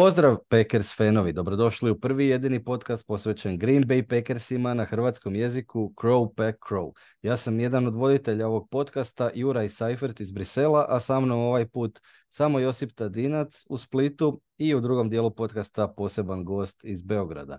Pozdrav 0.00 0.36
Packers 0.48 0.96
fanovi, 0.96 1.32
dobrodošli 1.32 1.90
u 1.90 2.00
prvi 2.00 2.26
jedini 2.26 2.64
podcast 2.64 3.06
posvećen 3.06 3.58
Green 3.58 3.84
Bay 3.84 4.08
Packersima 4.08 4.74
na 4.74 4.84
hrvatskom 4.84 5.34
jeziku 5.34 5.92
Crow 5.96 6.34
Pack 6.34 6.58
Crow. 6.68 6.92
Ja 7.22 7.36
sam 7.36 7.60
jedan 7.60 7.86
od 7.86 7.94
voditelja 7.94 8.46
ovog 8.46 8.68
podcasta, 8.70 9.30
Juraj 9.34 9.68
Seifert 9.68 10.20
iz 10.20 10.32
Brisela, 10.32 10.86
a 10.88 11.00
sa 11.00 11.20
mnom 11.20 11.40
ovaj 11.40 11.68
put 11.68 12.00
samo 12.28 12.58
Josip 12.58 12.92
Tadinac 12.92 13.64
u 13.68 13.76
Splitu 13.76 14.40
i 14.58 14.74
u 14.74 14.80
drugom 14.80 15.08
dijelu 15.08 15.30
podcasta 15.30 15.88
poseban 15.88 16.44
gost 16.44 16.84
iz 16.84 17.02
Beograda. 17.02 17.58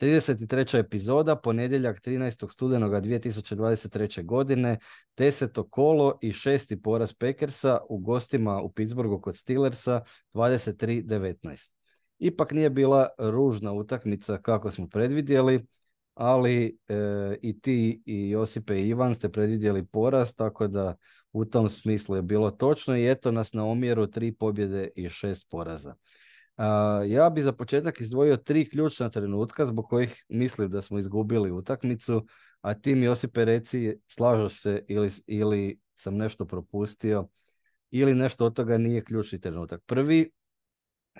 33. 0.00 0.78
epizoda, 0.78 1.36
ponedjeljak 1.36 2.00
13. 2.00 2.52
studenoga 2.52 3.00
2023. 3.00 4.24
godine, 4.24 4.78
deseto 5.16 5.68
kolo 5.68 6.18
i 6.22 6.32
šesti 6.32 6.82
poraz 6.82 7.12
Packersa 7.12 7.78
u 7.88 7.98
gostima 7.98 8.60
u 8.60 8.72
Pittsburghu 8.72 9.20
kod 9.20 9.36
Steelersa 9.36 10.00
23-19. 10.34 11.75
Ipak 12.18 12.52
nije 12.52 12.70
bila 12.70 13.08
ružna 13.18 13.72
utakmica 13.72 14.38
kako 14.38 14.70
smo 14.70 14.88
predvidjeli, 14.88 15.66
ali 16.14 16.78
e, 16.88 16.94
i 17.42 17.60
ti 17.60 18.02
i 18.06 18.30
Josipe 18.30 18.78
i 18.78 18.88
Ivan 18.88 19.14
ste 19.14 19.28
predvidjeli 19.28 19.86
poraz, 19.86 20.34
tako 20.34 20.68
da 20.68 20.96
u 21.32 21.44
tom 21.44 21.68
smislu 21.68 22.16
je 22.16 22.22
bilo 22.22 22.50
točno 22.50 22.96
i 22.96 23.10
eto 23.10 23.32
nas 23.32 23.52
na 23.52 23.66
omjeru 23.66 24.06
tri 24.06 24.32
pobjede 24.32 24.88
i 24.96 25.08
šest 25.08 25.48
poraza 25.50 25.94
ja 27.06 27.30
bi 27.30 27.42
za 27.42 27.52
početak 27.52 28.00
izdvojio 28.00 28.36
tri 28.36 28.68
ključna 28.68 29.10
trenutka 29.10 29.64
zbog 29.64 29.88
kojih 29.88 30.24
mislim 30.28 30.70
da 30.70 30.82
smo 30.82 30.98
izgubili 30.98 31.50
utakmicu, 31.50 32.26
a 32.60 32.74
ti 32.74 32.94
mi 32.94 33.04
Josipe 33.04 33.44
reci 33.44 33.96
slažeš 34.06 34.60
se 34.60 34.84
ili, 34.88 35.10
ili 35.26 35.80
sam 35.94 36.16
nešto 36.16 36.44
propustio 36.44 37.28
ili 37.90 38.14
nešto 38.14 38.46
od 38.46 38.56
toga 38.56 38.78
nije 38.78 39.04
ključni 39.04 39.40
trenutak. 39.40 39.82
Prvi, 39.86 40.30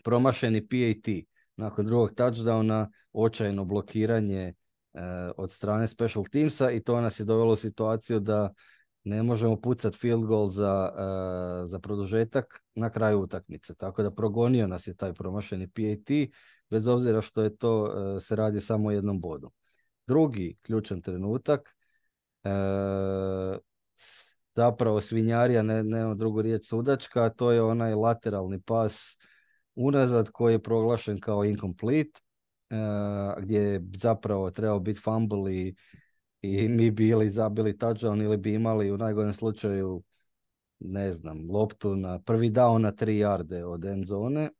promašeni 0.05 0.69
PAT. 0.69 1.15
Nakon 1.57 1.87
drugog 1.87 2.11
touchdowna, 2.15 2.91
očajno 3.13 3.65
blokiranje 3.65 4.43
e, 4.43 4.55
od 5.37 5.53
strane 5.53 5.89
special 5.89 6.25
teamsa 6.33 6.71
i 6.71 6.81
to 6.81 7.01
nas 7.01 7.21
je 7.21 7.25
dovelo 7.25 7.53
u 7.53 7.57
situaciju 7.57 8.21
da 8.21 8.53
ne 9.07 9.23
možemo 9.23 9.61
pucati 9.61 9.99
field 9.99 10.25
goal 10.25 10.49
za, 10.49 10.93
uh, 10.93 11.71
za 11.71 11.79
produžetak 11.79 12.63
na 12.75 12.91
kraju 12.91 13.21
utakmice. 13.21 13.75
Tako 13.75 14.03
da 14.03 14.11
progonio 14.11 14.67
nas 14.67 14.87
je 14.87 14.97
taj 14.97 15.13
promašeni 15.13 15.69
PAT, 15.69 16.31
bez 16.71 16.89
obzira 16.89 17.21
što 17.21 17.43
je 17.43 17.57
to 17.57 17.83
uh, 17.83 18.23
se 18.23 18.37
radi 18.37 18.61
samo 18.61 18.89
o 18.89 18.93
jednom 18.93 19.21
bodu. 19.21 19.51
Drugi 20.07 20.57
ključan 20.63 21.03
trenutak, 21.03 21.77
uh, 22.45 23.59
zapravo 24.57 25.01
svinjarija, 25.01 25.63
ne, 25.63 25.83
nema 25.83 26.15
drugu 26.15 26.43
riječ 26.43 26.67
sudačka, 26.67 27.31
to 27.31 27.51
je 27.53 27.63
onaj 27.63 27.95
lateralni 27.95 28.61
pas 28.61 29.19
unazad 29.77 30.31
koji 30.31 30.55
je 30.55 30.63
proglašen 30.63 31.21
kao 31.21 31.45
incomplete, 31.45 32.21
gdje 33.39 33.61
je 33.61 33.83
zapravo 33.95 34.51
trebao 34.51 34.81
biti 34.81 35.01
fumble 35.01 35.55
i 35.55 35.75
i 36.43 36.69
mi 36.69 36.91
bi 36.91 37.09
ili 37.09 37.31
zabili 37.31 37.79
touchdown 37.79 38.25
ili 38.25 38.37
bi 38.37 38.55
imali 38.55 38.91
u 38.91 38.97
najgorem 38.97 39.33
slučaju 39.33 40.03
ne 40.81 41.13
znam, 41.13 41.51
loptu 41.51 41.97
na 41.97 42.19
prvi 42.19 42.51
down 42.51 42.79
na 42.79 42.93
tri 42.93 43.19
jarde 43.19 43.65
od 43.65 43.85
end 43.85 44.05
zone. 44.05 44.51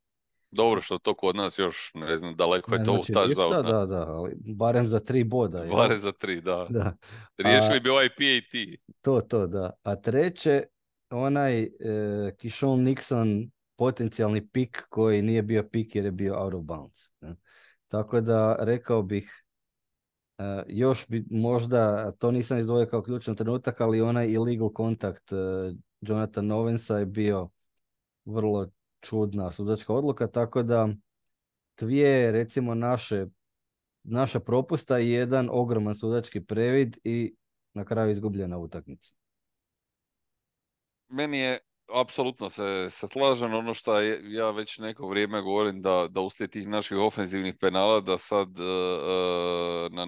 Dobro 0.51 0.81
što 0.81 0.97
to 0.97 1.13
kod 1.13 1.35
nas 1.35 1.59
još, 1.59 1.91
ne 1.93 2.17
znam, 2.17 2.35
daleko 2.35 2.73
je 2.73 2.83
to 2.83 2.91
znači, 2.91 3.13
touchdown. 3.13 3.63
Da, 3.63 3.85
da, 3.85 4.05
ali 4.09 4.33
barem 4.37 4.87
za 4.87 4.99
tri 4.99 5.23
boda. 5.23 5.65
Barem 5.71 5.99
za 5.99 6.11
tri, 6.11 6.41
da. 6.41 6.67
da. 6.69 6.93
Riješili 7.37 7.79
bi 7.79 7.89
ovaj 7.89 8.09
PAT. 8.09 8.79
To, 9.01 9.21
to, 9.21 9.47
da. 9.47 9.71
A 9.83 9.95
treće, 9.95 10.63
onaj 11.09 11.63
e, 11.63 11.69
Kishon 12.37 12.79
Nixon 12.79 13.49
potencijalni 13.77 14.49
pik 14.49 14.83
koji 14.89 15.21
nije 15.21 15.43
bio 15.43 15.69
pik 15.71 15.95
jer 15.95 16.05
je 16.05 16.11
bio 16.11 16.43
out 16.43 16.53
of 16.53 16.63
bounds. 16.63 16.99
Tako 17.87 18.21
da 18.21 18.55
rekao 18.59 19.03
bih 19.03 19.43
Uh, 20.39 20.63
još 20.67 21.07
bi 21.07 21.25
možda, 21.31 22.11
to 22.11 22.31
nisam 22.31 22.57
izdvojio 22.57 22.87
kao 22.87 23.01
ključan 23.03 23.35
trenutak, 23.35 23.81
ali 23.81 24.01
onaj 24.01 24.31
illegal 24.31 24.73
kontakt 24.73 25.31
uh, 25.31 25.39
Jonathan 26.01 26.47
Novensa 26.47 26.97
je 26.97 27.05
bio 27.05 27.49
vrlo 28.25 28.69
čudna 28.99 29.51
sudačka 29.51 29.93
odluka, 29.93 30.27
tako 30.27 30.63
da 30.63 30.89
dvije 31.77 32.31
recimo 32.31 32.75
naše 32.75 33.25
naša 34.03 34.39
propusta 34.39 34.99
i 34.99 35.11
jedan 35.11 35.49
ogroman 35.51 35.95
sudački 35.95 36.45
previd 36.45 36.97
i 37.03 37.35
na 37.73 37.85
kraju 37.85 38.11
izgubljena 38.11 38.57
utakmica. 38.57 39.13
Meni 41.07 41.39
je 41.39 41.59
apsolutno 41.93 42.49
se, 42.49 42.87
se 42.89 43.07
slažem. 43.07 43.53
Ono 43.53 43.73
što 43.73 44.01
ja 44.23 44.51
već 44.51 44.77
neko 44.77 45.07
vrijeme 45.07 45.41
govorim 45.41 45.81
da, 45.81 46.07
da 46.09 46.21
uslijed 46.21 46.51
tih 46.51 46.67
naših 46.67 46.97
ofenzivnih 46.97 47.55
penala 47.59 48.01
da 48.01 48.17
sad 48.17 48.59
uh, 48.59 49.91
na, 49.91 50.07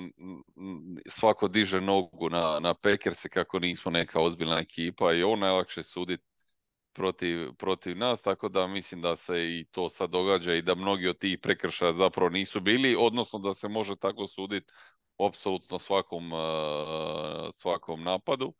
svako 1.07 1.47
diže 1.47 1.81
nogu 1.81 2.29
na, 2.29 2.59
na 2.59 2.73
Packerse 2.73 3.29
kako 3.29 3.59
nismo 3.59 3.91
neka 3.91 4.21
ozbiljna 4.21 4.59
ekipa 4.59 5.13
i 5.13 5.23
on 5.23 5.39
najlakše 5.39 5.83
suditi 5.83 6.23
protiv, 6.93 7.53
protiv 7.53 7.97
nas, 7.97 8.21
tako 8.21 8.49
da 8.49 8.67
mislim 8.67 9.01
da 9.01 9.15
se 9.15 9.33
i 9.37 9.65
to 9.71 9.89
sad 9.89 10.09
događa 10.09 10.53
i 10.53 10.61
da 10.61 10.75
mnogi 10.75 11.07
od 11.07 11.17
tih 11.17 11.39
prekršaja 11.41 11.93
zapravo 11.93 12.29
nisu 12.29 12.59
bili, 12.59 12.95
odnosno 12.99 13.39
da 13.39 13.53
se 13.53 13.67
može 13.67 13.95
tako 13.95 14.27
suditi 14.27 14.73
apsolutno 15.27 15.79
svakom, 15.79 16.31
svakom 17.51 18.03
napadu 18.03 18.53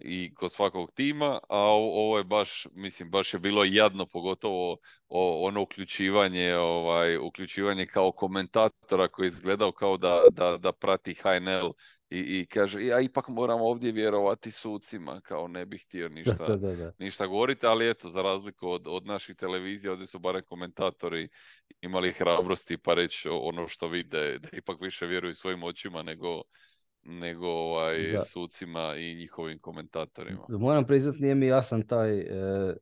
i 0.00 0.34
kod 0.34 0.52
svakog 0.52 0.92
tima, 0.94 1.38
a 1.48 1.58
ovo 1.58 2.18
je 2.18 2.24
baš, 2.24 2.66
mislim, 2.74 3.10
baš 3.10 3.34
je 3.34 3.40
bilo 3.40 3.64
jadno, 3.64 4.06
pogotovo 4.06 4.76
ono 5.08 5.62
uključivanje, 5.62 6.54
ovaj, 6.56 7.16
uključivanje 7.16 7.86
kao 7.86 8.12
komentatora 8.12 9.08
koji 9.08 9.26
je 9.26 9.28
izgledao 9.28 9.72
kao 9.72 9.96
da, 9.96 10.22
da, 10.32 10.56
da 10.56 10.72
prati 10.72 11.14
HNL 11.14 11.72
i, 12.10 12.18
i 12.18 12.46
kaže, 12.46 12.84
ja 12.84 13.00
ipak 13.00 13.28
moram 13.28 13.60
ovdje 13.60 13.92
vjerovati 13.92 14.50
sucima, 14.50 15.20
kao 15.20 15.48
ne 15.48 15.66
bih 15.66 15.84
htio 15.86 16.08
ništa, 16.18 16.58
ništa 16.98 17.26
govoriti, 17.26 17.66
ali 17.66 17.90
eto, 17.90 18.08
za 18.08 18.22
razliku 18.22 18.68
od, 18.68 18.82
od 18.86 19.06
naših 19.06 19.36
televizija, 19.36 19.92
ovdje 19.92 20.06
su 20.06 20.18
barem 20.18 20.42
komentatori 20.48 21.28
imali 21.80 22.12
hrabrosti 22.12 22.78
pa 22.78 22.94
reći 22.94 23.28
ono 23.28 23.68
što 23.68 23.88
vide, 23.88 24.38
da 24.38 24.48
ipak 24.52 24.80
više 24.80 25.06
vjeruju 25.06 25.34
svojim 25.34 25.62
očima 25.62 26.02
nego 26.02 26.42
nego 27.02 27.46
ovaj, 27.48 28.18
sucima 28.26 28.96
i 28.96 29.14
njihovim 29.14 29.58
komentatorima. 29.58 30.46
Moram 30.48 30.84
priznat, 30.84 31.14
nije 31.18 31.34
mi 31.34 31.46
jasan 31.46 31.82
taj 31.82 32.18
e, 32.18 32.26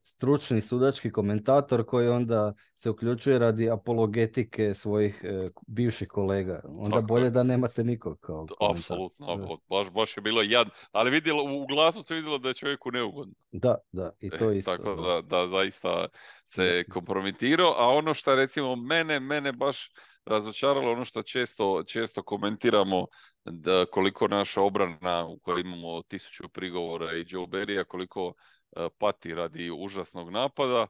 stručni 0.03 0.61
sudački 0.61 1.13
komentator 1.13 1.87
koji 1.87 2.09
onda 2.09 2.55
se 2.75 2.91
uključuje 2.91 3.39
radi 3.39 3.71
apologetike 3.71 4.75
svojih 4.75 5.21
e, 5.25 5.51
bivših 5.67 6.09
kolega. 6.09 6.61
Onda 6.65 7.01
bolje 7.01 7.31
da 7.31 7.43
nemate 7.43 7.85
nikog 7.85 8.21
kao 8.21 8.47
Apsolutno, 8.71 9.59
baš, 9.69 9.91
baš 9.91 10.17
je 10.17 10.21
bilo 10.21 10.43
jad. 10.43 10.69
Ali 10.93 11.11
vidjelo, 11.11 11.43
u 11.43 11.67
glasu 11.67 12.03
se 12.03 12.15
vidjelo 12.15 12.39
da 12.39 12.49
je 12.49 12.55
čovjeku 12.55 12.91
neugodno. 12.91 13.35
Da, 13.53 13.77
da, 13.93 14.13
i 14.21 14.31
to 14.31 14.51
e, 14.51 14.59
isto. 14.59 14.77
Tako 14.77 14.95
da, 14.95 15.23
da 15.23 15.49
zaista 15.49 16.07
se 16.47 16.85
kompromitirao, 16.91 17.75
a 17.79 17.89
ono 17.89 18.15
što 18.15 18.35
recimo 18.35 18.77
mene, 18.77 19.21
mene 19.21 19.53
baš 19.53 19.91
razočaralo 20.29 20.93
ono 20.93 21.05
što 21.05 21.23
često, 21.23 21.83
često 21.87 22.23
komentiramo 22.23 23.07
da 23.45 23.87
koliko 23.87 24.29
naša 24.29 24.63
obrana 24.63 25.27
u 25.27 25.39
kojoj 25.39 25.61
imamo 25.61 26.03
tisuću 26.03 26.49
prigovora 26.49 27.17
i 27.17 27.25
Joe 27.29 27.47
Berrya 27.47 27.85
koliko 27.85 28.35
e, 28.77 28.89
pati 28.99 29.35
radi 29.35 29.71
užasnog 29.71 30.31
napada 30.31 30.87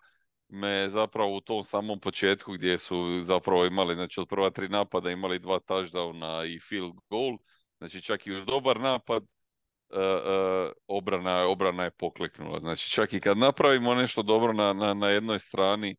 me 0.48 0.90
zapravo 0.90 1.36
u 1.36 1.40
tom 1.40 1.64
samom 1.64 2.00
početku 2.00 2.52
gdje 2.52 2.78
su 2.78 3.20
zapravo 3.22 3.66
imali 3.66 3.94
znači 3.94 4.20
od 4.20 4.28
prva 4.28 4.50
tri 4.50 4.68
napada 4.68 5.10
imali 5.10 5.38
dva 5.38 5.60
touchdowna 5.60 6.54
i 6.54 6.60
field 6.60 6.94
goal 7.10 7.38
znači 7.78 8.02
čak 8.02 8.26
i 8.26 8.32
uz 8.32 8.44
dobar 8.46 8.80
napad 8.80 9.22
uh, 9.22 9.98
uh, 9.98 10.72
obrana, 10.86 11.46
obrana 11.46 11.84
je 11.84 11.90
pokleknula 11.90 12.58
znači 12.60 12.90
čak 12.90 13.12
i 13.12 13.20
kad 13.20 13.38
napravimo 13.38 13.94
nešto 13.94 14.22
dobro 14.22 14.52
na, 14.52 14.72
na, 14.72 14.94
na 14.94 15.08
jednoj 15.08 15.38
strani 15.38 15.96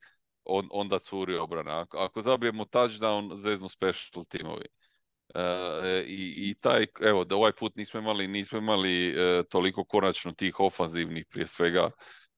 on, 0.49 0.67
onda 0.71 0.99
curi 0.99 1.37
obrana. 1.37 1.79
Ako, 1.79 1.97
ako 1.97 2.21
zabijemo 2.21 2.65
touchdown, 2.65 3.35
zeznu 3.41 3.69
special 3.69 4.25
timovi. 4.25 4.65
E, 5.35 6.03
i, 6.07 6.49
I 6.49 6.55
taj, 6.61 6.85
evo, 7.01 7.23
da 7.23 7.35
ovaj 7.35 7.51
put 7.51 7.75
nismo 7.75 7.99
imali, 7.99 8.27
nismo 8.27 8.57
imali 8.57 9.09
e, 9.09 9.43
toliko 9.49 9.83
konačno 9.83 10.31
tih 10.31 10.59
ofanzivnih 10.59 11.25
prije 11.29 11.47
svega 11.47 11.89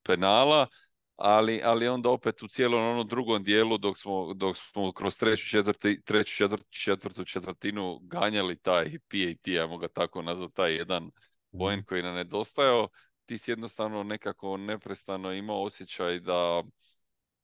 penala, 0.03 0.67
ali, 1.15 1.61
ali 1.63 1.87
onda 1.87 2.09
opet 2.09 2.43
u 2.43 2.47
cijelom 2.47 2.83
onom 2.83 3.07
drugom 3.07 3.43
dijelu 3.43 3.77
dok 3.77 3.97
smo, 3.97 4.33
dok 4.33 4.57
smo 4.57 4.91
kroz 4.91 5.17
treću, 5.17 5.47
četvrti, 5.47 6.01
treću 6.05 6.35
četvrt, 6.35 6.65
četvrtu 6.69 7.25
četvrtinu 7.25 7.99
ganjali 7.99 8.57
taj 8.57 8.83
PAT, 8.83 9.47
ajmo 9.61 9.77
ga 9.77 9.87
tako 9.87 10.21
nazvati, 10.21 10.53
taj 10.53 10.73
jedan 10.73 11.11
poen 11.57 11.79
mhm. 11.79 11.85
koji 11.85 12.03
nam 12.03 12.15
nedostajao, 12.15 12.87
ti 13.25 13.37
si 13.37 13.51
jednostavno 13.51 14.03
nekako 14.03 14.57
neprestano 14.57 15.33
imao 15.33 15.63
osjećaj 15.63 16.19
da 16.19 16.63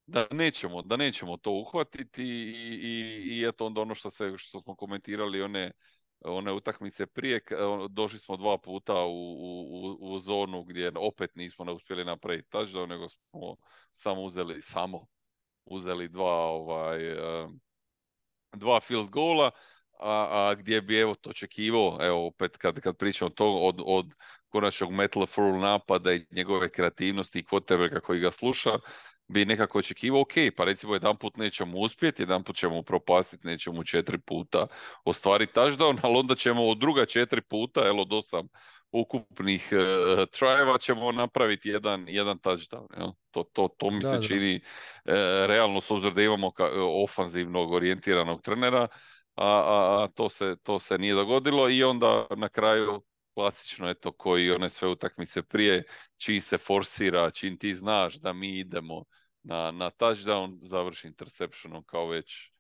da 0.08 0.28
nećemo, 0.32 0.82
da 0.82 0.98
nećemo 0.98 1.38
to 1.38 1.52
uhvatiti 1.52 2.24
i, 2.24 2.54
i, 2.82 3.38
i 3.38 3.46
eto 3.48 3.66
onda 3.66 3.82
ono 3.82 3.96
što, 3.96 4.10
se, 4.10 4.34
što 4.38 4.62
smo 4.62 4.76
komentirali 4.76 5.42
one, 5.42 5.72
one 6.20 6.52
utakmice 6.54 7.06
prije, 7.06 7.42
ono, 7.60 7.88
došli 7.88 8.20
smo 8.20 8.38
dva 8.38 8.58
puta 8.58 9.04
u, 9.06 9.12
u, 9.12 9.98
u 10.00 10.20
zonu 10.20 10.64
gdje 10.64 10.92
opet 10.96 11.36
nismo 11.36 11.66
ne 11.66 11.72
uspjeli 11.72 12.06
napraviti 12.06 12.50
touchdown, 12.52 12.90
nego 12.90 13.10
smo 13.10 13.56
samo 13.92 14.22
uzeli 14.22 14.62
samo 14.62 15.06
uzeli 15.66 16.08
dva 16.08 16.36
ovaj 16.36 17.00
dva 18.54 18.80
field 18.80 19.10
goala, 19.10 19.52
a, 20.00 20.28
a 20.32 20.56
gdje 20.56 20.82
bi 20.82 21.00
evo 21.00 21.16
to 21.16 21.30
očekivao, 21.30 21.98
evo 22.02 22.28
opet 22.28 22.58
kad, 22.58 22.80
kad 22.80 22.98
pričamo 22.98 23.30
to 23.30 23.46
od, 23.46 23.82
od 23.86 24.14
konačnog 24.50 24.92
Metal 24.92 25.26
Full 25.26 25.60
napada 25.60 26.14
i 26.14 26.26
njegove 26.32 26.70
kreativnosti 26.70 27.40
i 27.40 27.44
quarterbacka 27.44 28.00
koji 28.00 28.20
ga 28.20 28.32
sluša, 28.32 28.80
bi 29.28 29.46
nekako 29.46 29.80
očekivao, 29.80 30.22
ok, 30.22 30.34
pa 30.58 30.64
recimo 30.64 30.94
jedan 30.94 31.18
put 31.18 31.38
nećemo 31.38 31.78
uspjeti, 31.78 32.22
jedan 32.22 32.44
put 32.44 32.56
ćemo 32.56 32.82
propastiti, 32.82 33.48
nećemo 33.48 33.84
četiri 33.84 34.18
puta 34.18 34.68
ostvariti 35.06 35.54
touchdown, 35.54 36.00
ali 36.02 36.18
onda 36.18 36.36
ćemo 36.36 36.68
od 36.68 36.78
druga 36.78 37.06
četiri 37.06 37.42
puta, 37.42 37.88
evo 37.88 38.06
do 38.06 38.22
sam 38.22 38.48
ukupnih 38.92 39.70
uh, 39.72 40.26
trajeva 40.32 40.78
ćemo 40.78 41.12
napraviti 41.12 41.70
jedan, 41.70 42.06
jedan 42.08 42.40
touchdown. 42.40 42.88
Jel? 42.98 43.10
To, 43.32 43.44
to, 43.44 43.68
to 43.78 43.90
mi 43.90 44.04
se 44.04 44.20
čini 44.28 44.56
uh, 44.56 45.14
realno 45.46 45.82
s 45.82 45.92
obzirom 45.92 46.16
da 46.16 46.22
imamo 46.22 46.52
ka, 46.52 46.70
ofanzivnog 47.04 47.72
orijentiranog 47.72 48.42
trenera, 48.42 48.88
a, 49.36 49.48
a, 49.48 50.04
a 50.04 50.08
to, 50.16 50.30
se, 50.30 50.56
to 50.64 50.80
se 50.80 50.98
nije 50.98 51.14
dogodilo 51.14 51.70
i 51.70 51.84
onda 51.84 52.28
na 52.38 52.50
kraju 52.50 53.02
klasično 53.38 53.90
eto 53.90 54.12
koji 54.12 54.52
one 54.52 54.70
sve 54.70 54.88
utakmice 54.88 55.42
prije, 55.44 55.84
čiji 56.18 56.40
se 56.40 56.58
forsira, 56.58 57.32
čim 57.32 57.58
ti 57.58 57.76
znaš 57.76 58.16
da 58.16 58.34
mi 58.34 58.60
idemo 58.60 59.04
na, 59.44 59.72
na 59.72 59.92
touchdown, 59.92 60.58
završi 60.62 61.08
interceptionom 61.08 61.84
kao 61.84 62.08
već, 62.08 62.52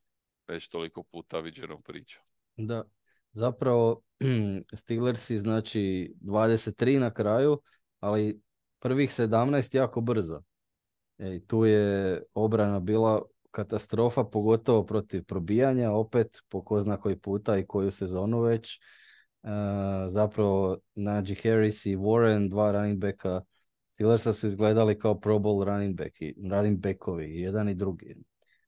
već 0.47 0.67
toliko 0.67 1.03
puta 1.03 1.39
viđenom 1.39 1.81
pričom. 1.81 2.23
Da, 2.55 2.83
zapravo 3.31 4.01
Steelersi 4.79 5.37
znači 5.37 6.13
23 6.21 6.99
na 6.99 7.13
kraju, 7.13 7.61
ali 7.99 8.41
prvih 8.79 9.09
17 9.09 9.75
jako 9.75 10.01
brzo. 10.01 10.41
E, 11.17 11.39
tu 11.47 11.65
je 11.65 12.21
obrana 12.33 12.79
bila 12.79 13.21
katastrofa, 13.51 14.23
pogotovo 14.23 14.85
protiv 14.85 15.23
probijanja, 15.23 15.91
opet 15.91 16.39
po 16.49 16.63
ko 16.63 16.97
koji 17.01 17.19
puta 17.19 17.57
i 17.57 17.65
koju 17.65 17.91
sezonu 17.91 18.41
već. 18.41 18.79
Zapravo 20.07 20.77
Najee 20.95 21.35
Harris 21.43 21.85
i 21.85 21.95
Warren, 21.95 22.49
dva 22.49 22.71
running 22.71 22.99
backa 22.99 23.41
Steelersa 23.97 24.33
su 24.33 24.47
izgledali 24.47 24.99
kao 24.99 25.19
Pro 25.19 25.39
Bowl 25.39 25.65
running, 25.65 25.95
back, 25.95 26.15
running 26.51 26.79
backovi, 26.79 27.41
jedan 27.41 27.69
i 27.69 27.75
drugi. 27.75 28.15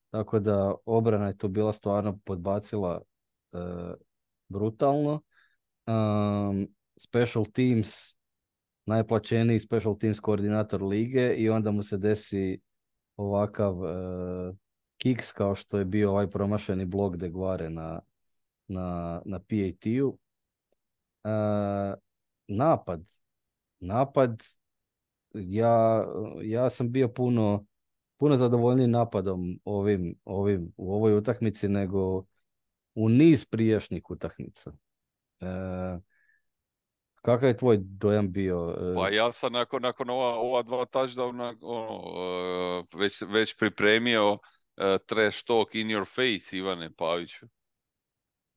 Tako 0.09 0.39
da 0.39 0.75
obrana 0.85 1.27
je 1.27 1.37
tu 1.37 1.47
bila 1.47 1.73
stvarno 1.73 2.19
podbacila 2.25 3.01
uh, 3.51 3.93
brutalno. 4.47 5.21
Um, 5.87 6.67
special 6.99 7.45
teams, 7.45 7.89
najplaćeniji 8.85 9.59
special 9.59 9.97
teams 9.97 10.19
koordinator 10.19 10.83
lige 10.83 11.33
i 11.33 11.49
onda 11.49 11.71
mu 11.71 11.83
se 11.83 11.97
desi 11.97 12.61
ovakav 13.17 13.79
uh, 13.79 14.55
kiks 14.97 15.31
kao 15.31 15.55
što 15.55 15.77
je 15.77 15.85
bio 15.85 16.09
ovaj 16.09 16.29
promašeni 16.29 16.85
blok 16.85 17.15
de 17.15 17.29
Guare 17.29 17.69
na, 17.69 18.01
na, 18.67 19.21
na 19.25 19.39
PAT-u. 19.39 20.17
Uh, 21.23 21.99
napad. 22.47 23.01
Napad, 23.79 24.43
ja, 25.33 26.05
ja 26.41 26.69
sam 26.69 26.91
bio 26.91 27.07
puno, 27.07 27.65
puno 28.17 28.35
zadovoljniji 28.35 28.87
napadom 28.87 29.59
ovim, 29.63 30.15
ovim, 30.25 30.73
u 30.77 30.93
ovoj 30.93 31.17
utakmici 31.17 31.67
nego 31.69 32.25
u 32.95 33.09
niz 33.09 33.45
prijašnjih 33.45 34.03
utakmica. 34.09 34.71
E, 35.39 35.45
kakav 37.21 37.49
je 37.49 37.57
tvoj 37.57 37.77
dojam 37.81 38.31
bio? 38.31 38.75
E, 38.81 38.95
pa 38.95 39.09
ja 39.09 39.31
sam 39.31 39.53
nakon, 39.53 39.81
nakon 39.81 40.09
ova, 40.09 40.35
ova 40.35 40.63
dva 40.63 40.85
touchdowna 40.85 41.57
ono, 41.61 42.85
već, 42.95 43.21
već 43.21 43.57
pripremio 43.57 44.33
uh, 44.33 44.39
trash 45.05 45.43
talk 45.45 45.75
in 45.75 45.87
your 45.87 46.05
face 46.15 46.57
Ivane 46.57 46.89
Paviću. 46.97 47.47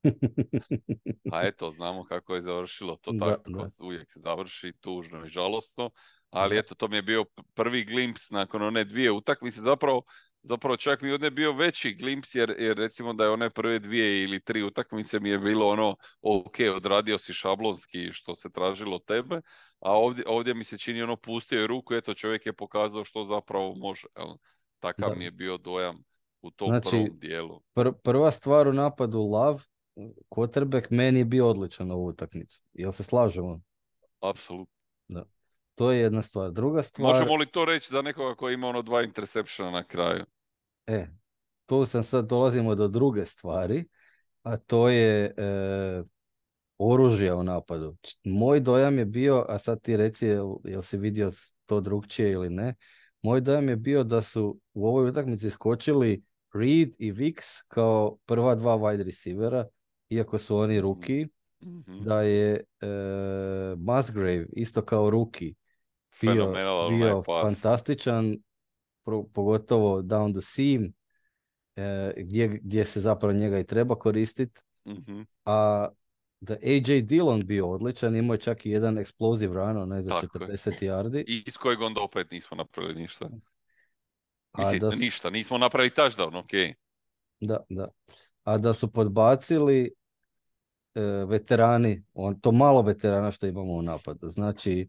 A 1.33 1.47
eto, 1.47 1.71
znamo 1.71 2.05
kako 2.05 2.35
je 2.35 2.43
završilo 2.43 2.97
to 2.97 3.13
da, 3.13 3.27
tako, 3.27 3.51
da. 3.51 3.67
uvijek 3.81 4.13
završi 4.15 4.73
tužno 4.81 5.27
i 5.27 5.29
žalostno, 5.29 5.91
ali 6.31 6.59
eto, 6.59 6.75
to 6.75 6.89
mi 6.89 6.97
je 6.97 7.03
bio 7.03 7.25
prvi 7.55 7.85
glimps 7.85 8.31
nakon 8.31 8.63
one 8.63 8.85
dvije 8.85 9.13
utakmice, 9.13 9.61
zapravo 9.61 10.03
zapravo 10.43 10.77
čak 10.77 11.03
mi 11.03 11.09
je 11.09 11.31
bio 11.31 11.53
veći 11.53 11.95
glimps 11.95 12.35
jer, 12.35 12.55
jer 12.59 12.77
recimo 12.77 13.13
da 13.13 13.25
je 13.25 13.31
one 13.31 13.51
prve 13.51 13.79
dvije 13.79 14.23
ili 14.23 14.41
tri 14.41 14.63
utakmice 14.63 15.21
mi 15.21 15.31
je 15.31 15.39
bilo 15.39 15.69
ono 15.69 15.97
ok, 16.21 16.57
odradio 16.77 17.19
si 17.19 17.33
šablonski 17.33 18.13
što 18.13 18.35
se 18.35 18.51
tražilo 18.51 18.99
tebe, 18.99 19.41
a 19.81 19.93
ovdje, 19.93 20.25
ovdje 20.27 20.55
mi 20.55 20.65
se 20.65 20.79
čini 20.79 21.03
ono 21.03 21.17
pustio 21.17 21.61
je 21.61 21.67
ruku, 21.67 21.95
eto 21.95 22.15
čovjek 22.15 22.47
je 22.47 22.53
pokazao 22.53 23.05
što 23.05 23.25
zapravo 23.25 23.75
može. 23.75 24.07
Jel? 24.17 24.35
Takav 24.81 25.09
da. 25.09 25.15
mi 25.15 25.25
je 25.25 25.31
bio 25.31 25.59
dojam 25.59 26.05
u 26.41 26.51
tom 26.51 26.69
znači, 26.69 26.89
prvom 26.91 27.19
dijelu. 27.19 27.61
Pr- 27.75 27.95
prva 28.03 28.31
stvar 28.31 28.69
u 28.69 28.73
napadu 28.73 29.19
Lav, 29.19 29.63
quarterback, 30.29 30.87
meni 30.91 31.19
je 31.19 31.25
bio 31.25 31.49
odličan 31.49 31.91
ovu 31.91 32.07
utakmicu. 32.07 32.63
Jel 32.73 32.93
se 32.93 33.03
slažemo? 33.03 33.61
Apsolutno. 34.21 34.75
Da. 35.09 35.25
To 35.75 35.93
je 35.93 36.01
jedna 36.01 36.23
stvar. 36.23 36.51
Druga 36.51 36.83
stvar... 36.83 37.13
Možemo 37.13 37.37
li 37.37 37.51
to 37.51 37.65
reći 37.65 37.89
za 37.91 38.03
nekoga 38.03 38.35
koji 38.35 38.55
ima 38.55 38.69
ono 38.69 38.83
dva 38.83 39.03
intersepšena 39.03 39.71
na 39.71 39.85
kraju? 39.85 40.25
E, 40.87 41.07
tu 41.67 41.87
sam 41.87 42.03
sad 42.03 42.29
dolazimo 42.29 42.75
do 42.75 42.89
druge 42.89 43.27
stvari, 43.27 43.85
a 44.43 44.57
to 44.57 44.89
je 44.89 45.25
e, 45.25 46.03
oružje 46.79 47.35
u 47.35 47.43
napadu. 47.43 47.97
Moj 48.25 48.61
dojam 48.61 48.99
je 48.99 49.05
bio, 49.05 49.45
a 49.49 49.59
sad 49.59 49.83
ti 49.83 49.97
reci 49.97 50.27
jel, 50.27 50.55
jel 50.65 50.83
si 50.83 50.99
vidio 50.99 51.31
to 51.67 51.81
drugčije 51.81 52.33
ili 52.33 52.51
ne, 52.51 52.75
moj 53.23 53.41
dojam 53.41 53.69
je 53.69 53.77
bio 53.77 54.05
da 54.05 54.23
su 54.23 54.61
u 54.75 54.87
ovoj 54.87 55.09
utakmici 55.09 55.51
skočili 55.51 56.23
Reed 56.55 56.95
i 56.99 57.13
Vix 57.13 57.65
kao 57.69 58.17
prva 58.27 58.55
dva 58.55 58.79
wide 58.79 59.05
receivera, 59.05 59.67
iako 60.15 60.39
su 60.39 60.57
oni 60.57 60.81
ruki, 60.81 61.27
mm-hmm. 61.65 62.05
da 62.05 62.23
je 62.23 62.65
e, 62.81 62.87
Musgrave 63.77 64.47
isto 64.53 64.83
kao 64.83 65.11
ruki 65.11 65.55
bio, 66.21 66.55
bio 66.91 67.23
fantastičan, 67.43 68.37
pro, 69.05 69.23
pogotovo 69.23 70.03
down 70.03 70.33
the 70.33 70.41
seam, 70.41 70.93
e, 71.77 72.13
gdje, 72.17 72.49
gdje 72.49 72.85
se 72.85 73.01
zapravo 73.01 73.33
njega 73.33 73.59
i 73.59 73.67
treba 73.67 73.95
koristiti. 73.95 74.61
Mm-hmm. 74.89 75.27
A 75.45 75.89
da 76.41 76.55
AJ 76.55 77.01
Dillon 77.01 77.47
bio 77.47 77.69
odličan, 77.69 78.17
imao 78.17 78.35
je 78.35 78.41
čak 78.41 78.67
i 78.67 78.71
jedan 78.71 78.97
explosive 78.99 79.53
run, 79.53 79.77
onaj 79.77 80.03
za 80.03 80.11
Tako 80.21 80.39
40 80.39 80.83
je. 80.83 80.93
yardi. 80.93 81.25
I 81.27 81.43
iz 81.47 81.57
kojeg 81.57 81.81
onda 81.81 82.01
opet 82.01 82.31
nismo 82.31 82.57
napravili 82.57 83.03
ništa. 83.03 83.29
Mislim, 84.59 84.81
da 84.81 84.93
su... 84.93 84.99
ništa, 84.99 85.31
nismo 85.31 85.59
napravili 85.59 85.95
touchdown, 85.97 86.39
ok. 86.39 86.77
Da, 87.41 87.65
da. 87.69 87.89
A 88.45 88.59
da 88.59 88.73
su 88.73 88.93
podbacili 88.93 89.95
veterani, 91.29 92.05
on, 92.15 92.41
to 92.41 92.53
malo 92.53 92.83
veterana 92.83 93.31
što 93.31 93.47
imamo 93.47 93.73
u 93.73 93.83
napadu. 93.83 94.29
Znači, 94.29 94.89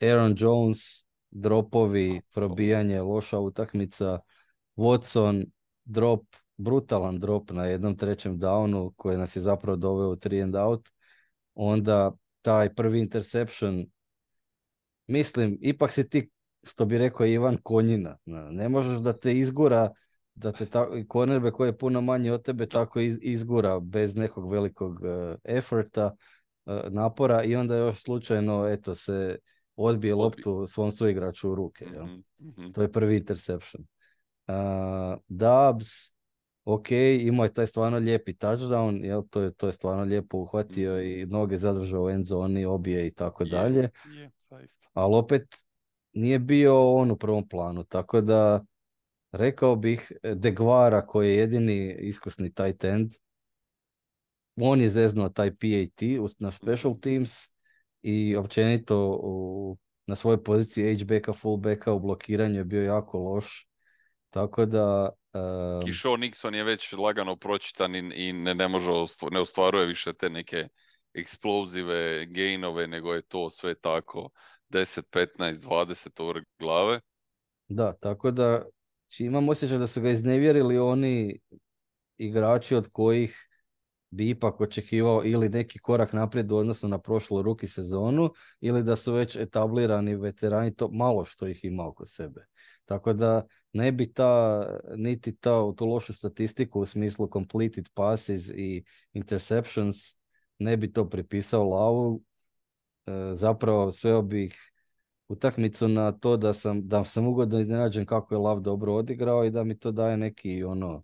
Aaron 0.00 0.34
Jones, 0.38 0.78
dropovi, 1.30 2.20
probijanje, 2.32 3.00
loša 3.00 3.38
utakmica, 3.38 4.18
Watson, 4.76 5.46
drop, 5.84 6.24
brutalan 6.56 7.18
drop 7.18 7.50
na 7.50 7.64
jednom 7.64 7.96
trećem 7.96 8.38
downu 8.38 8.92
koji 8.96 9.18
nas 9.18 9.36
je 9.36 9.42
zapravo 9.42 9.76
doveo 9.76 10.10
u 10.10 10.16
three 10.16 10.42
and 10.42 10.56
out. 10.56 10.88
Onda 11.54 12.12
taj 12.42 12.74
prvi 12.74 13.00
interception, 13.00 13.86
mislim, 15.06 15.58
ipak 15.60 15.92
si 15.92 16.08
ti, 16.08 16.30
što 16.62 16.84
bi 16.84 16.98
rekao 16.98 17.26
Ivan, 17.26 17.56
konjina. 17.62 18.18
Ne 18.50 18.68
možeš 18.68 18.98
da 18.98 19.12
te 19.12 19.38
izgura, 19.38 19.92
da 20.34 20.52
te 20.52 20.66
ta, 20.66 20.86
cornerback 21.12 21.56
koji 21.56 21.68
je 21.68 21.78
puno 21.78 22.00
manji 22.00 22.30
od 22.30 22.42
tebe 22.42 22.66
tako 22.66 23.00
izgura 23.00 23.80
bez 23.80 24.16
nekog 24.16 24.50
velikog 24.50 24.92
uh, 24.92 25.34
efforta, 25.44 26.14
uh, 26.64 26.74
napora 26.90 27.42
i 27.42 27.56
onda 27.56 27.76
još 27.76 28.02
slučajno 28.02 28.68
eto 28.68 28.94
se 28.94 29.38
odbije 29.76 30.14
loptu 30.14 30.66
svom 30.66 30.92
suigraču 30.92 31.50
u 31.50 31.54
ruke. 31.54 31.86
Mm-hmm. 31.86 32.24
Mm-hmm. 32.40 32.72
To 32.72 32.82
je 32.82 32.92
prvi 32.92 33.16
interception. 33.16 33.84
Uh, 34.48 34.54
Dubs, 35.28 35.86
ok, 36.64 36.90
imao 37.20 37.44
je 37.44 37.52
taj 37.52 37.66
stvarno 37.66 37.98
lijepi 37.98 38.32
touchdown, 38.32 39.04
jel, 39.04 39.22
to, 39.30 39.40
je, 39.40 39.52
to 39.52 39.66
je 39.66 39.72
stvarno 39.72 40.04
lijepo 40.04 40.38
uhvatio 40.38 40.92
mm-hmm. 40.92 41.10
i 41.10 41.26
noge 41.26 41.56
zadržao 41.56 42.04
u 42.04 42.10
end 42.10 42.24
zoni, 42.24 42.64
obije 42.64 43.06
i 43.06 43.14
tako 43.14 43.44
dalje. 43.44 43.88
Ali 44.92 45.16
opet 45.16 45.42
nije 46.14 46.38
bio 46.38 46.94
on 46.94 47.10
u 47.10 47.16
prvom 47.16 47.48
planu, 47.48 47.84
tako 47.84 48.20
da 48.20 48.64
rekao 49.32 49.76
bih 49.76 50.12
Degvara 50.34 51.06
koji 51.06 51.28
je 51.28 51.36
jedini 51.36 51.96
iskusni 52.00 52.54
tight 52.54 52.84
end, 52.84 53.12
on 54.56 54.80
je 54.80 54.88
zeznuo 54.88 55.28
taj 55.28 55.50
PAT 55.50 56.02
na 56.38 56.50
special 56.50 57.00
teams, 57.00 57.52
i 58.02 58.36
općenito 58.36 59.18
u, 59.22 59.76
na 60.06 60.14
svojoj 60.14 60.44
poziciji 60.44 60.98
H-backa, 60.98 61.32
fullbacka 61.32 61.92
u 61.92 62.00
blokiranju 62.00 62.58
je 62.58 62.64
bio 62.64 62.82
jako 62.82 63.18
loš. 63.18 63.66
Tako 64.30 64.66
da... 64.66 65.10
Um... 65.34 65.86
Kišo 65.86 66.08
Nixon 66.08 66.54
je 66.54 66.64
već 66.64 66.92
lagano 66.92 67.36
pročitan 67.36 67.94
i, 67.94 67.98
i 67.98 68.32
ne, 68.32 68.54
ne 68.54 68.68
može, 68.68 68.90
ne 69.30 69.40
ostvaruje 69.40 69.86
više 69.86 70.12
te 70.12 70.30
neke 70.30 70.68
eksplozive 71.14 72.26
gainove, 72.26 72.86
nego 72.86 73.14
je 73.14 73.22
to 73.22 73.50
sve 73.50 73.74
tako 73.74 74.30
10, 74.70 75.02
15, 75.38 75.58
20 75.58 76.22
over 76.22 76.44
glave. 76.58 77.00
Da, 77.68 77.92
tako 77.92 78.30
da 78.30 78.64
Znači, 79.12 79.24
imam 79.24 79.48
osjećaj 79.48 79.78
da 79.78 79.86
su 79.86 80.00
ga 80.00 80.10
iznevjerili 80.10 80.78
oni 80.78 81.40
igrači 82.18 82.74
od 82.74 82.88
kojih 82.92 83.48
bi 84.10 84.28
ipak 84.30 84.60
očekivao 84.60 85.22
ili 85.24 85.48
neki 85.48 85.78
korak 85.78 86.12
naprijed 86.12 86.52
u 86.52 86.56
odnosu 86.56 86.88
na 86.88 86.98
prošlu 86.98 87.42
ruki 87.42 87.66
sezonu 87.66 88.30
ili 88.60 88.82
da 88.82 88.96
su 88.96 89.12
već 89.12 89.36
etablirani 89.36 90.16
veterani, 90.16 90.74
to 90.74 90.88
malo 90.88 91.24
što 91.24 91.46
ih 91.46 91.64
ima 91.64 91.86
oko 91.86 92.06
sebe. 92.06 92.46
Tako 92.84 93.12
da 93.12 93.46
ne 93.72 93.92
bi 93.92 94.12
ta, 94.12 94.66
niti 94.96 95.36
ta, 95.36 95.72
tu 95.76 95.86
lošu 95.86 96.12
statistiku 96.12 96.80
u 96.80 96.86
smislu 96.86 97.28
completed 97.32 97.88
passes 97.94 98.50
i 98.54 98.84
interceptions, 99.12 99.96
ne 100.58 100.76
bi 100.76 100.92
to 100.92 101.08
pripisao 101.08 101.68
Lavu. 101.68 102.22
E, 103.06 103.12
zapravo 103.34 103.90
sveo 103.90 104.22
bih 104.22 104.71
utakmicu 105.32 105.88
na 105.88 106.12
to 106.12 106.36
da 106.36 106.52
sam, 106.52 106.88
da 106.88 107.04
sam 107.04 107.26
ugodno 107.26 107.60
iznenađen 107.60 108.06
kako 108.06 108.34
je 108.34 108.38
Lav 108.38 108.60
dobro 108.60 108.94
odigrao 108.94 109.44
i 109.44 109.50
da 109.50 109.64
mi 109.64 109.78
to 109.78 109.92
daje 109.92 110.16
neki 110.16 110.64
ono 110.64 111.02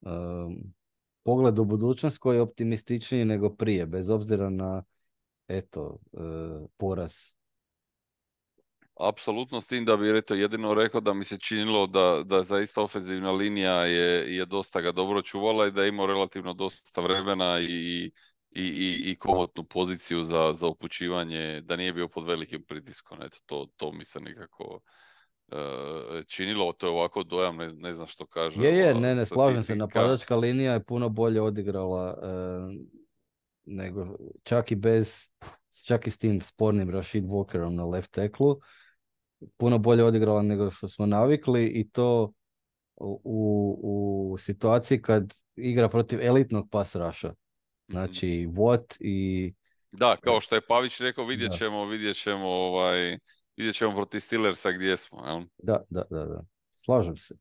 um, 0.00 0.74
pogled 1.22 1.58
u 1.58 1.64
budućnost 1.64 2.18
koji 2.18 2.36
je 2.36 2.42
optimističniji 2.42 3.24
nego 3.24 3.50
prije, 3.50 3.86
bez 3.86 4.10
obzira 4.10 4.50
na 4.50 4.82
eto, 5.48 5.98
uh, 6.12 6.68
poraz. 6.76 7.12
Apsolutno 9.00 9.60
s 9.60 9.66
tim 9.66 9.84
da 9.84 9.96
bi 9.96 10.18
eto, 10.18 10.34
jedino 10.34 10.74
rekao 10.74 11.00
da 11.00 11.14
mi 11.14 11.24
se 11.24 11.38
činilo 11.38 11.86
da, 11.86 12.22
da 12.24 12.42
zaista 12.42 12.82
ofenzivna 12.82 13.32
linija 13.32 13.84
je, 13.84 14.36
je 14.36 14.46
dosta 14.46 14.80
ga 14.80 14.92
dobro 14.92 15.22
čuvala 15.22 15.66
i 15.66 15.70
da 15.70 15.82
je 15.82 15.88
imao 15.88 16.06
relativno 16.06 16.54
dosta 16.54 17.00
vremena 17.00 17.60
i, 17.60 18.12
i, 18.50 18.62
i, 18.62 19.10
i 19.10 19.18
komotnu 19.18 19.64
poziciju 19.64 20.22
za, 20.22 20.52
za 20.56 20.66
upućivanje, 20.66 21.60
da 21.60 21.76
nije 21.76 21.92
bio 21.92 22.08
pod 22.08 22.26
velikim 22.26 22.62
pritiskom. 22.62 23.22
Eto, 23.22 23.38
to, 23.46 23.66
to 23.76 23.92
mi 23.92 24.04
se 24.04 24.20
nekako 24.20 24.80
uh, 25.48 26.24
činilo, 26.26 26.72
to 26.72 26.86
je 26.86 26.90
ovako 26.90 27.22
dojam, 27.22 27.56
ne, 27.56 27.72
ne 27.72 27.94
znam 27.94 28.06
što 28.06 28.26
kaže. 28.26 28.62
Je, 28.62 28.76
je, 28.76 28.94
ne, 28.94 29.14
ne, 29.14 29.26
slažem 29.26 29.62
se, 29.62 29.76
napadačka 29.76 30.36
linija 30.36 30.72
je 30.72 30.84
puno 30.84 31.08
bolje 31.08 31.42
odigrala 31.42 32.18
e, 32.22 32.28
nego 33.64 34.16
čak 34.42 34.72
i 34.72 34.74
bez, 34.74 35.30
čak 35.86 36.06
i 36.06 36.10
s 36.10 36.18
tim 36.18 36.40
spornim 36.40 36.90
Rashid 36.90 37.24
Walkerom 37.24 37.74
na 37.74 37.84
left 37.84 38.10
tacklu, 38.10 38.60
puno 39.56 39.78
bolje 39.78 40.04
odigrala 40.04 40.42
nego 40.42 40.70
što 40.70 40.88
smo 40.88 41.06
navikli 41.06 41.66
i 41.66 41.90
to 41.90 42.32
u, 43.00 44.32
u 44.32 44.38
situaciji 44.38 45.02
kad 45.02 45.34
igra 45.56 45.88
protiv 45.88 46.20
elitnog 46.22 46.70
pas 46.70 46.94
raša. 46.94 47.34
Znači, 47.90 48.46
what 48.50 48.96
i... 49.00 49.52
Da, 49.92 50.16
kao 50.16 50.40
što 50.40 50.54
je 50.54 50.66
Pavić 50.66 51.00
rekao, 51.00 51.24
vidjet 51.24 51.52
ćemo, 51.58 51.86
vidjet 51.86 52.16
ćemo, 52.16 52.48
ovaj, 52.48 53.18
vidjet 53.56 53.76
ćemo 53.76 53.94
protiv 53.94 54.20
Steelersa 54.20 54.70
gdje 54.72 54.96
smo. 54.96 55.26
Jel? 55.26 55.42
Da, 55.58 55.82
da, 55.90 56.04
da, 56.10 56.24
da. 56.26 56.42
Slažem 56.72 57.16
se. 57.16 57.34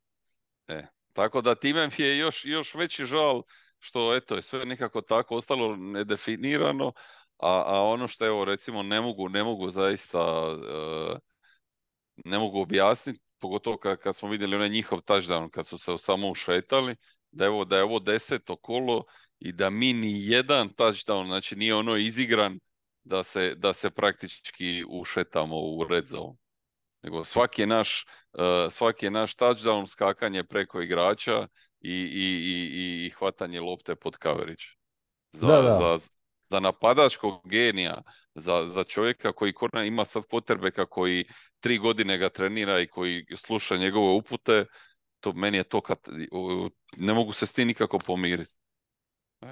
E, 0.67 0.87
tako 1.13 1.41
da 1.41 1.55
time 1.55 1.89
je 1.97 2.17
još, 2.17 2.45
još 2.45 2.75
veći 2.75 3.05
žal 3.05 3.43
što 3.79 4.15
eto 4.15 4.35
je 4.35 4.41
sve 4.41 4.65
nekako 4.65 5.01
tako 5.01 5.35
ostalo 5.35 5.75
nedefinirano, 5.75 6.91
a, 7.37 7.63
a 7.65 7.83
ono 7.83 8.07
što 8.07 8.25
evo 8.25 8.45
recimo 8.45 8.83
ne 8.83 9.01
mogu, 9.01 9.29
ne 9.29 9.43
mogu 9.43 9.69
zaista 9.69 10.51
uh, 10.51 11.17
ne 12.25 12.39
mogu 12.39 12.61
objasniti, 12.61 13.19
pogotovo 13.39 13.77
kad, 13.77 13.97
kad 13.97 14.15
smo 14.15 14.29
vidjeli 14.29 14.55
onaj 14.55 14.69
njihov 14.69 14.99
touchdown, 14.99 15.49
kad 15.49 15.67
su 15.67 15.77
se 15.77 15.97
samo 15.97 16.29
ušetali, 16.29 16.95
da, 17.31 17.45
evo, 17.45 17.65
da 17.65 17.77
je 17.77 17.83
ovo 17.83 17.99
deseto 17.99 18.55
kolo 18.55 19.03
i 19.39 19.51
da 19.51 19.69
mi 19.69 19.93
ni 19.93 20.27
jedan 20.27 20.69
touchdown, 20.69 21.25
znači 21.25 21.55
nije 21.55 21.75
ono 21.75 21.97
izigran 21.97 22.59
da 23.03 23.23
se, 23.23 23.55
da 23.55 23.73
se 23.73 23.89
praktički 23.89 24.83
ušetamo 24.89 25.59
u 25.59 25.83
red 25.89 26.07
zone. 26.07 26.37
Nego 27.03 27.23
svaki 27.23 27.61
je 27.61 27.67
naš, 27.67 28.05
uh, 28.33 28.71
svaki 28.71 29.05
je 29.05 29.11
naš 29.11 29.35
touchdown 29.35 29.87
skakanje 29.87 30.43
preko 30.43 30.81
igrača 30.81 31.47
i, 31.79 31.93
i, 31.93 32.25
i, 32.43 33.05
i 33.05 33.09
hvatanje 33.09 33.61
lopte 33.61 33.95
pod 33.95 34.17
coverage. 34.23 34.63
Za, 35.31 35.47
da, 35.47 35.61
da. 35.61 35.73
za, 35.73 36.07
za 36.49 36.59
napadačkog 36.59 37.49
genija, 37.49 38.01
za, 38.35 38.67
za 38.73 38.83
čovjeka 38.83 39.33
koji 39.33 39.53
korna 39.53 39.85
ima 39.85 40.05
sad 40.05 40.23
potrebe 40.29 40.71
kako 40.71 41.07
i 41.07 41.25
tri 41.59 41.77
godine 41.77 42.17
ga 42.17 42.29
trenira 42.29 42.79
i 42.79 42.87
koji 42.87 43.25
sluša 43.35 43.77
njegove 43.77 44.13
upute, 44.13 44.65
to 45.19 45.33
meni 45.33 45.57
je 45.57 45.63
to 45.63 45.81
kad, 45.81 45.97
ne 46.97 47.13
mogu 47.13 47.33
se 47.33 47.45
s 47.45 47.53
tim 47.53 47.67
nikako 47.67 47.99
pomiriti. 47.99 48.58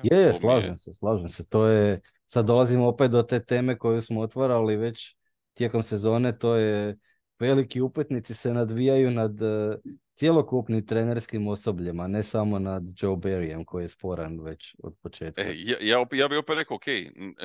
Je, 0.03 0.17
je, 0.17 0.33
slažem 0.33 0.77
se, 0.77 0.93
slažem 0.93 1.29
se. 1.29 1.49
To 1.49 1.65
je, 1.65 2.01
sad 2.25 2.45
dolazimo 2.45 2.87
opet 2.87 3.11
do 3.11 3.23
te 3.23 3.45
teme 3.45 3.77
koju 3.77 4.01
smo 4.01 4.21
otvarali 4.21 4.75
već 4.75 5.15
tijekom 5.53 5.83
sezone, 5.83 6.37
to 6.37 6.55
je 6.55 6.97
veliki 7.39 7.81
upetnici 7.81 8.33
se 8.33 8.53
nadvijaju 8.53 9.11
nad 9.11 9.41
uh, 9.41 9.75
cjelokupnim 10.13 10.85
trenerskim 10.85 11.47
osobljem, 11.47 11.97
ne 11.97 12.23
samo 12.23 12.59
nad 12.59 12.83
Joe 13.01 13.15
Barryem 13.15 13.65
koji 13.65 13.83
je 13.83 13.89
sporan 13.89 14.39
već 14.39 14.75
od 14.83 14.95
početka. 15.03 15.41
E, 15.41 15.53
ja, 15.57 15.77
ja, 15.81 16.05
ja 16.11 16.27
bih 16.27 16.37
opet 16.37 16.55
rekao, 16.55 16.75
ok, 16.75 16.85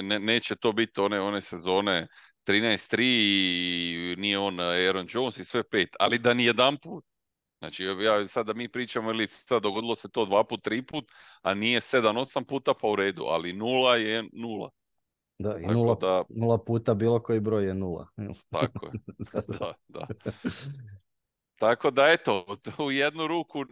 ne, 0.02 0.18
neće 0.18 0.56
to 0.56 0.72
biti 0.72 1.00
one, 1.00 1.20
one 1.20 1.40
sezone 1.40 2.08
13-3 2.46 2.96
i 3.00 4.14
nije 4.18 4.38
on 4.38 4.61
Aaron 4.61 5.06
Jones 5.11 5.38
i 5.38 5.44
sve 5.44 5.62
pet, 5.62 5.88
ali 6.00 6.18
da 6.18 6.34
ni 6.34 6.44
jedan 6.44 6.76
put 6.76 7.04
Znači, 7.62 7.85
ja 7.85 8.26
sad 8.26 8.47
da 8.47 8.52
mi 8.52 8.69
pričamo 8.69 9.11
ili 9.11 9.26
sad 9.26 9.62
dogodilo 9.62 9.95
se 9.95 10.09
to 10.09 10.25
dva 10.25 10.45
put, 10.45 10.62
tri 10.62 10.83
put, 10.83 11.12
a 11.42 11.54
nije 11.54 11.81
sedam, 11.81 12.16
osam 12.16 12.45
puta 12.45 12.75
pa 12.81 12.88
u 12.88 12.97
redu, 12.97 13.23
ali 13.23 13.52
nula 13.52 13.97
je 13.97 14.25
nula. 14.33 14.71
Da, 15.38 15.59
i 15.59 15.66
nula, 15.66 15.95
da... 15.95 16.25
nula 16.28 16.64
puta 16.64 16.95
bilo 16.95 17.23
koji 17.23 17.40
broj 17.40 17.66
je 17.66 17.75
nula. 17.75 18.09
Tako 18.50 18.87
je, 18.87 18.92
da, 19.59 19.75
da. 19.88 20.07
Tako 21.54 21.90
da 21.90 22.07
eto, 22.07 22.57
u 22.87 22.90
jednu 22.90 23.26
ruku 23.26 23.64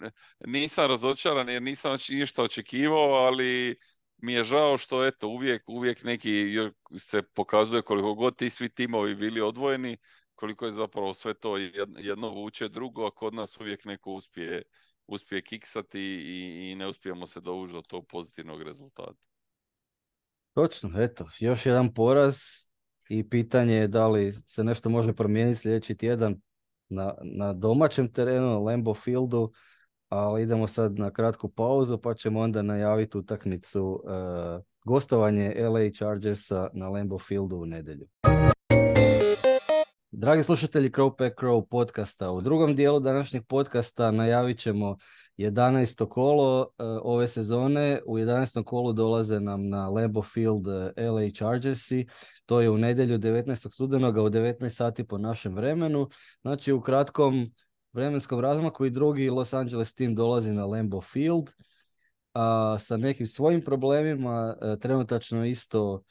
nisam 0.47 0.87
razočaran 0.87 1.49
jer 1.49 1.63
nisam 1.63 1.99
ništa 2.09 2.43
očekivao, 2.43 3.15
ali 3.15 3.77
mi 4.17 4.33
je 4.33 4.45
žao 4.45 4.79
što 4.79 5.07
eto 5.07 5.29
uvijek, 5.29 5.63
uvijek 5.67 6.05
neki 6.05 6.47
se 6.99 7.23
pokazuje 7.23 7.83
koliko 7.83 8.15
god 8.15 8.37
ti 8.37 8.51
svi 8.51 8.69
timovi 8.69 9.15
bili 9.15 9.41
odvojeni, 9.41 9.97
koliko 10.41 10.67
je 10.67 10.73
zapravo 10.73 11.15
sve 11.15 11.35
to 11.35 11.57
jedno 11.99 12.31
vuče 12.31 12.69
drugo, 12.69 13.07
a 13.07 13.11
kod 13.11 13.35
nas 13.35 13.61
uvijek 13.61 13.85
neko 13.85 14.13
uspije, 14.13 14.63
uspije 15.07 15.43
kiksati 15.43 16.01
i, 16.01 16.71
i 16.71 16.75
ne 16.75 16.89
uspijemo 16.89 17.27
se 17.27 17.41
dovući 17.41 17.73
do 17.73 17.83
tog 17.83 18.07
pozitivnog 18.07 18.63
rezultata. 18.63 19.23
Točno, 20.55 20.91
eto, 21.03 21.29
još 21.39 21.67
jedan 21.67 21.95
poraz 21.95 22.37
i 23.09 23.29
pitanje 23.29 23.75
je 23.75 23.89
da 23.89 24.09
li 24.09 24.33
se 24.33 24.65
nešto 24.65 24.89
može 24.89 25.13
promijeniti 25.13 25.59
sljedeći 25.59 25.97
tjedan 25.97 26.41
na, 26.89 27.15
na 27.23 27.53
domaćem 27.53 28.13
terenu, 28.13 28.47
na 28.47 28.59
Lambo 28.59 28.95
Fieldu, 28.95 29.53
ali 30.09 30.43
idemo 30.43 30.67
sad 30.67 30.99
na 30.99 31.11
kratku 31.11 31.49
pauzu 31.49 31.99
pa 31.99 32.15
ćemo 32.15 32.41
onda 32.41 32.63
najaviti 32.63 33.19
utakmicu 33.19 34.03
uh, 34.05 34.65
gostovanje 34.85 35.55
LA 35.69 35.91
Chargersa 35.95 36.69
na 36.73 36.89
Lambo 36.89 37.19
Fieldu 37.19 37.57
u 37.57 37.67
nedjelju. 37.67 38.09
Dragi 40.21 40.43
slušatelji 40.43 40.91
Crow 40.91 41.17
Pack 41.17 41.37
Crow 41.41 41.67
podcasta, 41.67 42.31
u 42.31 42.41
drugom 42.41 42.75
dijelu 42.75 43.01
današnjeg 43.01 43.47
podcasta 43.47 44.11
najavit 44.11 44.59
ćemo 44.59 44.97
11. 45.39 46.09
kolo 46.09 46.61
uh, 46.61 46.69
ove 47.03 47.29
sezone. 47.29 48.01
U 48.07 48.19
11. 48.19 48.65
kolu 48.65 48.93
dolaze 48.93 49.41
nam 49.41 49.69
na 49.69 49.89
Lambeau 49.89 50.23
Field 50.23 50.67
uh, 50.67 50.75
LA 50.97 51.31
Chargersi. 51.35 52.07
To 52.47 52.61
je 52.61 52.71
u 52.71 52.79
nedjelju 52.79 53.19
19. 53.19 53.73
studenoga 53.73 54.23
u 54.23 54.29
19 54.29 54.69
sati 54.69 55.07
po 55.07 55.19
našem 55.19 55.55
vremenu. 55.55 56.09
Znači 56.43 56.73
u 56.73 56.81
kratkom 56.81 57.51
vremenskom 57.93 58.41
razmaku 58.41 58.87
i 58.87 58.91
drugi 58.91 59.31
Los 59.31 59.53
Angeles 59.53 59.95
tim 59.95 60.15
dolazi 60.15 60.53
na 60.53 60.67
Lambeau 60.67 61.01
Field 61.01 61.51
a, 62.35 62.77
sa 62.81 62.97
nekim 62.97 63.27
svojim 63.27 63.61
problemima. 63.61 64.57
Uh, 64.61 64.79
trenutačno 64.79 65.45
isto 65.45 66.03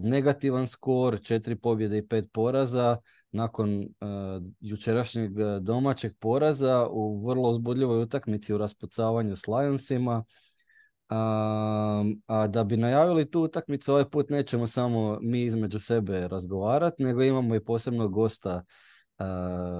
negativan 0.00 0.66
skor, 0.66 1.20
četiri 1.22 1.56
pobjede 1.56 1.98
i 1.98 2.08
pet 2.08 2.24
poraza 2.32 2.96
nakon 3.32 3.78
uh, 3.78 3.86
jučerašnjeg 4.60 5.30
domaćeg 5.60 6.12
poraza 6.18 6.86
u 6.90 7.26
vrlo 7.26 7.50
uzbudljivoj 7.50 8.02
utakmici 8.02 8.54
u 8.54 8.58
raspucavanju 8.58 9.36
s 9.36 9.46
Lionsima. 9.48 10.24
a 12.26 12.46
da 12.48 12.64
bi 12.64 12.76
najavili 12.76 13.30
tu 13.30 13.42
utakmicu, 13.42 13.92
ovaj 13.92 14.10
put 14.10 14.30
nećemo 14.30 14.66
samo 14.66 15.18
mi 15.22 15.42
između 15.42 15.78
sebe 15.78 16.28
razgovarati, 16.28 17.04
nego 17.04 17.22
imamo 17.22 17.54
i 17.54 17.64
posebnog 17.64 18.12
gosta 18.12 18.64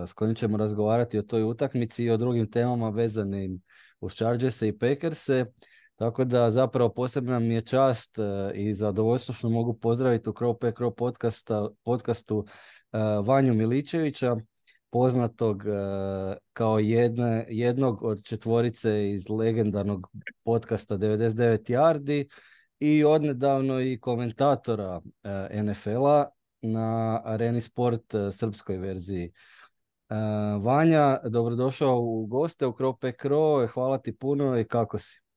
s 0.07 0.12
kojim 0.12 0.35
ćemo 0.35 0.57
razgovarati 0.57 1.19
o 1.19 1.23
toj 1.23 1.43
utakmici 1.43 2.05
i 2.05 2.11
o 2.11 2.17
drugim 2.17 2.50
temama 2.50 2.90
vezanim 2.90 3.62
uz 4.00 4.14
Chargers 4.14 4.62
i 4.62 4.79
Packerse. 4.79 5.47
Tako 6.00 6.25
da 6.25 6.50
zapravo 6.50 6.88
posebna 6.88 7.38
mi 7.38 7.54
je 7.54 7.62
čast 7.62 8.19
uh, 8.19 8.25
i 8.54 8.75
zadovoljstvo 8.75 9.35
što 9.35 9.49
mogu 9.49 9.75
pozdraviti 9.75 10.30
u 10.30 10.33
Crow 10.33 10.59
Pack 10.59 10.78
Crow 10.78 11.73
podcastu 11.85 12.37
uh, 12.38 12.47
Vanju 13.26 13.54
Miličevića, 13.54 14.37
poznatog 14.90 15.57
uh, 15.57 16.37
kao 16.52 16.78
jedne, 16.78 17.47
jednog 17.49 18.02
od 18.02 18.25
četvorice 18.25 19.11
iz 19.11 19.28
legendarnog 19.28 20.11
podcasta 20.45 20.99
99 20.99 21.71
Yardi 21.71 22.28
i 22.78 23.04
odnedavno 23.04 23.80
i 23.80 24.00
komentatora 24.00 25.00
NFL-a 25.62 26.26
na 26.62 27.21
Areni 27.25 27.61
Sport 27.61 28.14
srpskoj 28.33 28.76
verziji 28.76 29.33
Vanja, 30.61 31.19
dobrodošao 31.25 32.00
u 32.00 32.26
goste 32.26 32.66
u 32.66 32.73
Krope 32.73 33.12
Kro, 33.12 33.66
hvala 33.66 33.99
ti 33.99 34.16
puno 34.16 34.59
i 34.59 34.64
kako 34.64 34.99
si? 34.99 35.29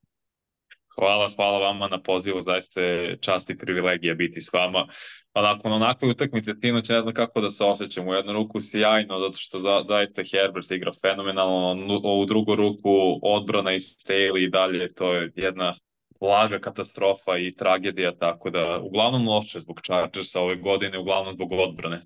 Hvala, 0.94 1.30
hvala 1.36 1.58
vama 1.58 1.88
na 1.88 2.02
pozivu, 2.02 2.40
zaista 2.40 2.80
je 2.80 3.18
čast 3.20 3.50
i 3.50 3.58
privilegija 3.58 4.14
biti 4.14 4.40
s 4.40 4.52
vama. 4.52 4.86
Pa 5.32 5.42
nakon 5.42 5.72
onakve 5.72 6.08
utakmice 6.08 6.52
sinoć 6.60 6.88
ne 6.88 7.00
znam 7.00 7.14
kako 7.14 7.40
da 7.40 7.50
se 7.50 7.64
osjećam. 7.64 8.08
U 8.08 8.14
jednu 8.14 8.32
ruku 8.32 8.60
sjajno, 8.60 9.18
zato 9.18 9.36
što 9.36 9.60
da, 9.60 9.84
zaista 9.88 10.22
Herbert 10.32 10.70
igra 10.70 10.92
fenomenalno, 11.00 11.74
u 12.20 12.24
drugu 12.24 12.54
ruku 12.54 13.20
odbrana 13.22 13.72
i 13.72 13.78
Staley 13.78 14.46
i 14.46 14.50
dalje, 14.50 14.94
to 14.94 15.12
je 15.12 15.32
jedna 15.36 15.74
blaga 16.20 16.58
katastrofa 16.58 17.38
i 17.38 17.54
tragedija, 17.54 18.16
tako 18.16 18.50
da 18.50 18.80
uglavnom 18.82 19.28
loše 19.28 19.60
zbog 19.60 19.80
Chargersa 19.84 20.40
ove 20.40 20.56
godine, 20.56 20.98
uglavnom 20.98 21.32
zbog 21.32 21.52
odbrane. 21.52 22.00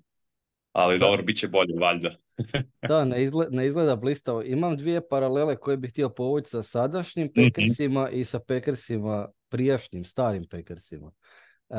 Ali 0.71 0.99
da. 0.99 1.05
dobro, 1.05 1.23
bit 1.23 1.37
će 1.37 1.47
bolje, 1.47 1.73
valjda. 1.79 2.15
da, 2.89 3.05
ne 3.05 3.23
izgleda, 3.23 3.55
ne 3.55 3.65
izgleda 3.65 3.95
blistavo. 3.95 4.41
Imam 4.43 4.77
dvije 4.77 5.07
paralele 5.07 5.55
koje 5.55 5.77
bih 5.77 5.91
htio 5.91 6.09
povući 6.09 6.49
sa 6.49 6.63
sadašnjim 6.63 7.29
mhm. 7.37 7.43
Packersima 7.43 8.09
i 8.09 8.23
sa 8.25 8.39
Packersima 8.39 9.27
prijašnjim, 9.49 10.05
starim 10.05 10.45
Packersima. 10.49 11.11
Uh, 11.69 11.77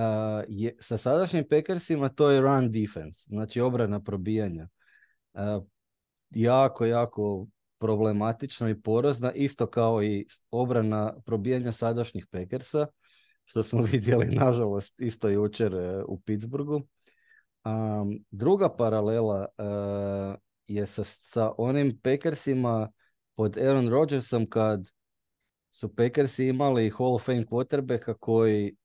je, 0.49 0.77
sa 0.81 0.99
sadašnjim 0.99 1.45
Packersima 1.51 2.09
to 2.09 2.31
je 2.31 2.41
run 2.41 2.71
defense, 2.71 3.25
znači 3.29 3.61
obrana 3.61 4.03
probijanja. 4.03 4.69
Uh, 5.33 5.65
jako, 6.31 6.87
jako 6.87 7.47
problematična 7.79 8.71
i 8.71 8.81
porozna, 8.81 9.33
isto 9.33 9.67
kao 9.67 10.03
i 10.03 10.27
obrana 10.51 11.15
probijanja 11.27 11.73
sadašnjih 11.73 12.27
Packersa, 12.31 12.87
što 13.45 13.63
smo 13.63 13.83
vidjeli 13.93 14.27
nažalost 14.27 15.01
isto 15.01 15.29
jučer 15.29 15.75
uh, 15.75 16.05
u 16.09 16.21
Pittsburghu. 16.21 16.83
Um, 17.65 18.25
druga 18.31 18.77
paralela 18.77 19.47
uh, 19.59 20.35
je 20.67 20.87
sa, 20.87 21.05
sa 21.05 21.53
onim 21.59 21.99
Packersima 22.03 22.91
pod 23.35 23.59
Aaron 23.59 23.89
Rodgersom 23.89 24.51
kad 24.51 24.91
su 25.71 25.95
Packersi 25.95 26.47
imali 26.47 26.91
Hall 26.91 27.15
of 27.15 27.25
Fame 27.25 27.45
quarterbacka 27.45 28.15
koji 28.15 28.77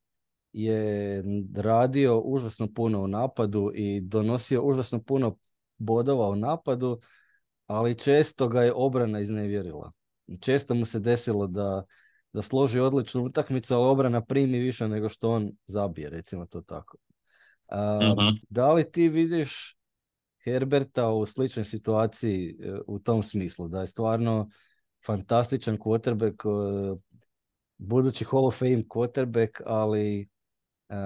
je 0.52 1.24
radio 1.56 2.20
užasno 2.20 2.68
puno 2.74 3.02
u 3.02 3.08
napadu 3.08 3.70
i 3.74 4.00
donosio 4.00 4.62
užasno 4.62 5.02
puno 5.02 5.36
bodova 5.78 6.28
u 6.28 6.36
napadu, 6.36 7.00
ali 7.66 7.98
često 7.98 8.48
ga 8.48 8.62
je 8.62 8.72
obrana 8.72 9.20
iznevjerila. 9.20 9.92
Često 10.40 10.74
mu 10.74 10.86
se 10.86 11.00
desilo 11.00 11.46
da, 11.46 11.84
da 12.32 12.42
složi 12.42 12.80
odličnu 12.80 13.24
utakmicu, 13.24 13.74
ali 13.74 13.86
obrana 13.86 14.20
primi 14.20 14.58
više 14.58 14.88
nego 14.88 15.08
što 15.08 15.30
on 15.30 15.52
zabije, 15.66 16.10
recimo 16.10 16.46
to 16.46 16.62
tako. 16.62 16.96
Uh, 17.68 18.34
Da 18.48 18.72
li 18.72 18.90
ti 18.90 19.08
vidiš 19.08 19.76
Herberta 20.46 21.10
u 21.10 21.26
sličnoj 21.26 21.64
situaciji 21.64 22.58
e, 22.60 22.78
u 22.86 22.98
tom 22.98 23.22
smislu, 23.22 23.68
da 23.68 23.80
je 23.80 23.86
stvarno 23.86 24.50
fantastičan 25.06 25.78
quarterback, 25.78 26.44
e, 26.44 26.98
budući 27.78 28.24
Hall 28.24 28.46
of 28.46 28.58
Fame 28.58 28.82
quarterback, 28.82 29.60
ali 29.66 30.28
uh, 30.88 30.96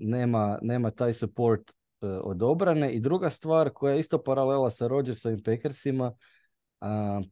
nema, 0.00 0.58
nema 0.62 0.90
taj 0.90 1.12
support 1.12 1.72
od 2.00 2.42
obrane. 2.42 2.92
I 2.92 3.00
druga 3.00 3.30
stvar 3.30 3.70
koja 3.70 3.94
je 3.94 4.00
isto 4.00 4.22
paralela 4.22 4.70
sa 4.70 4.86
Rodgersovim 4.86 5.42
Packersima, 5.44 6.06
uh, 6.80 6.88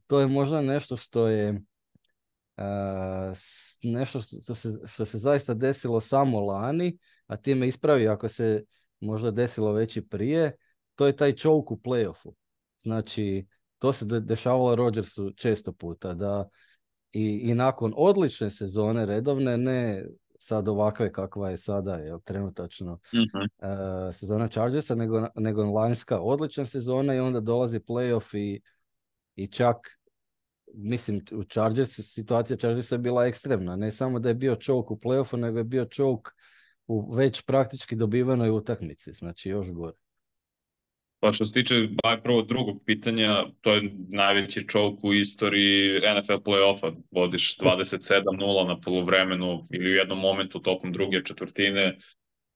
to 0.06 0.20
je 0.20 0.26
možda 0.26 0.60
nešto 0.60 0.96
što 0.96 1.28
je 1.28 1.60
nešto 3.82 4.20
što 4.20 4.54
se, 4.54 4.68
što 4.86 5.04
se 5.04 5.18
zaista 5.18 5.54
desilo 5.54 6.00
samo 6.00 6.40
lani, 6.40 6.98
a 7.30 7.36
time 7.36 7.66
ispravi 7.66 8.08
ako 8.08 8.28
se 8.28 8.64
možda 9.00 9.30
desilo 9.30 9.72
već 9.72 9.96
i 9.96 10.08
prije, 10.08 10.52
to 10.94 11.06
je 11.06 11.16
taj 11.16 11.32
choke 11.32 11.74
u 11.74 11.76
playoffu. 11.76 12.32
Znači, 12.78 13.46
to 13.78 13.92
se 13.92 14.06
dešavalo 14.20 14.74
Rodgersu 14.74 15.32
često 15.36 15.72
puta, 15.72 16.14
da 16.14 16.48
i, 17.12 17.40
i 17.42 17.54
nakon 17.54 17.92
odlične 17.96 18.50
sezone 18.50 19.06
redovne, 19.06 19.58
ne 19.58 20.04
sad 20.38 20.68
ovakve 20.68 21.12
kakva 21.12 21.50
je 21.50 21.56
sada, 21.56 21.94
je 21.94 22.18
trenutačno 22.24 22.92
uh 22.92 24.12
sezona 24.12 24.48
Chargersa, 24.48 24.94
nego, 24.94 25.26
nego 25.34 25.64
lanjska 25.64 26.20
odlična 26.20 26.66
sezona 26.66 27.14
i 27.14 27.18
onda 27.18 27.40
dolazi 27.40 27.80
playoff 27.80 28.36
i, 28.36 28.60
i 29.36 29.46
čak 29.46 29.76
mislim, 30.74 31.24
u 31.32 31.44
Chargers, 31.44 31.90
situacija 31.90 32.56
Chargersa 32.56 32.94
je 32.94 32.98
bila 32.98 33.26
ekstremna. 33.26 33.76
Ne 33.76 33.90
samo 33.90 34.18
da 34.18 34.28
je 34.28 34.34
bio 34.34 34.56
choke 34.56 34.92
u 34.92 34.96
playoffu, 34.96 35.36
nego 35.36 35.58
je 35.58 35.64
bio 35.64 35.84
choke 35.84 36.30
u 36.90 37.12
već 37.16 37.42
praktički 37.42 37.96
dobivenoj 37.96 38.50
utakmici. 38.50 39.12
Znači, 39.12 39.48
još 39.48 39.70
gore. 39.70 39.96
Pa 41.20 41.32
što 41.32 41.46
se 41.46 41.52
tiče 41.52 41.74
baj 42.02 42.22
prvo 42.22 42.42
drugog 42.42 42.82
pitanja, 42.86 43.44
to 43.60 43.74
je 43.74 43.90
najveći 44.08 44.66
choke 44.70 45.06
u 45.06 45.14
istoriji 45.14 46.00
NFL 46.00 46.32
play-offa. 46.32 46.94
Vodiš 47.10 47.56
27-0 47.58 48.68
na 48.68 48.80
polovremenu 48.80 49.66
ili 49.70 49.90
u 49.90 49.94
jednom 49.94 50.18
momentu 50.18 50.60
tokom 50.60 50.92
druge 50.92 51.24
četvrtine 51.24 51.96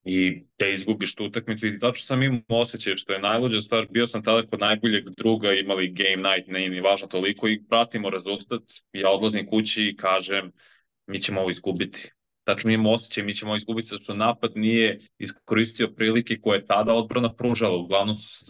i 0.04 0.44
te 0.56 0.72
izgubiš 0.72 1.14
tu 1.14 1.24
utakmicu 1.24 1.66
i 1.66 1.78
tačno 1.78 2.04
sam 2.04 2.22
imao 2.22 2.42
osjećaj 2.48 2.96
što 2.96 3.12
je 3.12 3.18
najluđa 3.18 3.60
stvar, 3.60 3.86
bio 3.90 4.06
sam 4.06 4.22
tada 4.22 4.46
kod 4.46 4.60
najboljeg 4.60 5.04
druga, 5.16 5.52
imali 5.52 5.92
game 5.92 6.28
night, 6.28 6.48
ne 6.48 6.68
ni 6.68 6.80
važno 6.80 7.08
toliko 7.08 7.48
i 7.48 7.62
pratimo 7.68 8.10
rezultat, 8.10 8.62
ja 8.92 9.10
odlazim 9.10 9.46
kući 9.46 9.84
i 9.84 9.96
kažem 9.96 10.52
mi 11.06 11.18
ćemo 11.18 11.40
ovo 11.40 11.50
izgubiti. 11.50 12.13
Tačno 12.44 12.70
imamo 12.70 12.92
osjećaj, 12.92 13.24
mi 13.24 13.34
ćemo 13.34 13.56
izgubiti 13.56 13.88
zato 13.88 14.02
što 14.02 14.14
napad 14.14 14.50
nije 14.54 14.98
iskoristio 15.18 15.88
prilike 15.96 16.36
koje 16.40 16.56
je 16.58 16.66
tada 16.66 16.94
odbrana 16.94 17.34
pružala. 17.34 17.76
Uglavnom 17.76 18.16
su 18.18 18.44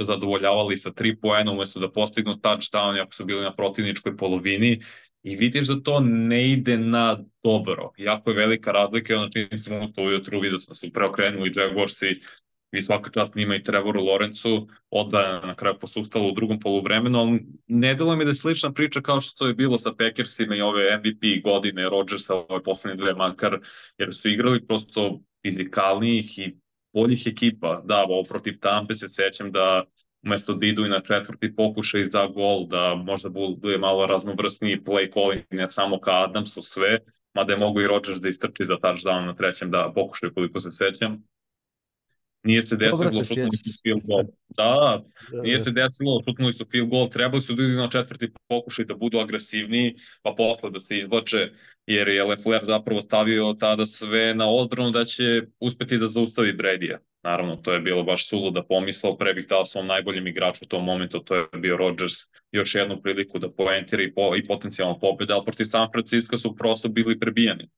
zadovoljavali 0.00 0.76
sa 0.76 0.92
tri 0.92 1.16
poena 1.20 1.52
umesto 1.52 1.80
da 1.80 1.92
postignu 1.92 2.36
touchdown 2.42 3.02
ako 3.02 3.14
su 3.14 3.24
bili 3.24 3.42
na 3.42 3.54
protivničkoj 3.54 4.16
polovini 4.16 4.80
i 5.22 5.36
vidiš 5.36 5.68
da 5.68 5.80
to 5.82 6.00
ne 6.00 6.50
ide 6.50 6.78
na 6.78 7.18
dobro. 7.42 7.90
Jako 7.96 8.30
je 8.30 8.36
velika 8.36 8.72
razlika 8.72 9.16
ono 9.16 9.28
čini 9.28 9.58
se 9.58 9.70
to 9.94 10.02
ujutru 10.02 10.40
vidio 10.40 10.58
da 10.68 10.74
su 10.74 10.92
preokrenuli 10.92 11.52
Jaguarsi 11.56 12.20
i 12.72 12.82
svaka 12.82 13.10
čast 13.10 13.34
njima 13.34 13.56
i 13.56 13.62
Trevoru 13.62 14.04
Lorencu 14.04 14.68
odvaja 14.90 15.40
na 15.40 15.54
kraju 15.54 15.78
posustalo 15.80 16.28
u 16.28 16.32
drugom 16.32 16.60
poluvremenu, 16.60 17.18
ali 17.18 17.46
ne 17.66 17.94
delo 17.94 18.16
mi 18.16 18.24
da 18.24 18.30
je 18.30 18.34
slična 18.34 18.72
priča 18.72 19.00
kao 19.00 19.20
što 19.20 19.34
to 19.38 19.46
je 19.46 19.54
bilo 19.54 19.78
sa 19.78 19.92
Packersima 19.98 20.56
i 20.56 20.60
ove 20.60 20.98
MVP 20.98 21.42
godine 21.44 21.88
Rodgersa 21.88 22.34
ove 22.34 22.62
poslednje 22.62 23.04
dve 23.04 23.14
makar, 23.14 23.58
jer 23.98 24.14
su 24.14 24.28
igrali 24.28 24.66
prosto 24.66 25.20
fizikalnijih 25.46 26.38
i 26.38 26.56
boljih 26.92 27.26
ekipa. 27.26 27.82
Da, 27.84 28.04
ovo 28.08 28.22
protiv 28.22 28.54
Tampe 28.60 28.94
se 28.94 29.08
sećam 29.08 29.52
da 29.52 29.84
umesto 30.22 30.54
da 30.54 30.66
idu 30.66 30.86
i 30.86 30.88
na 30.88 31.00
četvrti 31.00 31.54
pokušaj 31.56 32.04
za 32.04 32.26
gol, 32.26 32.66
da 32.66 32.94
možda 32.94 33.28
bude 33.28 33.78
malo 33.78 34.06
raznovrsniji 34.06 34.80
play 34.80 35.12
calling, 35.14 35.44
ne 35.50 35.70
samo 35.70 36.00
ka 36.00 36.12
Adamsu 36.12 36.62
sve, 36.62 36.98
mada 37.34 37.52
je 37.52 37.58
mogu 37.58 37.80
i 37.80 37.86
Rodgers 37.86 38.20
da 38.20 38.28
istrči 38.28 38.64
za 38.64 38.74
touchdown 38.74 39.26
na 39.26 39.34
trećem 39.34 39.70
da 39.70 39.92
pokušaju 39.94 40.34
koliko 40.34 40.60
se 40.60 40.70
sećam. 40.70 41.22
Nije 42.46 42.62
se 42.62 42.76
desilo, 42.76 43.24
šutnuli 43.24 43.56
su 43.56 43.70
field 43.82 44.02
goal. 44.04 44.24
Da, 44.48 45.02
da, 45.32 45.42
nije 45.42 45.56
da. 45.56 45.64
se 45.64 45.70
desilo, 45.70 46.22
šutnuli 46.28 46.52
su 46.52 46.66
field 46.70 46.88
goal, 46.88 47.08
trebali 47.08 47.42
su 47.42 47.54
da 47.54 47.62
idu 47.62 47.72
na 47.72 47.88
četvrti 47.88 48.30
pokušaj 48.48 48.84
da 48.84 48.94
budu 48.94 49.18
agresivniji, 49.18 49.94
pa 50.22 50.34
posle 50.36 50.70
da 50.70 50.80
se 50.80 50.98
izbače, 50.98 51.50
jer 51.86 52.08
je 52.08 52.24
Lefler 52.24 52.64
zapravo 52.64 53.00
stavio 53.00 53.54
tada 53.60 53.86
sve 53.86 54.34
na 54.34 54.48
odbranu 54.48 54.90
da 54.90 55.04
će 55.04 55.42
uspeti 55.60 55.98
da 55.98 56.08
zaustavi 56.08 56.52
Bredija. 56.52 56.98
Naravno, 57.22 57.56
to 57.56 57.72
je 57.72 57.80
bilo 57.80 58.02
baš 58.02 58.28
suluda 58.28 58.62
pomisla, 58.62 59.16
pre 59.16 59.34
bih 59.34 59.46
dao 59.48 59.64
svom 59.64 59.86
najboljem 59.86 60.26
igraču 60.26 60.60
u 60.64 60.68
tom 60.68 60.84
momentu, 60.84 61.18
to 61.18 61.34
je 61.34 61.46
bio 61.58 61.76
Rodgers, 61.76 62.14
još 62.52 62.74
jednu 62.74 63.00
priliku 63.02 63.38
da 63.38 63.50
poentira 63.50 64.02
i, 64.02 64.12
po, 64.14 64.36
i 64.36 64.46
potencijalno 64.46 64.98
pobjede, 64.98 65.32
ali 65.32 65.44
protiv 65.44 65.64
San 65.64 65.88
Francisco 65.92 66.38
su 66.38 66.56
prosto 66.56 66.88
bili 66.88 67.18
prebijani. 67.18 67.68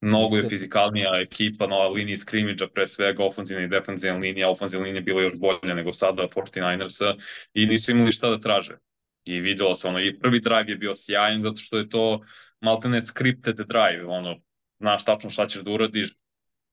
Mnogo 0.00 0.36
je 0.36 0.48
fizikalnija 0.48 1.20
ekipa 1.20 1.66
na 1.66 1.88
liniji 1.88 2.16
skrimidža, 2.16 2.68
pre 2.68 2.86
svega 2.86 3.24
ofenzivna 3.24 3.64
i 3.64 3.68
defenzivna 3.68 4.18
linija, 4.18 4.48
ofenzivna 4.48 4.84
linija 4.84 5.02
bila 5.02 5.22
još 5.22 5.38
bolja 5.38 5.74
nego 5.74 5.92
sada 5.92 6.28
49ersa 6.28 7.14
i 7.54 7.66
nisu 7.66 7.90
imali 7.90 8.12
šta 8.12 8.30
da 8.30 8.40
traže. 8.40 8.78
I 9.24 9.40
videlo 9.40 9.74
se 9.74 9.88
ono, 9.88 10.00
i 10.00 10.18
prvi 10.18 10.40
drive 10.40 10.64
je 10.68 10.76
bio 10.76 10.94
sjajan 10.94 11.42
zato 11.42 11.56
što 11.56 11.78
je 11.78 11.88
to 11.88 12.20
maltene 12.60 13.02
scripted 13.02 13.56
drive, 13.56 14.06
ono, 14.06 14.40
znaš 14.78 15.04
tačno 15.04 15.30
šta 15.30 15.46
ćeš 15.46 15.62
da 15.62 15.70
uradiš, 15.70 16.10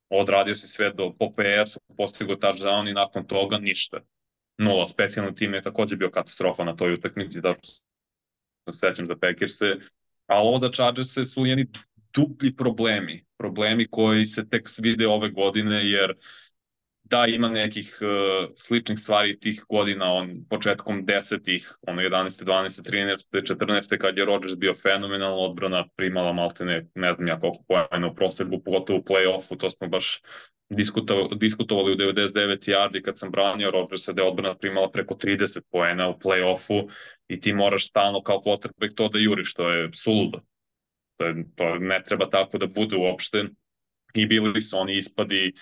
odradio 0.10 0.56
si 0.56 0.68
sve 0.68 0.94
do 0.94 1.14
po 1.20 1.32
PS-u, 1.32 1.96
postigo 1.98 2.36
touchdown 2.36 2.90
i 2.90 2.94
nakon 2.94 3.28
toga 3.28 3.58
ništa. 3.58 4.00
Nula, 4.58 4.88
specijalni 4.88 5.36
tim 5.36 5.54
je 5.54 5.62
takođe 5.62 5.96
bio 5.96 6.10
katastrofa 6.10 6.64
na 6.64 6.76
toj 6.76 6.94
utakmici, 6.94 7.42
da 7.42 7.54
se 8.72 8.80
sećam 8.80 9.06
za 9.06 9.16
Packers-e, 9.16 9.76
ali 10.28 10.48
ovo 10.48 10.60
za 10.60 10.72
Chargers-e 10.72 11.26
su 11.26 11.46
jedni 11.46 11.68
duplji 12.18 12.56
problemi, 12.56 13.22
problemi 13.38 13.88
koji 13.88 14.26
se 14.26 14.50
tek 14.50 14.70
vide 14.82 15.08
ove 15.08 15.30
godine, 15.30 15.90
jer 15.90 16.14
da 17.10 17.26
ima 17.26 17.50
nekih 17.50 17.98
uh, 18.02 18.50
sličnih 18.56 19.00
stvari 19.00 19.40
tih 19.40 19.64
godina, 19.70 20.12
on 20.14 20.46
početkom 20.50 21.06
desetih, 21.06 21.72
ono 21.88 22.02
11. 22.02 22.44
12. 22.44 22.82
13. 22.82 23.56
14. 23.56 23.98
kad 23.98 24.18
je 24.18 24.26
Rodgers 24.26 24.56
bio 24.56 24.74
fenomenalno, 24.74 25.38
odbrana 25.38 25.86
primala 25.96 26.34
maltene, 26.34 26.88
ne 26.96 27.14
znam 27.14 27.28
ja 27.28 27.40
koliko 27.40 27.64
pojena 27.68 28.08
u 28.08 28.16
proseku, 28.16 28.64
pogotovo 28.66 29.00
u 29.00 29.04
play-offu, 29.04 29.58
to 29.58 29.70
smo 29.70 29.88
baš 29.88 30.22
diskutovali 31.36 31.94
u 31.94 31.98
99 31.98 32.70
yardi 32.72 33.02
kad 33.02 33.20
sam 33.20 33.32
branio 33.32 33.72
Rodgersa 33.72 34.14
da 34.14 34.22
je 34.22 34.28
odbrana 34.28 34.58
primala 34.58 34.92
preko 34.92 35.14
30 35.16 35.62
poena 35.72 36.10
u 36.10 36.20
play-offu 36.20 36.90
i 37.28 37.40
ti 37.40 37.54
moraš 37.54 37.88
stalno 37.88 38.24
kao 38.24 38.42
quarterback 38.46 38.96
to 38.96 39.08
da 39.10 39.20
juriš, 39.20 39.54
to 39.54 39.70
je 39.70 39.90
suludo. 39.94 40.42
To, 41.18 41.26
je, 41.26 41.46
to 41.56 41.76
ne 41.80 42.02
treba 42.06 42.30
tako 42.30 42.58
da 42.58 42.68
bude 42.68 42.98
uopšte. 42.98 43.46
I 44.14 44.26
bili 44.26 44.62
su 44.62 44.78
oni 44.78 44.98
ispadi 44.98 45.54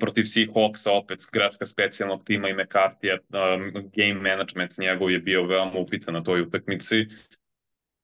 protiv 0.00 0.22
Seahawksa, 0.22 0.90
opet 0.90 1.26
greška 1.32 1.66
specijalnog 1.66 2.24
tima 2.24 2.48
i 2.48 2.54
McCarthy, 2.54 3.12
um, 3.12 3.90
game 3.96 4.20
management 4.30 4.78
njegov 4.78 5.10
je 5.10 5.18
bio 5.18 5.46
veoma 5.46 5.78
upitan 5.78 6.14
na 6.14 6.22
toj 6.22 6.40
utakmici. 6.40 7.06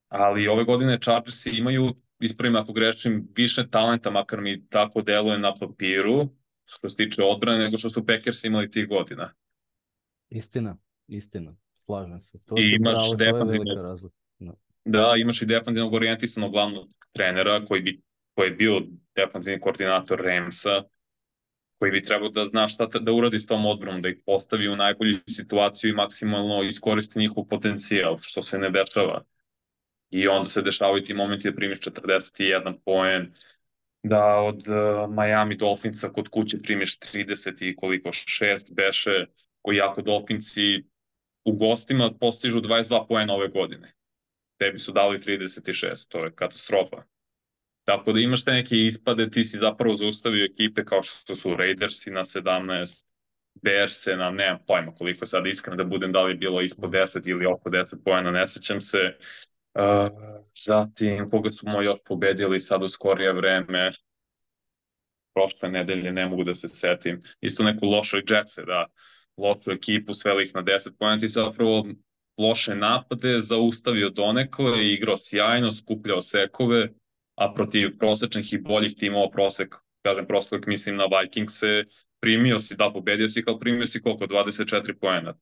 Ali 0.09 0.49
ove 0.49 0.65
godine 0.65 0.99
Chargersi 1.03 1.51
imaju 1.51 1.95
ispravim 2.21 2.57
ako 2.57 2.73
grešim, 2.73 3.29
više 3.37 3.69
talenta, 3.71 4.11
makar 4.11 4.41
mi 4.41 4.67
tako 4.69 5.03
deluje 5.03 5.39
na 5.39 5.55
papiru, 5.55 6.29
što 6.65 6.89
se 6.89 6.97
tiče 6.97 7.23
odbrane, 7.23 7.65
nego 7.65 7.79
što 7.79 7.91
su 7.91 8.07
Packers 8.07 8.45
imali 8.45 8.71
tih 8.71 8.89
godina. 8.89 9.33
Istina, 10.29 10.77
istina, 11.09 11.57
slažem 11.77 12.21
se. 12.21 12.39
To 12.45 12.55
I 12.59 12.71
imaš 12.71 12.95
pravo, 13.19 14.11
Da, 14.85 15.15
imaš 15.19 15.43
i 15.43 15.47
defanzivnog 15.47 15.95
orijentisanog 15.95 16.53
glavnog 16.53 16.89
trenera 17.13 17.65
koji, 17.67 17.81
bi, 17.83 18.01
koji 18.35 18.47
je 18.49 18.55
bio 18.55 18.81
defanzivni 19.17 19.61
koordinator 19.61 20.21
Ramsa, 20.21 20.83
koji 21.79 21.93
bi 21.93 22.03
trebao 22.03 22.29
da 22.29 22.45
zna 22.47 22.69
šta 22.69 22.87
da 22.87 23.13
uradi 23.13 23.39
s 23.39 23.47
tom 23.47 23.67
odbranom, 23.67 24.03
da 24.03 24.09
ih 24.09 24.19
postavi 24.27 24.69
u 24.69 24.77
najbolju 24.77 25.19
situaciju 25.29 25.91
i 25.91 25.95
maksimalno 25.95 26.63
iskoristi 26.63 27.19
njihov 27.19 27.45
potencijal, 27.45 28.19
što 28.19 28.43
se 28.43 28.59
ne 28.59 28.71
dešava 28.71 29.23
i 30.13 30.29
onda 30.29 30.49
se 30.49 30.63
dešavaju 30.63 31.05
ti 31.05 31.15
momenti 31.15 31.51
da 31.51 31.57
primiš 31.57 31.81
41 31.81 32.79
poen, 32.85 33.33
da 34.03 34.37
od 34.37 34.69
uh, 34.69 35.15
Miami 35.15 35.57
Dolphinsa 35.57 36.09
kod 36.09 36.29
kuće 36.29 36.59
primiš 36.59 36.99
30 36.99 37.69
i 37.69 37.77
koliko, 37.77 38.09
6 38.09 38.75
beše, 38.75 39.27
koji 39.63 39.77
jako 39.77 40.03
Dolphinsi 40.03 40.85
u 41.45 41.53
gostima 41.53 42.11
postižu 42.21 42.61
22 42.61 43.09
poena 43.09 43.35
ove 43.35 43.49
godine. 43.49 43.93
Tebi 44.63 44.79
su 44.79 44.93
dali 44.93 45.19
36, 45.19 46.09
to 46.09 46.25
je 46.25 46.35
katastrofa. 46.35 47.03
Tako 47.85 48.13
da 48.13 48.21
imaš 48.21 48.45
te 48.45 48.53
neke 48.53 48.77
ispade, 48.77 49.31
ti 49.31 49.45
si 49.45 49.59
zapravo 49.59 49.95
zaustavio 49.95 50.45
ekipe 50.45 50.85
kao 50.85 51.03
što 51.03 51.35
su 51.35 51.57
Raidersi 51.57 52.11
na 52.11 52.21
17, 52.21 53.05
Bearse 53.63 54.17
na, 54.17 54.31
nemam 54.31 54.59
pojma 54.67 54.95
koliko 54.95 55.27
sad 55.27 55.47
iskreno 55.47 55.77
da 55.77 55.85
budem, 55.85 56.13
da 56.13 56.23
li 56.23 56.33
je 56.33 56.37
bilo 56.37 56.61
ispod 56.61 56.91
10 56.91 57.31
ili 57.31 57.47
oko 57.47 57.71
10 57.71 58.05
pojena, 58.05 58.31
ne 58.31 58.49
sećam 58.49 58.81
se. 58.81 58.99
Uh, 59.75 60.09
zatim, 60.65 61.31
koga 61.31 61.51
su 61.51 61.69
moji 61.69 61.87
još 61.87 61.99
pobedili 62.05 62.61
sad 62.61 62.83
u 62.83 62.89
skorije 62.89 63.33
vreme, 63.33 63.93
prošle 65.35 65.69
nedelje, 65.69 66.13
ne 66.13 66.27
mogu 66.27 66.45
da 66.45 66.55
se 66.55 66.69
setim, 66.69 67.21
isto 67.41 67.65
neku 67.65 67.87
lošu 67.87 68.17
Jetsa, 68.17 68.65
da, 68.65 68.87
lošu 69.37 69.71
ekipu, 69.71 70.15
sveli 70.15 70.45
ih 70.45 70.55
na 70.55 70.63
10 70.63 70.91
pojena, 70.99 71.19
i 71.25 71.29
zapravo 71.29 71.87
loše 72.39 72.75
napade, 72.75 73.41
zaustavio 73.41 74.11
donekle, 74.11 74.87
igrao 74.87 75.17
sjajno, 75.17 75.73
skupljao 75.73 76.23
sekove, 76.23 76.89
a 77.37 77.53
protiv 77.55 77.99
prosečnih 77.99 78.53
i 78.53 78.59
boljih 78.59 78.95
timova 78.97 79.31
prosek, 79.31 79.75
kažem 80.03 80.27
prosek, 80.27 80.67
mislim 80.67 80.97
na 80.97 81.07
Vikingse, 81.07 81.85
primio 82.21 82.61
si, 82.61 82.77
da, 82.77 82.91
pobedio 82.93 83.29
si, 83.29 83.45
kao 83.45 83.59
primio 83.59 83.87
si 83.87 84.03
koliko, 84.03 84.27
24 84.27 84.95
pojena. 85.01 85.35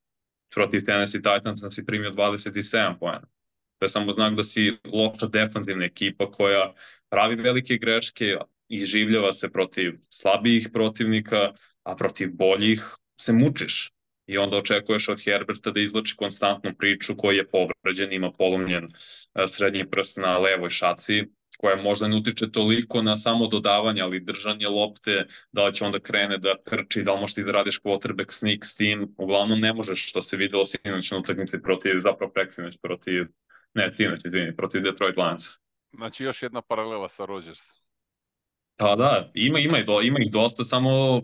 Protiv 0.54 0.84
Tennessee 0.84 1.22
Titans 1.22 1.74
si 1.74 1.86
primio 1.86 2.10
27 2.10 2.98
pojena. 2.98 3.26
To 3.78 3.84
je 3.84 3.88
samo 3.88 4.12
znak 4.12 4.34
da 4.34 4.42
si 4.42 4.76
loša 4.92 5.26
defanzivna 5.26 5.84
ekipa 5.84 6.30
koja 6.30 6.74
pravi 7.08 7.34
velike 7.34 7.76
greške 7.76 8.36
i 8.68 8.86
življava 8.86 9.32
se 9.32 9.50
protiv 9.50 9.92
slabijih 10.10 10.68
protivnika, 10.72 11.52
a 11.82 11.96
protiv 11.96 12.30
boljih 12.32 12.84
se 13.20 13.32
mučiš. 13.32 13.92
I 14.30 14.38
onda 14.38 14.56
očekuješ 14.56 15.08
od 15.08 15.24
Herberta 15.24 15.70
da 15.70 15.80
izloči 15.80 16.16
konstantnu 16.16 16.74
priču 16.78 17.16
koji 17.16 17.36
je 17.36 17.48
povređen, 17.50 18.12
ima 18.12 18.30
polomljen 18.32 18.84
e, 18.84 19.46
srednji 19.48 19.90
prst 19.90 20.16
na 20.16 20.38
levoj 20.38 20.70
šaci, 20.70 21.24
koja 21.58 21.76
možda 21.82 22.08
ne 22.08 22.16
utiče 22.16 22.50
toliko 22.52 23.02
na 23.02 23.16
samo 23.16 23.46
dodavanje, 23.46 24.02
ali 24.02 24.20
držanje 24.20 24.68
lopte, 24.68 25.26
da 25.52 25.66
li 25.66 25.74
će 25.74 25.84
onda 25.84 26.00
krene 26.00 26.38
da 26.38 26.54
trči, 26.64 27.02
da 27.02 27.14
li 27.14 27.20
možeš 27.20 27.34
ti 27.34 27.44
da 27.44 27.52
radiš 27.52 27.80
quarterback 27.80 28.32
sneak 28.32 28.64
s 28.64 28.76
tim, 28.76 29.14
uglavnom 29.18 29.60
ne 29.60 29.74
možeš, 29.74 30.08
što 30.10 30.22
se 30.22 30.36
videlo 30.36 30.64
sinoć 30.66 31.10
na 31.10 31.18
utakmici 31.18 31.62
protiv, 31.62 32.00
zapravo 32.00 32.32
preksinoć 32.32 32.78
protiv 32.82 33.26
Ne, 33.74 33.92
sinoć, 33.92 34.24
izvini, 34.24 34.56
protiv 34.56 34.82
Detroit 34.82 35.16
Lions. 35.16 35.44
Znači 35.92 36.24
još 36.24 36.42
jedna 36.42 36.62
paralela 36.62 37.08
sa 37.08 37.24
Rodgers. 37.24 37.60
Pa 38.76 38.96
da, 38.96 39.30
ima, 39.34 39.58
ima, 39.58 39.78
ima 40.02 40.18
ih 40.20 40.30
dosta, 40.32 40.64
samo 40.64 41.22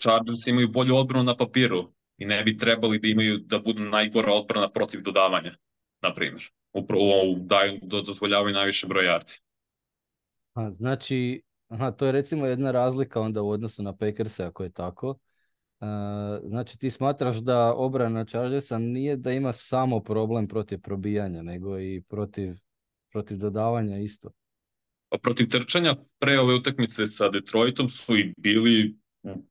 Chargers 0.00 0.46
imaju 0.46 0.68
bolju 0.68 0.96
odbranu 0.96 1.24
na 1.24 1.36
papiru 1.36 1.93
i 2.18 2.24
ne 2.24 2.42
bi 2.44 2.58
trebali 2.58 2.98
da 2.98 3.08
imaju 3.08 3.38
da 3.38 3.58
budu 3.58 3.82
najgora 3.82 4.32
odbrana 4.32 4.70
protiv 4.70 5.02
dodavanja, 5.02 5.56
na 6.02 6.14
primjer. 6.14 6.50
Upravo 6.72 7.34
daju, 7.38 7.80
dozvoljavaju 7.82 8.54
najviše 8.54 8.86
broj 8.86 9.04
jarti. 9.04 9.40
A, 10.54 10.70
znači, 10.70 11.42
aha, 11.68 11.90
to 11.90 12.06
je 12.06 12.12
recimo 12.12 12.46
jedna 12.46 12.70
razlika 12.70 13.20
onda 13.20 13.42
u 13.42 13.50
odnosu 13.50 13.82
na 13.82 13.96
Packerse 13.96 14.44
ako 14.44 14.62
je 14.62 14.72
tako. 14.72 15.18
Znači 16.44 16.78
ti 16.78 16.90
smatraš 16.90 17.36
da 17.36 17.74
obrana 17.74 18.24
Chargersa 18.24 18.78
nije 18.78 19.16
da 19.16 19.32
ima 19.32 19.52
samo 19.52 20.00
problem 20.00 20.48
protiv 20.48 20.80
probijanja, 20.80 21.42
nego 21.42 21.78
i 21.80 22.02
protiv, 22.08 22.52
protiv 23.12 23.38
dodavanja 23.38 23.98
isto? 23.98 24.30
Pa 25.08 25.18
protiv 25.18 25.48
trčanja 25.48 25.96
pre 26.18 26.40
ove 26.40 26.54
utakmice 26.54 27.06
sa 27.06 27.28
Detroitom 27.28 27.88
su 27.88 28.16
i 28.16 28.34
bili 28.36 28.96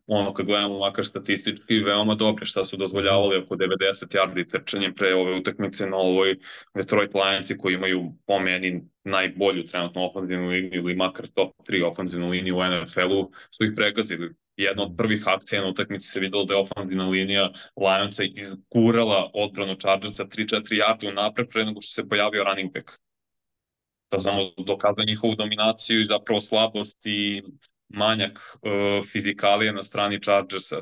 ono 0.07 0.33
kad 0.33 0.45
gledamo 0.45 0.79
makar 0.79 1.05
statistički 1.05 1.79
veoma 1.79 2.15
dobre 2.15 2.45
šta 2.45 2.65
su 2.65 2.77
dozvoljavali 2.77 3.38
oko 3.38 3.55
90 3.55 4.17
yardi 4.17 4.49
trčanje 4.49 4.93
pre 4.95 5.15
ove 5.15 5.36
utakmice 5.36 5.86
na 5.86 5.97
ovoj 5.97 6.38
Detroit 6.75 7.13
Lionsi 7.13 7.57
koji 7.57 7.73
imaju 7.73 8.13
po 8.27 8.39
meni 8.39 8.83
najbolju 9.03 9.63
trenutno 9.63 10.05
ofenzivnu 10.05 10.47
liniju 10.47 10.81
ili 10.81 10.95
makar 10.95 11.27
top 11.27 11.53
3 11.69 11.86
ofenzivnu 11.86 12.29
liniju 12.29 12.57
u 12.57 12.63
NFL-u 12.63 13.31
su 13.51 13.63
ih 13.63 13.71
pregazili 13.75 14.36
jedna 14.57 14.83
od 14.83 14.93
prvih 14.97 15.23
akcija 15.27 15.62
na 15.62 15.67
utakmici 15.67 16.07
se 16.07 16.19
videlo 16.19 16.45
da 16.45 16.53
je 16.53 16.59
ofenzivna 16.59 17.07
linija 17.07 17.51
Lionsa 17.75 18.23
izgurala 18.23 19.31
odbranu 19.33 19.75
Chargersa 19.75 20.25
3-4 20.25 20.62
yardi 20.71 21.13
napred 21.13 21.47
pre 21.49 21.65
nego 21.65 21.81
što 21.81 22.01
se 22.01 22.09
pojavio 22.09 22.43
running 22.43 22.73
back. 22.73 22.91
To 24.09 24.19
samo 24.19 24.51
dokazuje 24.57 25.05
njihovu 25.05 25.36
dominaciju 25.36 26.01
i 26.01 26.05
zapravo 26.05 26.41
slabost 26.41 27.05
i 27.05 27.43
manjak 27.93 28.39
uh, 28.39 29.06
fizikalije 29.06 29.73
na 29.73 29.84
strani 29.84 30.21
Chargersa. 30.21 30.82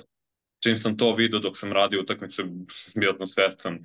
Čim 0.63 0.78
sam 0.78 0.97
to 0.97 1.15
video 1.15 1.39
dok 1.39 1.58
sam 1.58 1.74
radio 1.74 2.02
utakmicu, 2.02 2.43
bio 2.95 3.13
sam 3.17 3.28
svestan, 3.28 3.80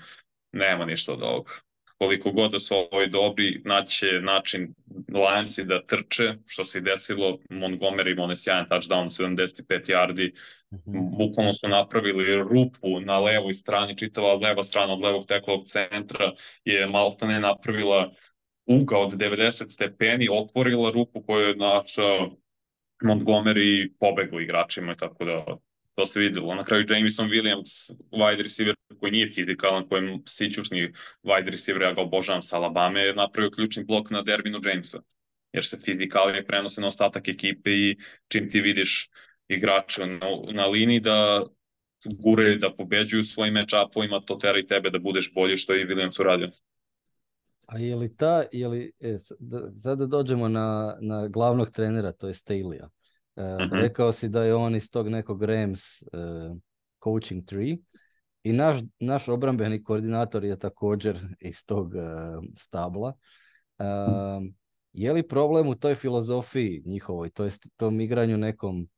nema 0.52 0.84
ništa 0.84 1.12
od 1.12 1.22
ovoga 1.22 1.52
koliko 1.98 2.32
god 2.32 2.50
da 2.50 2.58
su 2.58 2.74
ovi 2.90 3.08
dobri, 3.08 3.62
naće 3.64 4.06
način 4.22 4.74
Lionsi 5.14 5.64
da 5.64 5.86
trče, 5.86 6.34
što 6.46 6.64
se 6.64 6.78
i 6.78 6.80
desilo, 6.80 7.38
Montgomery 7.50 8.12
ima 8.12 8.22
onaj 8.22 8.36
sjajan 8.36 8.66
touchdown 8.68 9.10
75 9.10 9.90
yardi, 9.90 10.32
mm 10.72 10.76
-hmm. 10.76 11.16
bukvalno 11.18 11.52
su 11.54 11.68
napravili 11.68 12.36
rupu 12.36 13.00
na 13.00 13.18
levoj 13.20 13.54
strani, 13.54 13.98
čitava 13.98 14.34
leva 14.34 14.64
strana 14.64 14.92
od 14.92 15.00
levog 15.00 15.26
teklovog 15.26 15.66
centra 15.68 16.32
je 16.64 16.86
Maltane 16.86 17.40
napravila 17.40 18.12
uga 18.66 18.98
od 18.98 19.12
90 19.12 19.70
stepeni, 19.70 20.28
otvorila 20.30 20.90
rupu 20.90 21.22
koju 21.22 21.48
je 21.48 21.56
našao 21.56 22.30
Montgomery 23.06 23.92
pobegao 24.00 24.40
igračima, 24.40 24.94
tako 24.94 25.24
da 25.24 25.44
to 25.94 26.06
se 26.06 26.20
videlo. 26.20 26.54
Na 26.54 26.64
kraju 26.64 26.84
Jameson 26.88 27.28
Williams, 27.28 27.92
wide 28.12 28.42
receiver 28.42 28.74
koji 29.00 29.12
nije 29.12 29.28
fizikalan, 29.28 29.88
koji 29.88 30.06
je 30.06 30.18
sićušni 30.26 30.92
wide 31.22 31.50
receiver, 31.50 31.82
ja 31.82 31.92
ga 31.92 32.00
obožavam 32.00 32.42
sa 32.42 32.56
Alabama, 32.56 32.98
je 32.98 33.14
napravio 33.14 33.50
ključni 33.50 33.84
blok 33.84 34.10
na 34.10 34.22
Dervinu 34.22 34.60
Jamesu. 34.64 34.98
Jer 35.52 35.64
se 35.64 35.78
fizikalije 35.84 36.46
prenose 36.46 36.80
na 36.80 36.86
ostatak 36.86 37.28
ekipe 37.28 37.70
i 37.70 37.96
čim 38.28 38.50
ti 38.50 38.60
vidiš 38.60 39.08
igrača 39.48 40.06
na, 40.06 40.26
na 40.52 40.66
liniji 40.66 41.00
da 41.00 41.42
gure 42.04 42.56
da 42.56 42.74
pobeđuju 42.74 43.24
svojim 43.24 43.54
match-upovima, 43.54 44.24
to 44.26 44.34
tera 44.34 44.58
i 44.58 44.66
tebe 44.66 44.90
da 44.90 44.98
budeš 44.98 45.32
bolji 45.34 45.56
što 45.56 45.72
je 45.72 45.86
Williams 45.86 46.20
uradio. 46.20 46.48
A 47.66 47.78
je 47.78 47.96
li 47.96 48.16
ta, 48.16 48.44
je 48.52 48.68
li, 48.68 48.92
e, 49.00 49.16
da, 49.38 50.06
dođemo 50.06 50.48
na, 50.48 50.98
na 51.00 51.28
glavnog 51.28 51.70
trenera, 51.70 52.12
to 52.12 52.28
je 52.28 52.34
Staley-a. 52.34 52.88
Uh, 53.36 53.44
mm-hmm. 53.44 53.80
Rekao 53.80 54.12
si 54.12 54.28
da 54.28 54.44
je 54.44 54.54
on 54.54 54.76
iz 54.76 54.90
tog 54.90 55.08
nekog 55.08 55.42
Rams 55.42 56.02
uh, 56.02 56.56
coaching 57.04 57.44
tree 57.44 57.76
i 58.42 58.52
naš, 58.52 58.78
naš 59.00 59.28
obrambeni 59.28 59.84
koordinator 59.84 60.44
je 60.44 60.58
također 60.58 61.18
iz 61.40 61.66
tog 61.66 61.94
uh, 61.94 62.44
stabla. 62.56 63.12
Uh, 63.78 63.86
je 64.92 65.12
li 65.12 65.28
problem 65.28 65.68
u 65.68 65.74
toj 65.74 65.94
filozofiji 65.94 66.82
njihovoj, 66.86 67.30
to 67.30 67.44
jest 67.44 67.66
tom 67.76 68.00
igranju 68.00 68.36
nekom 68.36 68.88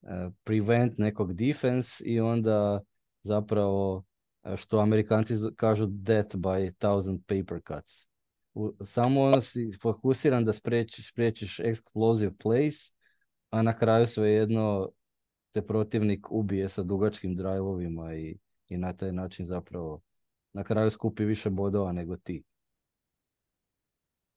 uh, 0.00 0.10
prevent 0.44 0.98
nekog 0.98 1.34
defense 1.34 2.04
i 2.04 2.20
onda 2.20 2.80
zapravo 3.22 4.04
što 4.56 4.78
Amerikanci 4.78 5.34
kažu 5.56 5.86
death 5.86 6.36
by 6.36 6.72
thousand 6.78 7.20
paper 7.26 7.60
cuts. 7.68 8.08
U, 8.54 8.74
samo 8.80 9.22
ono 9.22 9.40
si 9.40 9.70
fokusiran 9.82 10.44
da 10.44 10.52
spriječiš, 10.52 11.08
spriječiš 11.08 11.60
explosive 11.60 12.30
plays 12.44 12.97
a 13.50 13.62
na 13.62 13.76
kraju 13.76 14.06
svejedno 14.06 14.90
te 15.52 15.66
protivnik 15.66 16.30
ubije 16.30 16.68
sa 16.68 16.82
dugačkim 16.82 17.36
drajvovima 17.36 18.14
i, 18.14 18.36
i 18.68 18.76
na 18.76 18.92
taj 18.92 19.12
način 19.12 19.46
zapravo 19.46 20.00
na 20.52 20.64
kraju 20.64 20.90
skupi 20.90 21.24
više 21.24 21.50
bodova 21.50 21.92
nego 21.92 22.16
ti. 22.16 22.42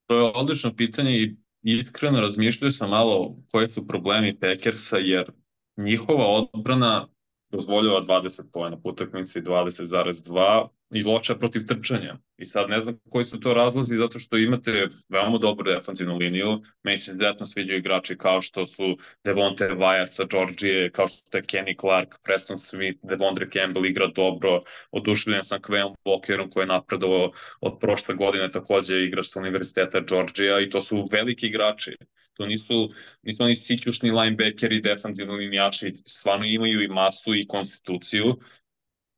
To 0.06 0.16
je 0.16 0.32
odlično 0.36 0.76
pitanje 0.76 1.12
i 1.12 1.36
iskreno 1.64 2.22
razmišljaju 2.22 2.72
sam 2.72 2.90
malo 2.90 3.36
koje 3.52 3.70
su 3.70 3.88
problemi 3.88 4.40
Packersa, 4.40 4.98
jer 4.98 5.32
njihova 5.78 6.26
odbrana 6.28 7.08
dozvoljava 7.50 8.02
20 8.02 8.44
pojena 8.52 8.82
po 8.82 8.90
utakmici 8.90 9.42
20,2 9.42 10.68
i 10.92 11.04
loča 11.04 11.36
protiv 11.36 11.66
trčanja. 11.68 12.18
I 12.38 12.46
sad 12.46 12.70
ne 12.70 12.82
znam 12.82 12.98
koji 13.10 13.26
su 13.26 13.40
to 13.40 13.54
razlozi, 13.54 13.98
zato 13.98 14.20
što 14.20 14.38
imate 14.38 14.88
veoma 15.10 15.38
dobru 15.38 15.72
defanzivnu 15.72 16.18
liniju. 16.18 16.62
Meni 16.84 16.98
se 16.98 17.12
izuzetno 17.12 17.46
sviđaju 17.46 17.80
igrači 17.80 18.18
kao 18.18 18.42
što 18.42 18.66
su 18.66 18.98
Devonte 19.24 19.70
Wyatt 19.70 20.12
sa 20.12 20.24
Georgije, 20.32 20.92
kao 20.92 21.08
što 21.08 21.38
je 21.38 21.44
Kenny 21.44 21.80
Clark, 21.80 22.16
Preston 22.24 22.60
Smith, 22.60 23.00
Devondre 23.04 23.50
Campbell 23.54 23.86
igra 23.86 24.08
dobro. 24.08 24.62
Oduševljen 24.92 25.44
sam 25.44 25.62
Kveom 25.62 25.96
Walkerom 26.06 26.50
koji 26.50 26.64
je 26.64 26.68
napredovao 26.68 27.32
od 27.62 27.80
prošle 27.80 28.16
godine, 28.16 28.52
takođe 28.52 29.06
igrač 29.06 29.26
sa 29.26 29.40
Univerziteta 29.40 30.00
Georgija 30.00 30.60
i 30.60 30.70
to 30.70 30.82
su 30.82 31.08
veliki 31.12 31.48
igrači. 31.48 31.96
To 32.34 32.46
nisu, 32.46 32.94
nisu 33.24 33.44
oni 33.44 33.56
sićušni 33.56 34.12
linebackeri, 34.12 34.82
defanzivni 34.82 35.34
linijači, 35.34 35.94
stvarno 35.96 36.46
imaju 36.46 36.82
i 36.82 36.88
masu 36.88 37.36
i 37.36 37.48
konstituciju 37.48 38.36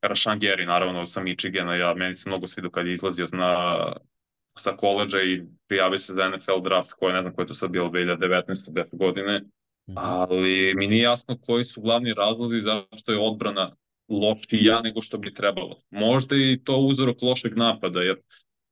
Rashan 0.07 0.39
Gary, 0.39 0.65
naravno, 0.65 1.07
sa 1.07 1.21
Michigana, 1.21 1.75
ja, 1.75 1.93
meni 1.93 2.15
se 2.15 2.29
mnogo 2.29 2.47
svidio 2.47 2.69
kad 2.71 2.87
je 2.87 2.93
izlazio 2.93 3.27
na, 3.31 3.83
sa 4.55 4.71
koleđa 4.71 5.21
i 5.21 5.41
prijavio 5.67 5.99
se 5.99 6.13
za 6.13 6.29
NFL 6.29 6.61
draft, 6.63 6.93
koje 6.93 7.13
ne 7.13 7.21
znam 7.21 7.33
koje 7.33 7.43
je 7.43 7.47
to 7.47 7.53
sad 7.53 7.71
bilo 7.71 7.89
2019. 7.89 8.85
godine, 8.91 9.41
mhm. 9.89 9.97
ali 9.97 10.73
mi 10.75 10.87
nije 10.87 11.03
jasno 11.03 11.37
koji 11.41 11.63
su 11.63 11.81
glavni 11.81 12.13
razlozi 12.13 12.61
zašto 12.61 13.11
je 13.11 13.19
odbrana 13.19 13.69
lošija 14.09 14.81
nego 14.81 15.01
što 15.01 15.17
bi 15.17 15.33
trebalo. 15.33 15.81
Možda 15.89 16.35
i 16.35 16.59
to 16.63 16.77
uzorok 16.77 17.21
lošeg 17.21 17.57
napada, 17.57 18.01
jer 18.01 18.15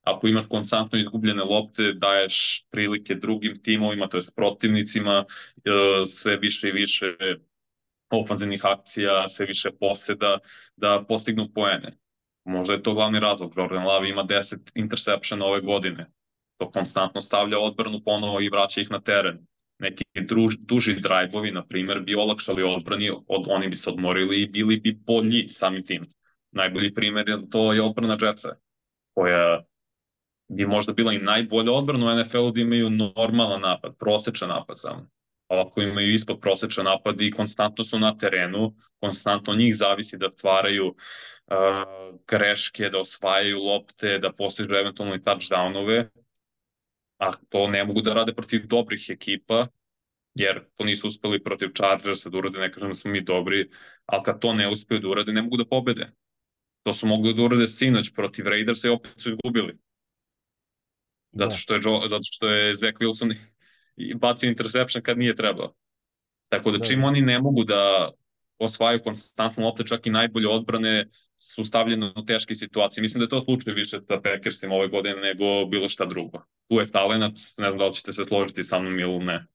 ako 0.01 0.27
imaš 0.27 0.45
konstantno 0.49 0.99
izgubljene 0.99 1.43
lopte, 1.43 1.93
daješ 1.93 2.65
prilike 2.71 3.15
drugim 3.15 3.63
timovima, 3.63 4.07
to 4.07 4.17
je 4.17 4.23
protivnicima, 4.35 5.25
e, 5.65 6.05
sve 6.05 6.37
više 6.37 6.69
i 6.69 6.71
više 6.71 7.15
ofanzivnih 8.17 8.65
akcija, 8.65 9.27
sve 9.27 9.45
više 9.45 9.71
poseda, 9.79 10.39
da 10.75 11.03
postignu 11.07 11.49
poene. 11.53 11.91
Možda 12.45 12.73
je 12.73 12.83
to 12.83 12.93
glavni 12.93 13.19
razlog. 13.19 13.53
Jordan 13.57 13.85
Love 13.85 14.09
ima 14.09 14.23
10 14.23 14.71
interceptiona 14.75 15.45
ove 15.45 15.61
godine. 15.61 16.05
To 16.57 16.71
konstantno 16.71 17.21
stavlja 17.21 17.59
odbranu 17.59 18.01
ponovo 18.05 18.41
i 18.41 18.49
vraća 18.49 18.81
ih 18.81 18.91
na 18.91 19.01
teren. 19.01 19.47
Neki 19.79 20.03
druž, 20.27 20.55
duži 20.59 20.99
drajbovi, 20.99 21.51
na 21.51 21.65
primjer, 21.65 21.99
bi 21.99 22.15
olakšali 22.15 22.63
odbrani, 22.63 23.09
od, 23.27 23.45
oni 23.47 23.67
bi 23.67 23.75
se 23.75 23.89
odmorili 23.89 24.41
i 24.41 24.47
bili 24.47 24.79
bi 24.79 24.99
bolji 25.05 25.47
samim 25.47 25.85
tim. 25.85 26.05
Najbolji 26.51 26.93
primjer 26.93 27.29
je 27.29 27.49
to 27.49 27.73
je 27.73 27.81
odbrana 27.81 28.17
Jetsa, 28.21 28.49
koja 29.13 29.63
bi 30.47 30.65
možda 30.65 30.93
bila 30.93 31.13
i 31.13 31.19
najbolja 31.19 31.71
odbrana 31.71 32.05
u 32.05 32.19
NFL-u 32.19 32.51
da 32.51 32.61
imaju 32.61 32.89
normalan 32.89 33.61
napad, 33.61 33.97
prosečan 33.97 34.49
napad 34.49 34.79
samo 34.79 35.07
ako 35.59 35.81
imaju 35.81 36.13
ispod 36.13 36.39
prosečan 36.39 36.85
napad 36.85 37.21
i 37.21 37.31
konstantno 37.31 37.83
su 37.83 37.99
na 37.99 38.17
terenu, 38.17 38.75
konstantno 38.99 39.55
njih 39.55 39.75
zavisi 39.75 40.17
da 40.17 40.29
stvaraju 40.29 40.87
uh, 40.87 40.95
greške, 42.27 42.89
da 42.89 42.99
osvajaju 42.99 43.59
lopte, 43.59 44.17
da 44.17 44.31
postižu 44.31 44.73
eventualno 44.73 45.15
i 45.15 45.19
touchdownove, 45.19 46.07
a 47.17 47.31
to 47.49 47.67
ne 47.67 47.85
mogu 47.85 48.01
da 48.01 48.13
rade 48.13 48.33
protiv 48.33 48.67
dobrih 48.67 49.05
ekipa, 49.09 49.67
jer 50.35 50.63
to 50.75 50.85
nisu 50.85 51.07
uspeli 51.07 51.43
protiv 51.43 51.69
Chargersa 51.77 52.29
da 52.29 52.37
urade, 52.37 52.59
ne 52.59 52.71
kažem 52.71 52.89
da 52.89 52.95
smo 52.95 53.11
mi 53.11 53.21
dobri, 53.21 53.69
ali 54.05 54.23
kad 54.23 54.41
to 54.41 54.53
ne 54.53 54.69
uspeju 54.69 54.99
da 54.99 55.07
urade, 55.07 55.33
ne 55.33 55.41
mogu 55.41 55.57
da 55.57 55.65
pobede. 55.65 56.07
To 56.83 56.93
su 56.93 57.07
mogli 57.07 57.33
da 57.33 57.43
urade 57.43 57.67
sinoć 57.67 58.13
protiv 58.13 58.47
Raidersa 58.47 58.87
i 58.87 58.91
opet 58.91 59.11
su 59.17 59.29
izgubili. 59.29 59.77
Zato 61.31 61.55
što 61.55 61.73
je, 61.73 61.81
Joe, 61.83 62.07
zato 62.07 62.23
što 62.23 62.47
je 62.47 62.75
Zach 62.75 62.97
Wilson 62.99 63.35
i 64.09 64.13
bacio 64.13 64.49
interception 64.49 65.03
kad 65.03 65.17
nije 65.17 65.35
trebao. 65.35 65.73
Tako 66.49 66.71
da, 66.71 66.85
čim 66.85 67.03
oni 67.03 67.21
ne 67.21 67.39
mogu 67.39 67.63
da 67.63 68.11
osvajaju 68.57 69.03
konstantno 69.03 69.65
lopte, 69.65 69.83
čak 69.83 70.07
i 70.07 70.09
najbolje 70.09 70.47
odbrane 70.47 71.07
su 71.35 71.63
stavljene 71.63 72.13
u 72.15 72.25
teške 72.25 72.55
situacije. 72.55 73.01
Mislim 73.01 73.19
da 73.19 73.25
je 73.25 73.29
to 73.29 73.43
slučaj 73.45 73.73
više 73.73 73.99
sa 74.07 74.21
Packersima 74.21 74.75
ove 74.75 74.87
godine 74.87 75.15
nego 75.15 75.65
bilo 75.65 75.89
šta 75.89 76.05
drugo. 76.05 76.43
Tu 76.67 76.75
je 76.75 76.91
talent, 76.91 77.39
ne 77.57 77.69
znam 77.69 77.77
da 77.77 77.87
li 77.87 77.93
ćete 77.93 78.13
se 78.13 78.25
složiti 78.27 78.63
sa 78.63 78.79
mnom 78.79 78.99
ili 78.99 79.25
ne. 79.25 79.45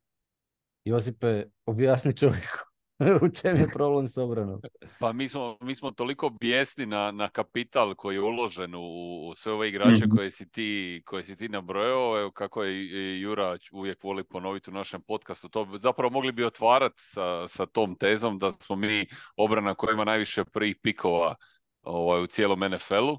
Josipe, 0.85 1.45
objasni 1.67 2.17
čovjeku 2.17 2.76
u 3.23 3.29
čem 3.29 3.57
je 3.57 3.69
problem 3.69 4.09
s 4.09 4.19
obranom? 4.19 4.61
Pa 5.01 5.13
mi 5.13 5.29
smo, 5.29 5.57
mi 5.61 5.75
smo 5.75 5.91
toliko 5.91 6.31
bijesni 6.31 6.87
na, 6.87 7.11
na 7.13 7.29
kapital 7.29 7.95
koji 7.95 8.15
je 8.15 8.21
uložen 8.21 8.75
u, 8.75 8.81
u 9.29 9.35
sve 9.35 9.53
ove 9.53 9.69
igrače 9.69 9.93
mm-hmm. 9.93 10.17
koje 10.17 10.31
si 10.31 10.49
ti, 10.51 11.03
koje 11.07 11.25
si 11.25 11.37
ti 11.37 11.49
nabrojao, 11.49 12.21
evo 12.21 12.31
kako 12.31 12.63
je 12.63 13.21
Jura 13.21 13.59
uvijek 13.73 14.05
voli 14.05 14.25
ponoviti 14.25 14.71
u 14.71 14.75
našem 14.75 15.01
podcastu, 15.03 15.49
to 15.49 15.69
zapravo 15.81 16.11
mogli 16.11 16.33
bi 16.33 16.45
otvarati 16.45 17.03
sa, 17.03 17.49
sa 17.49 17.67
tom 17.67 17.95
tezom 17.95 18.39
da 18.39 18.53
smo 18.53 18.77
mi 18.77 19.07
obrana 19.37 19.75
koja 19.75 19.93
ima 19.93 20.05
najviše 20.05 20.45
prvih 20.45 20.77
pikova 20.83 21.35
ovaj, 21.83 22.23
u 22.23 22.27
cijelom 22.27 22.61
NFL-u 22.61 23.19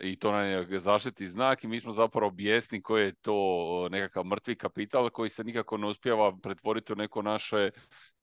i 0.00 0.16
to 0.18 0.32
nam 0.32 0.44
je 0.46 0.80
zaštiti 0.80 1.28
znak 1.28 1.64
i 1.64 1.68
mi 1.68 1.80
smo 1.80 1.92
zapravo 1.92 2.30
bijesni 2.30 2.82
koji 2.82 3.04
je 3.04 3.14
to 3.14 3.88
nekakav 3.90 4.24
mrtvi 4.24 4.56
kapital 4.56 5.10
koji 5.10 5.28
se 5.28 5.44
nikako 5.44 5.76
ne 5.76 5.86
uspjeva 5.86 6.36
pretvoriti 6.42 6.92
u 6.92 6.96
neko 6.96 7.22
naše 7.22 7.70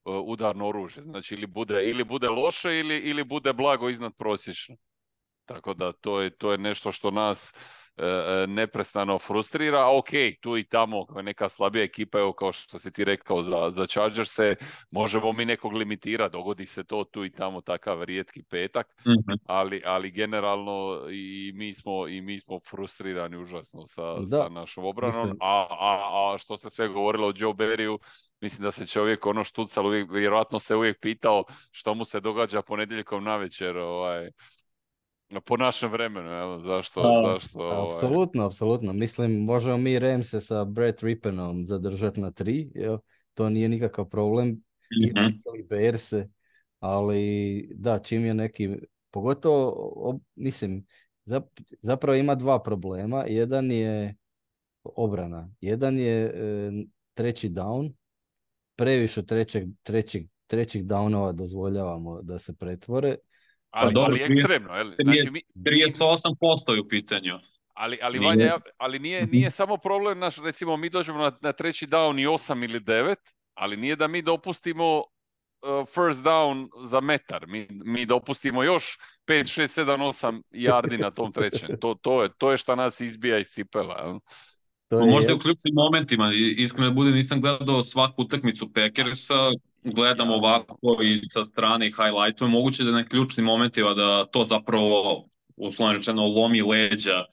udarno 0.04 0.68
oružje. 0.68 1.02
Znači 1.02 1.34
ili 1.34 1.46
bude, 1.46 1.90
ili 1.90 2.04
bude 2.04 2.28
loše 2.28 2.78
ili, 2.78 2.98
ili 2.98 3.24
bude 3.24 3.52
blago 3.52 3.88
iznad 3.88 4.12
prosječno. 4.18 4.76
Tako 5.44 5.74
da 5.74 5.92
to 5.92 6.20
je, 6.20 6.30
to 6.30 6.52
je 6.52 6.58
nešto 6.58 6.92
što 6.92 7.10
nas 7.10 7.54
neprestano 8.48 9.18
frustrira, 9.18 9.80
a 9.80 9.96
ok, 9.96 10.10
tu 10.40 10.56
i 10.56 10.64
tamo 10.64 11.06
neka 11.22 11.48
slabija 11.48 11.84
ekipa, 11.84 12.18
evo 12.18 12.32
kao 12.32 12.52
što 12.52 12.78
si 12.78 12.92
ti 12.92 13.04
rekao 13.04 13.42
za, 13.42 13.70
za 13.70 13.86
Chargers 13.86 14.34
se, 14.34 14.56
možemo 14.90 15.32
mi 15.32 15.44
nekog 15.44 15.72
limitirati, 15.72 16.32
dogodi 16.32 16.66
se 16.66 16.84
to 16.84 17.04
tu 17.04 17.24
i 17.24 17.30
tamo 17.30 17.60
takav 17.60 18.02
rijetki 18.02 18.42
petak, 18.42 18.86
mm-hmm. 19.06 19.38
ali, 19.46 19.82
ali 19.84 20.10
generalno 20.10 21.00
i 21.10 21.52
mi 21.54 21.74
smo, 21.74 22.08
i 22.08 22.20
mi 22.20 22.40
smo 22.40 22.60
frustrirani 22.60 23.36
užasno 23.36 23.86
sa, 23.86 24.14
da. 24.20 24.42
sa 24.42 24.48
našom 24.48 24.84
obranom, 24.84 25.36
a, 25.40 25.66
a, 25.70 26.32
a 26.34 26.38
što 26.38 26.56
se 26.56 26.70
sve 26.70 26.88
govorilo 26.88 27.28
o 27.28 27.32
Joe 27.36 27.52
Berryu, 27.52 27.98
mislim 28.40 28.62
da 28.62 28.70
se 28.70 28.86
čovjek 28.86 29.26
ono 29.26 29.44
štucal 29.44 29.86
uvijek, 29.86 30.10
vjerojatno 30.10 30.58
se 30.58 30.76
uvijek 30.76 31.00
pitao 31.00 31.44
što 31.70 31.94
mu 31.94 32.04
se 32.04 32.20
događa 32.20 32.62
ponedjeljkom 32.62 33.24
navečer, 33.24 33.76
ovaj, 33.76 34.30
po 35.44 35.56
našem 35.56 35.92
vremenu, 35.92 36.30
evo, 36.30 36.60
zašto, 36.60 37.00
a, 37.00 37.32
zašto? 37.32 37.58
Ovaj... 37.58 37.86
Apsolutno, 37.86 38.46
apsolutno. 38.46 38.92
Mislim, 38.92 39.44
možemo 39.44 39.76
mi 39.76 39.98
Remse 39.98 40.40
sa 40.40 40.64
Brett 40.64 41.02
Rippenom 41.02 41.64
zadržati 41.64 42.20
na 42.20 42.30
tri, 42.30 42.70
jel? 42.74 42.98
to 43.34 43.48
nije 43.48 43.68
nikakav 43.68 44.08
problem. 44.08 44.48
Mm-hmm. 44.48 45.42
I 45.58 45.62
Berse, 45.62 46.28
ali 46.80 47.68
da, 47.74 47.98
čim 47.98 48.24
je 48.24 48.34
neki, 48.34 48.76
pogotovo, 49.10 50.20
mislim, 50.34 50.86
zapravo 51.80 52.16
ima 52.16 52.34
dva 52.34 52.62
problema. 52.62 53.24
Jedan 53.28 53.70
je 53.70 54.14
obrana. 54.82 55.50
Jedan 55.60 55.98
je 55.98 56.24
e, 56.24 56.32
treći 57.14 57.48
down, 57.48 57.92
previše 58.76 59.26
trećeg, 59.26 59.68
trećeg, 59.82 60.26
trećih 60.46 60.84
downova 60.84 61.32
dozvoljavamo 61.32 62.22
da 62.22 62.38
se 62.38 62.56
pretvore. 62.56 63.16
Ali, 63.74 63.94
pa, 63.94 64.00
ali 64.00 64.20
ekstremno, 64.22 64.74
je 64.74 64.84
Znači, 65.02 65.30
mi, 65.30 65.42
38% 65.54 66.72
je 66.74 66.80
u 66.80 66.88
pitanju. 66.88 67.38
Ali, 67.74 67.98
ali, 68.02 68.18
nije. 68.18 68.28
Vanja, 68.28 68.58
ali 68.78 68.98
nije, 68.98 69.22
mhm. 69.22 69.30
nije 69.32 69.50
samo 69.50 69.76
problem 69.76 70.18
naš, 70.18 70.36
recimo 70.38 70.76
mi 70.76 70.90
dođemo 70.90 71.18
na, 71.18 71.32
na 71.40 71.52
treći 71.52 71.86
down 71.86 72.22
i 72.22 72.26
8 72.26 72.64
ili 72.64 72.80
9, 72.80 73.14
ali 73.54 73.76
nije 73.76 73.96
da 73.96 74.08
mi 74.08 74.22
dopustimo 74.22 74.98
uh, 74.98 75.04
first 75.86 76.22
down 76.24 76.68
za 76.84 77.00
metar. 77.00 77.46
Mi, 77.46 77.68
mi 77.70 78.06
dopustimo 78.06 78.62
još 78.62 78.98
5, 79.26 79.60
6, 79.60 79.84
7, 79.84 79.98
8 79.98 80.42
yardi 80.52 81.00
na 81.00 81.10
tom 81.10 81.32
trećem. 81.32 81.68
To, 81.80 81.94
to, 82.02 82.22
je, 82.22 82.28
to 82.38 82.50
je 82.50 82.56
šta 82.56 82.74
nas 82.74 83.00
izbija 83.00 83.38
iz 83.38 83.46
cipela. 83.46 84.02
Jel? 84.02 84.18
To 84.88 85.00
je... 85.00 85.10
Možda 85.10 85.34
u 85.34 85.38
ključnim 85.38 85.74
momentima, 85.74 86.32
iskreno 86.56 86.88
da 86.88 86.94
bude, 86.94 87.10
nisam 87.10 87.40
gledao 87.40 87.82
svaku 87.82 88.22
utakmicu 88.22 88.72
Packersa, 88.72 89.50
gledam 89.84 90.30
ovako 90.30 91.02
i 91.02 91.20
sa 91.24 91.44
strane 91.44 91.86
i 91.86 91.92
highlightuje, 91.92 92.50
moguće 92.50 92.84
da 92.84 92.90
na 92.90 93.04
ključnim 93.04 93.46
momentima 93.46 93.94
da 93.94 94.26
to 94.26 94.44
zapravo, 94.44 95.24
uslovno 95.56 95.92
rečeno, 95.92 96.26
lomi 96.26 96.62
leđa 96.62 97.24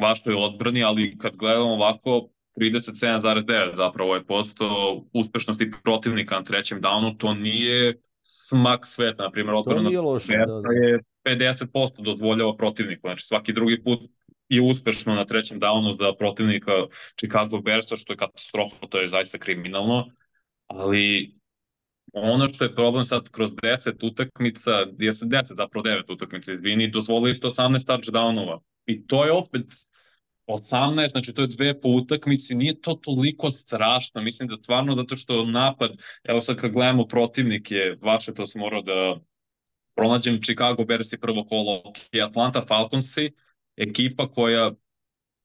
vašoj 0.00 0.34
odbrani, 0.34 0.84
ali 0.84 1.18
kad 1.18 1.36
gledamo 1.36 1.72
ovako, 1.72 2.28
37,9 2.56 3.76
zapravo 3.76 4.14
je 4.14 4.24
posto 4.24 4.66
uspešnosti 5.12 5.70
protivnika 5.84 6.34
na 6.34 6.44
trećem 6.44 6.80
downu, 6.80 7.16
to 7.18 7.34
nije 7.34 7.94
smak 8.22 8.86
sveta, 8.86 9.22
na 9.22 9.30
primjer, 9.30 9.54
odbrana 9.54 9.90
je 9.90 11.00
50% 11.24 12.02
dozvoljava 12.02 12.56
protivniku, 12.56 13.08
znači 13.08 13.26
svaki 13.26 13.52
drugi 13.52 13.82
put 13.82 14.00
i 14.48 14.60
uspešno 14.60 15.14
na 15.14 15.24
trećem 15.24 15.60
downu 15.60 15.96
za 15.98 16.12
protivnika 16.18 16.72
Chicago 17.16 17.60
Bearsa, 17.60 17.96
što 17.96 18.12
je 18.12 18.16
katastrofa, 18.16 18.86
to 18.88 19.00
je 19.00 19.08
zaista 19.08 19.38
kriminalno, 19.38 20.06
ali 20.66 21.37
ono 22.12 22.52
što 22.52 22.64
je 22.64 22.74
problem 22.74 23.04
sad 23.04 23.28
kroz 23.28 23.52
10 23.54 24.06
utakmica, 24.06 24.70
je 24.98 25.12
se 25.12 25.24
10 25.24 25.56
zapravo 25.56 25.84
9 25.84 26.12
utakmica, 26.12 26.52
izvini, 26.52 26.90
dozvolili 26.90 27.34
ste 27.34 27.46
18 27.46 27.86
touchdownova. 27.86 28.60
I 28.86 29.06
to 29.06 29.24
je 29.24 29.32
opet 29.32 29.66
18, 30.46 31.10
znači 31.10 31.34
to 31.34 31.42
je 31.42 31.48
dve 31.48 31.80
po 31.80 31.88
utakmici, 31.88 32.54
nije 32.54 32.80
to 32.80 32.94
toliko 32.94 33.50
strašno, 33.50 34.22
mislim 34.22 34.48
da 34.48 34.56
stvarno 34.56 34.94
zato 34.94 35.16
što 35.16 35.44
napad, 35.44 35.90
evo 36.24 36.42
sad 36.42 36.56
kad 36.56 36.72
gledamo 36.72 37.06
protivnike, 37.06 37.96
vaše 38.00 38.34
to 38.34 38.46
sam 38.46 38.60
morao 38.60 38.82
da 38.82 39.16
pronađem 39.94 40.40
Chicago 40.42 40.84
Bears 40.84 41.12
i 41.12 41.18
prvo 41.18 41.44
kolo, 41.44 41.82
i 42.12 42.22
Atlanta 42.22 42.64
Falconsi, 42.68 43.30
ekipa 43.76 44.30
koja, 44.30 44.72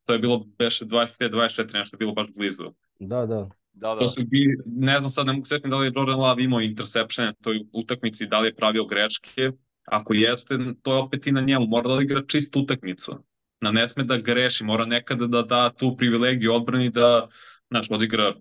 to 0.05 0.13
je 0.13 0.19
bilo 0.19 0.45
beše 0.57 0.85
23-24, 0.85 1.73
nešto 1.73 1.95
je 1.95 1.97
bilo 1.97 2.13
baš 2.13 2.27
blizu. 2.35 2.73
Da, 2.99 3.25
da. 3.25 3.49
Da, 3.73 3.89
da. 3.89 3.95
To 3.95 4.07
su 4.07 4.21
bi, 4.25 4.55
ne 4.65 4.99
znam 4.99 5.09
sad, 5.09 5.25
ne 5.25 5.33
mogu 5.33 5.45
setiti 5.45 5.69
da 5.69 5.77
li 5.77 5.87
je 5.87 5.91
Jordan 5.95 6.19
Love 6.19 6.43
imao 6.43 6.61
interception 6.61 7.27
na 7.27 7.33
toj 7.33 7.59
utakmici, 7.71 8.27
da 8.27 8.39
li 8.39 8.47
je 8.47 8.55
pravio 8.55 8.85
greške, 8.85 9.51
ako 9.85 10.13
jeste, 10.13 10.57
to 10.81 10.93
je 10.93 10.99
opet 10.99 11.27
i 11.27 11.31
na 11.31 11.41
njemu, 11.41 11.67
mora 11.67 11.95
da 11.95 12.01
igra 12.01 12.21
čistu 12.27 12.59
utakmicu. 12.59 13.17
Na 13.61 13.71
ne 13.71 13.87
sme 13.87 14.03
da 14.03 14.17
greši, 14.17 14.63
mora 14.63 14.85
nekada 14.85 15.27
da 15.27 15.41
da 15.41 15.73
tu 15.73 15.97
privilegiju 15.97 16.53
odbrani 16.53 16.89
da, 16.89 17.27
znaš, 17.69 17.91
odigra 17.91 18.33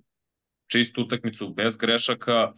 čistu 0.66 1.03
utakmicu 1.03 1.49
bez 1.49 1.77
grešaka, 1.77 2.53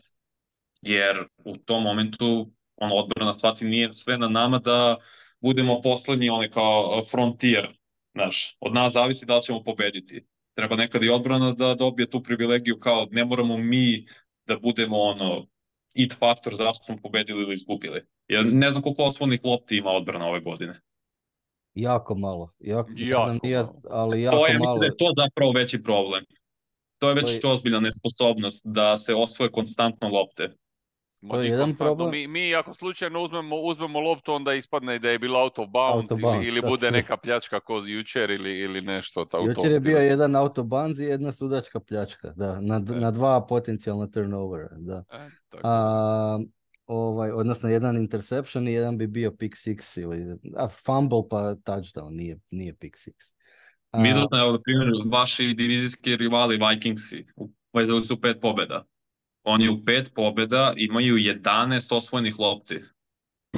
jer 0.83 1.25
u 1.45 1.57
tom 1.57 1.83
momentu 1.83 2.51
on 2.77 2.91
odbrana 2.93 3.39
shvati 3.39 3.65
nije 3.65 3.93
sve 3.93 4.19
na 4.19 4.29
nama 4.29 4.59
da 4.59 4.97
budemo 5.41 5.81
poslednji, 5.83 6.31
onaj 6.31 6.51
kao 6.51 7.05
frontier, 7.11 7.69
znaš, 8.15 8.57
od 8.61 8.75
nas 8.75 8.93
zavisi 8.93 9.27
da 9.27 9.37
li 9.37 9.43
ćemo 9.43 9.63
pobediti 9.65 10.27
treba 10.55 10.77
nekada 10.77 11.07
i 11.07 11.11
odbrana 11.11 11.53
da 11.53 11.75
dobije 11.75 12.11
tu 12.11 12.23
privilegiju 12.23 12.79
kao 12.79 13.07
ne 13.11 13.25
moramo 13.25 13.57
mi 13.57 14.07
da 14.47 14.59
budemo 14.59 14.99
ono 14.99 15.47
it 15.95 16.13
faktor 16.19 16.55
zašto 16.55 16.85
smo 16.85 16.97
pobedili 17.03 17.43
ili 17.43 17.55
izgubili. 17.55 18.03
Ja 18.29 18.43
ne 18.43 18.71
znam 18.71 18.83
koliko 18.83 19.03
osnovnih 19.03 19.41
lopti 19.45 19.77
ima 19.77 19.91
odbrana 19.91 20.27
ove 20.27 20.41
godine. 20.41 20.81
Jako 21.75 22.15
malo. 22.15 22.53
Jako, 22.59 22.91
Jako 22.97 23.25
znam, 23.25 23.39
nije, 23.43 23.57
malo. 23.57 23.81
ali 23.91 24.23
jako 24.23 24.37
To 24.37 24.47
je, 24.47 24.53
malo. 24.53 24.61
mislim 24.61 24.81
da 24.81 24.87
je 24.87 24.97
to 24.97 25.11
zapravo 25.17 25.53
veći 25.53 25.83
problem. 25.83 26.25
To 26.99 27.09
je 27.09 27.15
To 27.15 27.21
već 27.21 27.35
je- 27.35 27.51
ozbiljna 27.51 27.81
nesposobnost 27.81 28.63
da 28.65 28.99
se 28.99 29.15
osvoje 29.15 29.51
konstantno 29.51 30.09
lopte. 30.09 30.53
Ma 31.25 31.35
To 31.35 31.43
je 31.43 31.49
jedan 31.49 31.75
problem. 31.75 32.11
Mi, 32.11 32.27
mi 32.27 32.55
ako 32.55 32.75
slučajno 32.75 33.23
uzmemo, 33.23 33.57
uzmemo 33.57 34.01
loptu, 34.01 34.33
onda 34.33 34.55
ispadne 34.55 34.99
da 34.99 35.11
je 35.11 35.19
bila 35.19 35.43
out 35.43 35.59
of 35.59 35.69
bounds, 35.69 35.97
Out 35.97 36.13
of 36.13 36.21
bounds, 36.21 36.49
ili, 36.49 36.59
ili 36.59 36.71
bude 36.71 36.91
neka 36.91 37.17
pljačka 37.17 37.61
ko 37.61 37.75
jučer 37.87 38.31
ili, 38.31 38.59
ili 38.59 38.81
nešto. 38.81 39.25
Ta, 39.25 39.39
Jučer 39.39 39.73
je 39.73 39.81
bio 39.81 39.99
jedan 39.99 40.37
autobanz 40.37 41.01
i 41.01 41.05
jedna 41.05 41.33
sudačka 41.33 41.81
pljačka, 41.81 42.33
da, 42.37 42.61
na, 42.61 42.77
E. 42.77 43.01
na 43.01 43.11
dva 43.11 43.47
potencijalna 43.47 44.07
turnovera, 44.07 44.69
da. 44.79 45.05
E, 45.13 45.29
tako. 45.49 45.63
A, 45.63 46.39
ovaj, 46.87 47.31
odnosno 47.31 47.69
jedan 47.69 47.97
interception 47.97 48.69
i 48.69 48.73
jedan 48.73 48.99
bi 48.99 49.07
bio 49.07 49.31
pick 49.39 49.55
six 49.55 50.03
ili 50.03 50.39
a, 50.57 50.69
fumble 50.69 51.23
pa 51.31 51.55
touchdown, 51.55 52.11
nije, 52.11 52.39
nije 52.51 52.75
pick 52.75 52.97
six. 52.97 53.33
A, 53.91 53.99
Middleton, 53.99 54.41
evo, 54.41 54.53
na 54.53 54.59
primjer, 54.65 54.89
vaši 55.07 55.55
divizijski 55.55 56.17
rivali 56.17 56.59
Vikingsi, 56.69 57.27
uvezali 57.73 58.05
su 58.05 58.21
pet 58.21 58.37
pobjeda. 58.41 58.85
Oni 59.45 59.69
u 59.69 59.85
pet 59.85 60.13
pobjeda 60.15 60.75
imaju 60.77 61.15
11 61.15 61.97
osvojenih 61.97 62.39
lopti. 62.39 62.81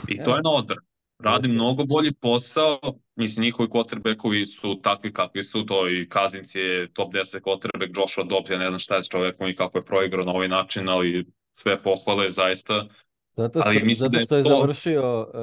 I 0.09 0.25
to 0.25 0.31
je 0.37 0.40
na 0.44 0.51
odbran. 0.51 0.79
Radi 1.18 1.49
mnogo 1.49 1.85
bolji 1.85 2.12
posao, 2.12 2.79
mislim 3.14 3.44
njihovi 3.44 3.68
quarterbackovi 3.68 4.46
su 4.46 4.81
takvi 4.83 5.12
kakvi 5.12 5.42
su, 5.42 5.66
to 5.66 5.88
i 5.88 6.09
Kazins 6.09 6.55
je 6.55 6.92
top 6.92 7.12
10 7.14 7.40
quarterback, 7.40 7.99
Joshua 7.99 8.25
Dobbs, 8.25 8.51
ja 8.51 8.59
ne 8.59 8.66
znam 8.66 8.79
šta 8.79 8.96
je 8.96 9.03
s 9.03 9.09
čovekom 9.09 9.49
i 9.49 9.57
kako 9.57 9.79
je 9.79 9.85
proigrao 9.85 10.25
na 10.25 10.33
ovaj 10.33 10.49
način, 10.49 10.88
ali 10.88 11.27
sve 11.55 11.83
pohvale 11.83 12.31
zaista. 12.31 12.87
zato, 13.31 13.61
ali 13.64 13.77
što, 13.77 13.87
mislim 13.87 14.11
zato 14.11 14.16
je 14.16 14.25
što 14.25 14.37
je 14.37 14.42
to- 14.42 14.49
završio 14.49 15.27
e, 15.35 15.38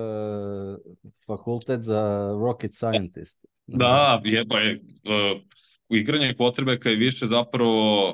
fakultet 1.28 1.82
za 1.82 2.32
rocket 2.42 2.76
scientist. 2.76 3.46
Da, 3.68 4.22
je, 4.24 4.48
pa 4.48 4.60
je, 4.60 4.76
uh, 4.76 5.42
igranje 5.90 6.36
quarterbacka 6.38 6.90
je 6.90 6.96
više 6.96 7.28
zapravo 7.28 8.14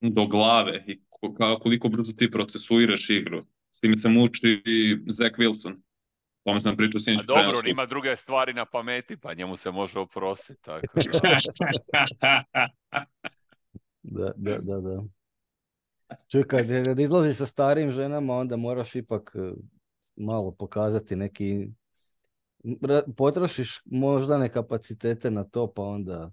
do 0.00 0.26
glave 0.26 0.84
i 0.86 1.00
ko- 1.20 1.34
ka- 1.34 1.58
koliko 1.60 1.88
brzo 1.88 2.12
ti 2.12 2.30
procesuiraš 2.30 3.10
igru. 3.10 3.46
S 3.72 3.80
time 3.80 3.96
se 3.96 4.08
muči 4.08 4.62
i 4.64 4.98
Zach 5.08 5.38
Wilson. 5.38 5.72
O 5.72 6.50
tome 6.50 6.60
sam 6.60 6.76
pričao 6.76 7.00
sinoć 7.00 7.26
dobro, 7.26 7.42
prenosu. 7.42 7.60
on 7.64 7.70
ima 7.70 7.86
druge 7.86 8.16
stvari 8.16 8.52
na 8.54 8.64
pameti, 8.64 9.16
pa 9.16 9.34
njemu 9.34 9.56
se 9.56 9.70
može 9.70 9.98
oprostiti. 9.98 10.62
Tako 10.62 10.86
da. 12.20 12.44
Da, 14.02 14.32
da, 14.36 14.58
da, 14.58 14.80
da. 14.80 15.02
Čuj, 16.32 16.44
kad, 16.44 16.66
kad 16.84 17.00
izlaziš 17.00 17.36
sa 17.36 17.46
starijim 17.46 17.90
ženama, 17.92 18.34
onda 18.34 18.56
moraš 18.56 18.94
ipak 18.96 19.32
e, 19.34 19.52
malo 20.16 20.50
pokazati 20.50 21.16
neki... 21.16 21.68
Potrošiš 23.16 23.80
moždane 23.84 24.48
kapacitete 24.48 25.30
na 25.30 25.44
to, 25.44 25.72
pa 25.74 25.82
onda 25.82 26.30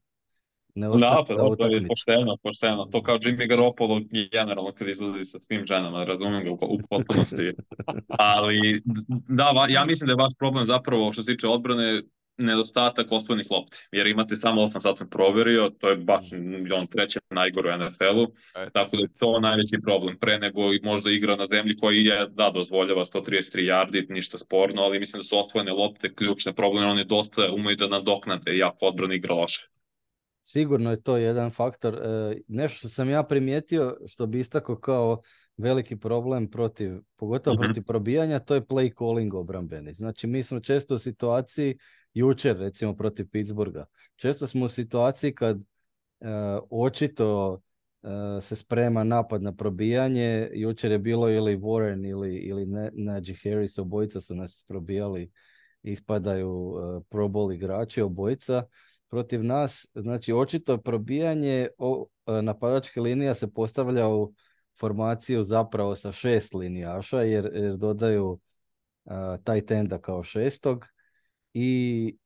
ne 0.75 0.87
Da, 0.87 1.23
pa 1.27 1.35
to 1.35 1.67
je 1.67 1.87
pošteno, 1.87 2.37
pošteno. 2.43 2.85
To 2.85 3.03
kao 3.03 3.17
Jimmy 3.17 3.47
Garoppolo 3.49 4.01
generalno 4.31 4.71
kad 4.71 4.87
izlazi 4.87 5.25
sa 5.25 5.39
svim 5.39 5.65
ženama, 5.65 6.03
razumijem 6.03 6.43
ga 6.43 6.51
u, 6.51 6.79
potpunosti. 6.89 7.51
Ali, 8.07 8.81
da, 9.27 9.65
ja 9.69 9.85
mislim 9.85 10.07
da 10.07 10.11
je 10.11 10.23
vaš 10.23 10.33
problem 10.39 10.65
zapravo 10.65 11.13
što 11.13 11.23
se 11.23 11.35
tiče 11.35 11.47
odbrane 11.47 12.01
nedostatak 12.37 13.11
osvojenih 13.11 13.47
lopti. 13.51 13.77
Jer 13.91 14.07
imate 14.07 14.35
samo 14.35 14.61
osam, 14.61 14.81
sad 14.81 14.97
sam 14.97 15.09
proverio, 15.09 15.69
to 15.69 15.89
je 15.89 15.95
baš 15.95 16.25
on 16.77 16.87
treće 16.87 17.19
najgore 17.29 17.75
u 17.75 17.77
NFL-u. 17.77 18.27
Tako 18.73 18.97
da 18.97 19.01
je 19.01 19.13
to 19.19 19.39
najveći 19.39 19.77
problem, 19.83 20.17
pre 20.17 20.39
nego 20.39 20.61
možda 20.83 21.11
igra 21.11 21.35
na 21.35 21.47
zemlji 21.51 21.77
koji 21.77 22.03
je, 22.03 22.27
da, 22.29 22.49
dozvoljava 22.49 23.05
133 23.05 23.65
yardi, 23.71 24.05
ništa 24.09 24.37
sporno, 24.37 24.81
ali 24.81 24.99
mislim 24.99 25.19
da 25.19 25.23
su 25.23 25.37
osvojene 25.37 25.71
lopte 25.71 26.13
ključne 26.15 26.53
probleme, 26.53 26.87
oni 26.87 27.03
dosta 27.03 27.53
umeju 27.53 27.75
da 27.75 27.87
nadoknade, 27.87 28.57
jako 28.57 28.85
odbrana 28.85 29.13
igra 29.13 29.33
loše. 29.33 29.74
Sigurno 30.47 30.91
je 30.91 31.01
to 31.01 31.17
jedan 31.17 31.51
faktor. 31.51 31.95
E, 31.95 32.37
nešto 32.47 32.77
što 32.77 32.89
sam 32.89 33.09
ja 33.09 33.23
primijetio, 33.23 33.97
što 34.07 34.27
bi 34.27 34.39
istakao 34.39 34.75
kao 34.75 35.21
veliki 35.57 35.95
problem 35.95 36.47
protiv, 36.49 36.91
pogotovo 37.15 37.53
Mhm. 37.53 37.63
protiv 37.63 37.83
probijanja, 37.83 38.39
to 38.39 38.55
je 38.55 38.61
play 38.61 38.97
calling 38.97 39.33
obrambeni. 39.33 39.93
Znači, 39.93 40.27
mi 40.27 40.43
smo 40.43 40.59
često 40.59 40.95
u 40.95 40.97
situaciji, 40.97 41.77
jučer 42.13 42.57
recimo 42.57 42.95
protiv 42.95 43.27
Pittsburgha, 43.31 43.85
često 44.15 44.47
smo 44.47 44.65
u 44.65 44.69
situaciji 44.69 45.35
kad 45.35 45.57
e, 45.57 45.63
očito 46.69 47.61
e, 48.03 48.41
se 48.41 48.55
sprema 48.55 49.03
napad 49.03 49.41
na 49.43 49.55
probijanje. 49.55 50.49
Jučer 50.53 50.91
je 50.91 50.99
bilo 50.99 51.29
ili 51.29 51.57
Warren 51.57 52.09
ili, 52.09 52.35
ili 52.35 52.65
Najee 52.93 53.35
Harris, 53.43 53.77
obojica 53.79 54.21
su 54.21 54.35
nas 54.35 54.65
probijali, 54.67 55.31
ispadaju 55.83 56.73
e, 56.77 57.01
Pro 57.09 57.27
Bowl 57.27 57.53
igrači, 57.55 58.01
obojica 58.01 58.63
protiv 59.09 59.43
nas. 59.43 59.87
Znači, 59.95 60.33
očito 60.33 60.77
probijanje 60.77 61.67
e, 62.27 62.41
napadačke 62.41 63.01
linija 63.01 63.33
se 63.33 63.53
postavlja 63.53 64.09
u 64.09 64.33
formaciju 64.79 65.43
zapravo 65.43 65.95
sa 65.95 66.11
šest 66.11 66.53
linijaša, 66.53 67.21
jer, 67.21 67.51
jer 67.53 67.77
dodaju 67.77 68.39
uh, 69.05 69.13
tight 69.43 69.71
enda 69.71 69.97
kao 69.97 70.23
šestog. 70.23 70.85
I, 71.53 72.17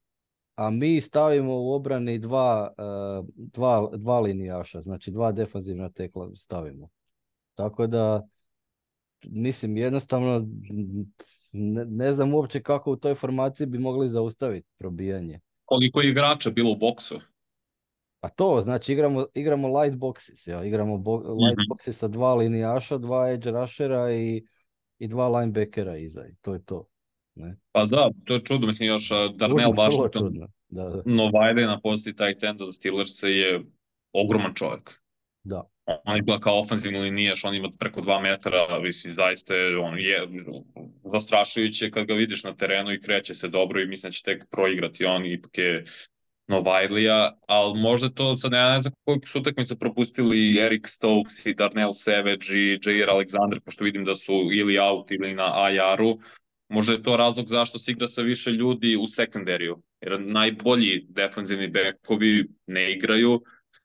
a 0.56 0.70
mi 0.70 1.02
stavimo 1.02 1.62
u 1.62 1.74
obrani 1.74 2.20
dva, 2.20 2.74
uh, 2.78 3.28
dva, 3.36 3.90
dva 3.98 4.20
linijaša, 4.20 4.82
znači 4.82 5.12
dva 5.12 5.32
defanzivna 5.32 5.90
tekla 5.90 6.32
stavimo. 6.36 6.90
Tako 7.54 7.88
da, 7.88 8.28
mislim, 9.28 9.78
jednostavno 9.78 10.48
ne, 11.52 11.86
ne 11.86 12.14
znam 12.14 12.34
uopće 12.34 12.62
kako 12.62 12.92
u 12.92 12.96
toj 12.96 13.16
formaciji 13.16 13.68
bi 13.68 13.80
mogli 13.80 14.10
zaustaviti 14.10 14.68
probijanje. 14.78 15.40
Koliko 15.70 16.02
je 16.02 16.10
igrača 16.10 16.50
bilo 16.50 16.72
u 16.72 16.76
boksu? 16.76 17.20
A 18.22 18.30
to, 18.30 18.62
znači 18.62 18.94
igramo, 18.94 19.26
igramo 19.34 19.80
light 19.80 19.98
boxes, 19.98 20.48
ja, 20.48 20.64
igramo 20.64 20.98
bo- 20.98 21.18
light 21.18 21.60
Mhm. 21.60 21.72
boxes 21.72 21.92
sa 21.92 22.08
dva 22.08 22.36
linijaša, 22.36 22.98
dva 22.98 23.30
edge 23.30 23.52
rushera 23.52 24.12
i, 24.14 24.46
i 25.00 25.08
dva 25.08 25.28
linebackera 25.30 25.98
iza 25.98 26.26
i 26.26 26.36
to 26.36 26.54
je 26.54 26.66
to. 26.66 26.88
Ne? 27.36 27.58
Pa 27.72 27.86
da, 27.86 28.10
to 28.26 28.34
je 28.34 28.44
čudno, 28.44 28.68
mislim 28.68 28.90
još 28.90 29.10
Darnell 29.36 29.72
vrlo 29.72 29.84
Washington. 29.84 30.48
Da, 30.70 30.84
da, 30.84 31.02
Novajde 31.06 31.66
na 31.66 31.80
posti 31.82 32.16
tight 32.16 32.44
enda 32.44 32.66
za 32.66 32.72
Steelers 32.72 33.24
je 33.24 33.62
ogroman 34.14 34.54
čovjek. 34.54 35.02
da. 35.44 35.64
On 36.06 36.18
izgleda 36.18 36.40
kao 36.40 36.60
ofenzivni 36.60 37.00
linijaš, 37.00 37.46
on 37.46 37.56
ima 37.56 37.70
preko 37.80 38.02
dva 38.02 38.20
metara, 38.20 38.80
mislim, 38.82 39.14
zaista 39.14 39.56
je, 39.56 39.78
on 39.78 40.00
je 40.00 40.28
zastrašujuće 41.04 41.92
kad 41.92 42.06
ga 42.06 42.14
vidiš 42.14 42.44
na 42.44 42.56
terenu 42.56 42.92
i 42.92 43.02
kreće 43.02 43.34
se 43.34 43.48
dobro 43.48 43.82
i 43.82 43.88
mislim 43.88 44.10
da 44.10 44.12
će 44.12 44.24
tek 44.24 44.44
proigrati 44.52 45.06
on, 45.06 45.26
ipak 45.26 45.58
je 45.58 45.84
Novajlija, 46.48 47.32
ali 47.48 47.80
možda 47.80 48.10
to, 48.10 48.38
sad 48.38 48.54
ja 48.54 48.74
ne 48.74 48.80
znam 48.80 48.94
koliko 49.06 49.28
su 49.28 49.40
utakmice 49.40 49.76
propustili 49.76 50.60
Eric 50.60 50.88
Stokes 50.88 51.46
i 51.46 51.54
Darnell 51.54 51.94
Savage 51.94 52.48
i 52.54 52.80
Jair 52.86 53.10
Alexander, 53.10 53.60
pošto 53.66 53.84
vidim 53.84 54.06
da 54.06 54.16
su 54.16 54.50
ili 54.54 54.80
out 54.80 55.12
ili 55.12 55.36
na 55.36 55.70
IR-u, 55.72 56.20
možda 56.70 56.94
je 56.94 57.04
to 57.04 57.18
razlog 57.18 57.48
zašto 57.48 57.80
se 57.80 57.92
igra 57.92 58.08
sa 58.08 58.22
više 58.22 58.52
ljudi 58.52 58.96
u 58.96 59.08
sekundariju, 59.08 59.82
jer 60.02 60.22
najbolji 60.22 61.06
defanzivni 61.10 61.68
bekovi 61.68 62.48
ne 62.68 62.92
igraju, 62.92 63.42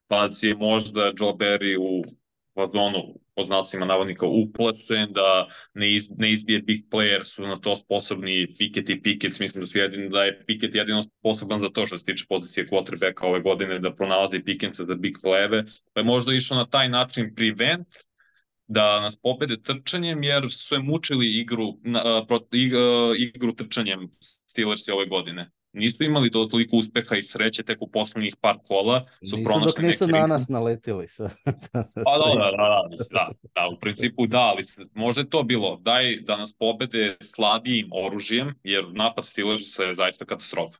pa 0.08 0.28
je 0.42 0.54
možda 0.54 1.12
Joe 1.18 1.32
Barry 1.32 1.76
u 1.80 2.04
fazonu 2.54 3.14
po 3.34 3.44
znacima 3.44 3.86
navodnika 3.86 4.26
uplašen, 4.26 5.12
da 5.12 5.48
ne, 5.74 5.94
iz, 5.94 6.08
ne 6.18 6.32
izbije 6.32 6.62
big 6.62 6.84
player 6.90 7.24
su 7.24 7.42
na 7.42 7.56
to 7.56 7.76
sposobni 7.76 8.54
Pickett 8.58 8.90
i 8.90 9.02
Pickett, 9.02 9.40
mislim 9.40 9.62
da 9.62 9.66
su 9.66 9.78
jedin, 9.78 10.10
da 10.10 10.24
je 10.24 10.44
Pickett 10.46 10.74
jedino 10.74 11.02
sposoban 11.02 11.60
za 11.60 11.68
to 11.68 11.86
što 11.86 11.98
se 11.98 12.04
tiče 12.04 12.24
pozicije 12.28 12.66
quarterbacka 12.66 13.26
ove 13.26 13.40
godine, 13.40 13.78
da 13.78 13.94
pronalazi 13.94 14.40
Pickens 14.44 14.76
za 14.76 14.94
big 14.94 15.16
play-eve, 15.24 15.64
pa 15.92 16.00
je 16.00 16.04
možda 16.04 16.34
išao 16.34 16.56
na 16.56 16.66
taj 16.66 16.88
način 16.88 17.34
prevent 17.34 17.88
da 18.66 19.00
nas 19.00 19.16
pobede 19.16 19.60
trčanjem, 19.60 20.22
jer 20.22 20.46
su 20.50 20.74
je 20.74 20.78
mučili 20.78 21.40
igru, 21.40 21.78
na, 21.82 22.26
pro, 22.26 22.40
ig, 22.52 22.72
igru 23.18 23.54
trčanjem 23.54 24.08
Steelersi 24.20 24.90
ove 24.90 25.06
godine 25.06 25.50
nisu 25.74 26.04
imali 26.04 26.30
to 26.30 26.44
toliko 26.44 26.76
uspeha 26.76 27.16
i 27.16 27.22
sreće 27.22 27.62
tek 27.62 27.82
u 27.82 27.90
poslednjih 27.90 28.36
par 28.40 28.58
kola 28.68 29.04
su 29.04 29.36
nisu 29.36 29.44
pronašli 29.44 29.66
dok 29.66 29.78
nisu 29.78 30.06
na 30.06 30.26
nas 30.26 30.48
naletili. 30.48 31.06
pa 32.06 32.18
da, 32.18 32.34
da, 32.34 32.50
da, 32.56 33.04
da, 33.10 33.30
da, 33.54 33.68
u 33.68 33.80
principu 33.80 34.26
da, 34.26 34.40
ali 34.40 34.62
može 34.94 35.28
to 35.28 35.42
bilo, 35.42 35.76
daj 35.82 36.16
da 36.16 36.36
nas 36.36 36.54
pobede 36.58 37.16
slabijim 37.20 37.88
oružjem, 37.92 38.54
jer 38.62 38.84
napad 38.92 39.26
Steelersa 39.26 39.82
je 39.82 39.94
zaista 39.94 40.24
katastrofa. 40.24 40.78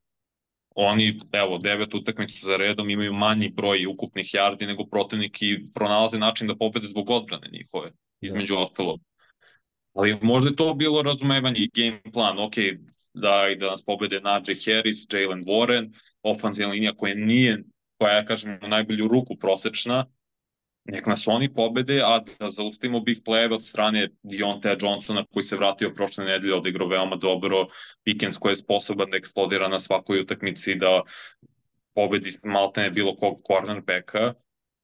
Oni, 0.74 1.18
evo, 1.32 1.58
devet 1.58 1.94
utakmicu 1.94 2.46
za 2.46 2.56
redom 2.56 2.90
imaju 2.90 3.12
manji 3.12 3.48
broj 3.48 3.86
ukupnih 3.86 4.26
yardi 4.26 4.66
nego 4.66 4.86
protivnik 4.86 5.42
i 5.42 5.66
pronalaze 5.74 6.18
način 6.18 6.48
da 6.48 6.56
pobede 6.56 6.86
zbog 6.86 7.10
odbrane 7.10 7.48
njihove, 7.52 7.90
između 8.20 8.56
ostalog. 8.56 9.00
Ali 9.92 10.18
možda 10.22 10.50
je 10.50 10.56
to 10.56 10.74
bilo 10.74 11.02
razumevanje 11.02 11.60
i 11.60 11.70
game 11.74 12.00
plan, 12.12 12.38
ok, 12.38 12.54
da, 13.14 13.48
i 13.52 13.56
da 13.56 13.70
nas 13.70 13.84
pobede 13.84 14.20
Najee 14.20 14.56
Harris, 14.64 15.06
Jalen 15.12 15.44
Warren, 15.44 15.92
ofanzivna 16.22 16.72
linija 16.72 16.94
koja 16.94 17.14
nije, 17.14 17.62
koja 17.98 18.12
je, 18.12 18.26
kažem, 18.26 18.58
u 18.62 18.68
najbolju 18.68 19.08
ruku 19.08 19.36
prosečna, 19.36 20.06
nek 20.84 21.06
nas 21.06 21.28
oni 21.28 21.48
pobede, 21.54 22.00
a 22.04 22.20
da 22.38 22.50
zaustavimo 22.50 23.00
big 23.00 23.22
play 23.24 23.52
od 23.52 23.64
strane 23.64 24.08
Diontea 24.22 24.76
Johnsona 24.80 25.24
koji 25.32 25.44
se 25.44 25.56
vratio 25.56 25.92
prošle 25.94 26.24
nedelje, 26.24 26.54
odigrao 26.54 26.88
veoma 26.88 27.16
dobro, 27.16 27.66
Pickens 28.02 28.38
koji 28.38 28.52
je 28.52 28.56
sposoban 28.56 29.10
da 29.10 29.16
eksplodira 29.16 29.68
na 29.68 29.80
svakoj 29.80 30.20
utakmici, 30.20 30.74
da 30.74 31.02
pobedi 31.94 32.30
maltene 32.42 32.90
bilo 32.90 33.16
kog 33.16 33.40
cornerbacka 33.46 34.34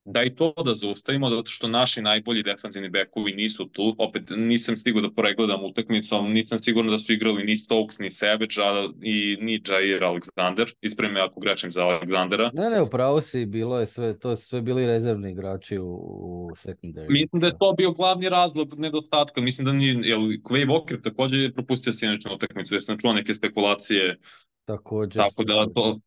da 0.05 0.23
i 0.23 0.35
to 0.35 0.53
da 0.65 0.75
zaustavimo, 0.75 1.31
zato 1.31 1.51
što 1.51 1.69
naši 1.69 2.03
najbolji 2.03 2.43
defanzivni 2.43 2.89
bekovi 2.89 3.33
nisu 3.33 3.69
tu. 3.69 3.95
Opet 3.99 4.23
nisam 4.37 4.77
stigao 4.77 5.03
da 5.03 5.11
pregledam 5.11 5.65
utakmicu, 5.65 6.23
nisam 6.23 6.59
siguran 6.59 6.91
da 6.91 6.99
su 6.99 7.13
igrali 7.13 7.45
ni 7.45 7.57
Stokes, 7.57 7.99
ni 7.99 8.11
Savage, 8.11 8.55
a 8.63 8.89
i 9.03 9.37
ni 9.41 9.53
Jair 9.69 10.03
Alexander. 10.03 10.73
Ispreme 10.81 11.21
ako 11.21 11.41
grešim 11.41 11.73
za 11.73 11.83
Alexandera. 11.85 12.51
Ne, 12.53 12.71
ne, 12.71 12.83
upravo 12.83 13.21
si, 13.21 13.47
bilo 13.47 13.81
je 13.81 13.87
sve, 13.87 14.19
to 14.19 14.37
su 14.37 14.49
sve 14.49 14.61
bili 14.61 14.87
rezervni 14.87 15.31
igrači 15.31 15.79
u, 15.79 15.87
u 15.87 16.51
secondary. 16.55 17.11
Mislim 17.11 17.41
da 17.41 17.47
je 17.47 17.59
to 17.59 17.73
bio 17.73 17.93
glavni 17.93 18.29
razlog 18.29 18.79
nedostatka. 18.79 19.41
Mislim 19.41 19.65
da 19.65 19.73
nije, 19.73 20.01
jel, 20.03 20.21
Quay 20.21 20.67
Walker 20.67 21.03
takođe 21.03 21.37
je 21.37 21.53
propustio 21.53 21.93
sinoćnu 21.93 22.35
utakmicu, 22.35 22.75
jer 22.75 22.83
sam 22.85 22.99
čuo 22.99 23.13
neke 23.13 23.35
spekulacije 23.35 24.17
Također. 24.65 25.23
Tako 25.23 25.45
da 25.45 25.67
to, 25.75 26.01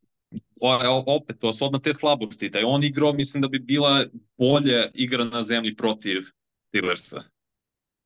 opet, 1.06 1.40
to 1.40 1.54
su 1.54 1.66
odmah 1.66 1.82
te 1.82 1.94
slabosti. 1.94 2.50
Da 2.50 2.60
je 2.60 2.66
on 2.66 2.84
igrao, 2.84 3.14
mislim 3.14 3.42
da 3.42 3.48
bi 3.48 3.60
bila 3.60 4.06
bolje 4.38 4.92
igra 4.94 5.24
na 5.24 5.44
zemlji 5.44 5.76
protiv 5.76 6.22
Steelersa. 6.68 7.24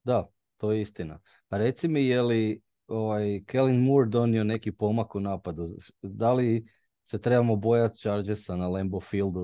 Da, 0.03 0.27
to 0.57 0.71
je 0.71 0.81
istina. 0.81 1.19
A 1.49 1.57
reci 1.57 1.87
mi, 1.87 2.05
je 2.05 2.21
li 2.21 2.61
ovaj, 2.87 3.43
Kellen 3.45 3.83
Moore 3.83 4.09
donio 4.09 4.43
neki 4.43 4.71
pomak 4.71 5.15
u 5.15 5.19
napadu? 5.19 5.65
Da 6.01 6.33
li 6.33 6.65
se 7.03 7.21
trebamo 7.21 7.55
bojati 7.55 7.97
Chargersa 7.97 8.55
na 8.55 8.67
Lambeau 8.67 9.01
Fieldu 9.01 9.43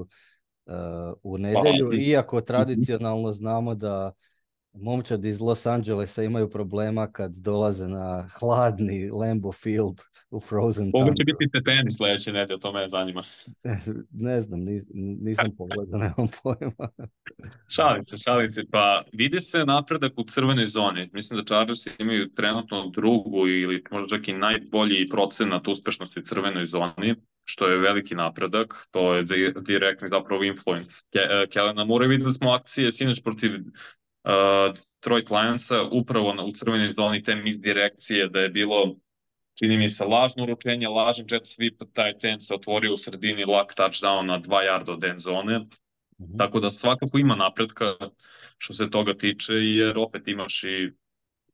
uh, 0.66 1.14
u 1.24 1.38
nedelju, 1.38 1.90
pa, 1.90 1.96
iako 1.96 2.42
tradicionalno 2.42 3.32
znamo 3.32 3.76
da 3.76 4.12
momčad 4.74 5.26
iz 5.26 5.42
Los 5.42 5.66
Angelesa 5.66 6.24
imaju 6.24 6.50
problema 6.50 7.12
kad 7.12 7.32
dolaze 7.32 7.88
na 7.88 8.28
hladni 8.40 9.10
Lambo 9.10 9.52
Field 9.52 10.02
u 10.34 10.40
Frozen 10.40 10.92
Mogu 10.94 11.14
će 11.14 11.24
biti 11.24 11.48
stepeni 11.50 11.92
sledeće 11.92 12.32
nedelje, 12.32 12.60
to 12.60 12.72
me 12.74 12.90
zanima. 12.90 13.24
ne 14.28 14.42
znam, 14.42 14.60
nis, 14.60 14.84
nisam 14.94 15.56
pogledao, 15.58 16.00
nemam 16.00 16.28
pojma. 16.44 16.90
šalim 17.76 18.04
se, 18.04 18.18
šalim 18.18 18.50
se. 18.50 18.64
Pa 18.72 19.04
vidi 19.14 19.42
se 19.42 19.66
napredak 19.66 20.14
u 20.18 20.24
crvenoj 20.24 20.66
zoni. 20.66 21.10
Mislim 21.14 21.40
da 21.40 21.46
Chargers 21.46 21.80
imaju 22.00 22.32
trenutno 22.34 22.90
drugu 22.90 23.48
ili 23.48 23.84
možda 23.92 24.18
čak 24.18 24.28
i 24.28 24.34
najbolji 24.34 25.08
procenat 25.08 25.68
uspešnosti 25.68 26.20
u 26.20 26.24
crvenoj 26.24 26.66
zoni 26.66 27.16
što 27.46 27.68
je 27.68 27.78
veliki 27.78 28.16
napredak, 28.16 28.88
to 28.92 29.14
je 29.14 29.24
direktni 29.62 30.08
zapravo 30.08 30.44
influence. 30.44 30.98
Ke, 31.12 31.48
Kelena 31.52 31.86
Mure 31.86 32.08
videli 32.08 32.34
smo 32.34 32.52
akcije 32.52 32.92
sinoć 32.92 33.24
protiv 33.24 33.52
Detroit 34.74 35.30
Lionsa 35.30 35.84
upravo 35.92 36.34
na, 36.34 36.44
u 36.44 36.52
crvenoj 36.52 36.94
zoni 36.98 37.24
te 37.24 37.36
misdirekcije 37.36 38.30
da 38.30 38.40
je 38.40 38.50
bilo 38.50 38.96
čini 39.60 39.78
mi 39.78 39.90
se 39.90 40.06
lažno 40.06 40.44
uručenje, 40.44 40.88
lažan 40.88 41.26
jet 41.32 41.44
sweep, 41.44 41.86
taj 41.94 42.18
ten 42.18 42.42
se 42.42 42.54
otvorio 42.54 42.94
u 42.94 42.98
sredini 42.98 43.46
luck 43.46 43.76
touchdown 43.78 44.26
na 44.26 44.40
2 44.40 44.50
yarda 44.50 44.92
od 44.92 45.04
end 45.04 45.20
zone. 45.20 45.60
Mm 45.60 45.70
-hmm. 46.20 46.38
Tako 46.38 46.60
da 46.60 46.72
svakako 46.72 47.18
ima 47.18 47.36
napretka 47.36 47.96
što 48.58 48.74
se 48.74 48.90
toga 48.90 49.14
tiče, 49.14 49.54
jer 49.54 49.98
opet 49.98 50.28
imaš 50.28 50.64
i 50.64 50.92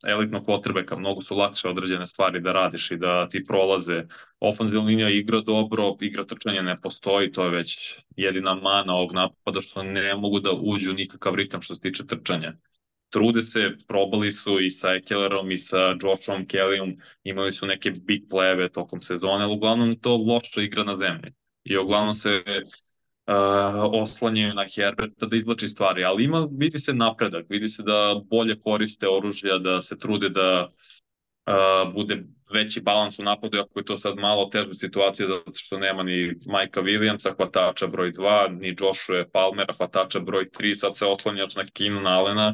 elitnog 0.07 0.45
ka 0.85 0.95
mnogo 0.95 1.21
su 1.21 1.35
lakše 1.35 1.67
određene 1.67 2.05
stvari 2.05 2.41
da 2.41 2.51
radiš 2.51 2.91
i 2.91 2.97
da 2.97 3.29
ti 3.29 3.43
prolaze. 3.43 4.03
Ofanzivna 4.39 4.85
linija 4.85 5.09
igra 5.09 5.41
dobro, 5.41 5.95
igra 6.01 6.25
trčanja 6.25 6.61
ne 6.61 6.81
postoji, 6.81 7.31
to 7.31 7.43
je 7.43 7.49
već 7.49 7.99
jedina 8.15 8.55
mana 8.55 8.93
ovog 8.93 9.13
napada 9.13 9.61
što 9.61 9.83
ne 9.83 10.15
mogu 10.15 10.39
da 10.39 10.51
uđu 10.51 10.93
nikakav 10.93 11.35
ritam 11.35 11.61
što 11.61 11.75
se 11.75 11.81
tiče 11.81 12.07
trčanja. 12.07 12.53
Trude 13.09 13.41
se, 13.41 13.71
probali 13.87 14.31
su 14.31 14.59
i 14.59 14.69
sa 14.69 14.93
Ekelerom 14.93 15.51
i 15.51 15.57
sa 15.57 15.77
Joshom 15.77 16.47
Kellyom, 16.47 17.01
imali 17.23 17.51
su 17.51 17.65
neke 17.65 17.91
big 17.91 18.23
play 18.29 18.69
tokom 18.71 19.01
sezone, 19.01 19.43
ali 19.43 19.53
uglavnom 19.53 19.95
to 19.95 20.17
loša 20.17 20.61
igra 20.61 20.83
na 20.83 20.93
zemlji. 20.93 21.31
I 21.63 21.77
uglavnom 21.77 22.13
se 22.13 22.43
oslanjaju 23.93 24.53
na 24.53 24.65
Herberta 24.75 25.25
da 25.25 25.37
izvlači 25.37 25.67
stvari, 25.67 26.03
ali 26.03 26.23
ima, 26.23 26.47
vidi 26.51 26.79
se 26.79 26.93
napredak, 26.93 27.45
vidi 27.49 27.67
se 27.67 27.83
da 27.83 28.21
bolje 28.29 28.59
koriste 28.59 29.07
oružja, 29.07 29.57
da 29.57 29.81
se 29.81 29.97
trude 29.97 30.29
da 30.29 30.67
uh, 31.47 31.93
bude 31.93 32.23
veći 32.53 32.81
balans 32.81 33.19
u 33.19 33.23
napadu, 33.23 33.59
ako 33.59 33.79
je 33.79 33.85
to 33.85 33.97
sad 33.97 34.17
malo 34.17 34.45
teža 34.45 34.73
situacija, 34.73 35.27
zato 35.27 35.51
što 35.55 35.77
nema 35.77 36.03
ni 36.03 36.35
Majka 36.47 36.81
Williamsa, 36.81 37.35
hvatača 37.35 37.87
broj 37.87 38.11
2, 38.11 38.59
ni 38.59 38.75
Joshua 38.79 39.25
Palmera, 39.33 39.73
hvatača 39.73 40.19
broj 40.19 40.45
3, 40.45 40.73
sad 40.75 40.97
se 40.97 41.05
oslanjaš 41.05 41.55
na 41.55 41.63
Keenan 41.73 42.07
Allena, 42.07 42.53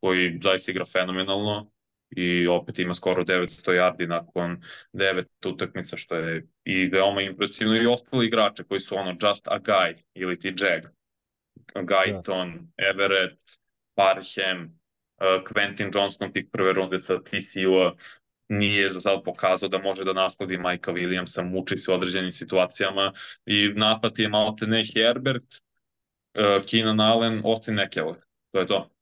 koji 0.00 0.38
zaista 0.42 0.70
igra 0.70 0.84
fenomenalno, 0.84 1.70
i 2.16 2.46
opet 2.46 2.78
ima 2.78 2.94
skoro 2.94 3.24
900 3.24 3.72
yardi 3.72 4.06
nakon 4.08 4.62
devet 4.92 5.46
utakmica, 5.46 5.96
što 5.96 6.14
je 6.14 6.46
i 6.64 6.84
veoma 6.84 7.22
impresivno 7.22 7.76
i 7.76 7.86
ostali 7.86 8.26
igrače 8.26 8.64
koji 8.64 8.80
su 8.80 8.96
ono 8.96 9.10
just 9.10 9.48
a 9.48 9.58
guy 9.58 9.94
ili 10.14 10.38
ti 10.38 10.54
Jag. 10.58 10.82
Guyton. 11.74 12.66
Everett, 12.76 13.40
Parham, 13.94 14.80
uh, 15.20 15.42
Quentin 15.44 15.90
Johnston, 15.94 16.32
pik 16.32 16.50
prve 16.52 16.72
runde 16.72 17.00
sa 17.00 17.18
TCU-a, 17.22 17.92
nije 18.48 18.90
za 18.90 19.00
sad 19.00 19.24
pokazao 19.24 19.68
da 19.68 19.78
može 19.78 20.04
da 20.04 20.12
nasledi 20.12 20.58
Majka 20.58 20.92
Williamsa, 20.92 21.42
muči 21.42 21.76
se 21.76 21.90
u 21.90 21.94
određenim 21.94 22.30
situacijama 22.30 23.12
i 23.46 23.68
napad 23.68 24.18
je 24.18 24.28
malo 24.28 24.56
te 24.58 24.66
ne 24.66 24.84
Herbert, 24.94 25.44
uh, 25.44 26.64
Keenan 26.70 27.00
Allen, 27.00 27.42
Austin 27.44 27.78
Eckler. 27.78 28.14
To 28.52 28.60
je 28.60 28.66
to. 28.66 28.93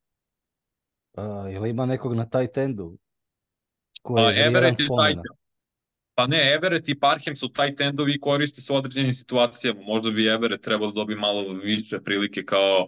Uh, 1.16 1.62
li 1.62 1.70
ima 1.70 1.86
nekog 1.86 2.16
na 2.16 2.28
taj 2.28 2.46
tendu? 2.46 2.98
Ko 4.02 4.18
je 4.18 4.46
Everett 4.46 4.80
i 4.80 4.86
pa 6.14 6.26
ne, 6.26 6.54
Everett 6.54 6.88
i 6.88 6.98
Parham 6.98 7.36
su 7.36 7.48
taj 7.48 7.76
tendovi 7.76 8.14
i 8.14 8.20
koriste 8.20 8.60
se 8.60 8.72
u 8.72 8.76
određenim 8.76 9.14
situacijama. 9.14 9.80
Možda 9.82 10.10
bi 10.10 10.26
Everett 10.26 10.64
trebalo 10.64 10.92
da 10.92 10.94
dobiti 10.94 11.20
malo 11.20 11.52
više 11.52 12.00
prilike 12.00 12.44
kao 12.44 12.86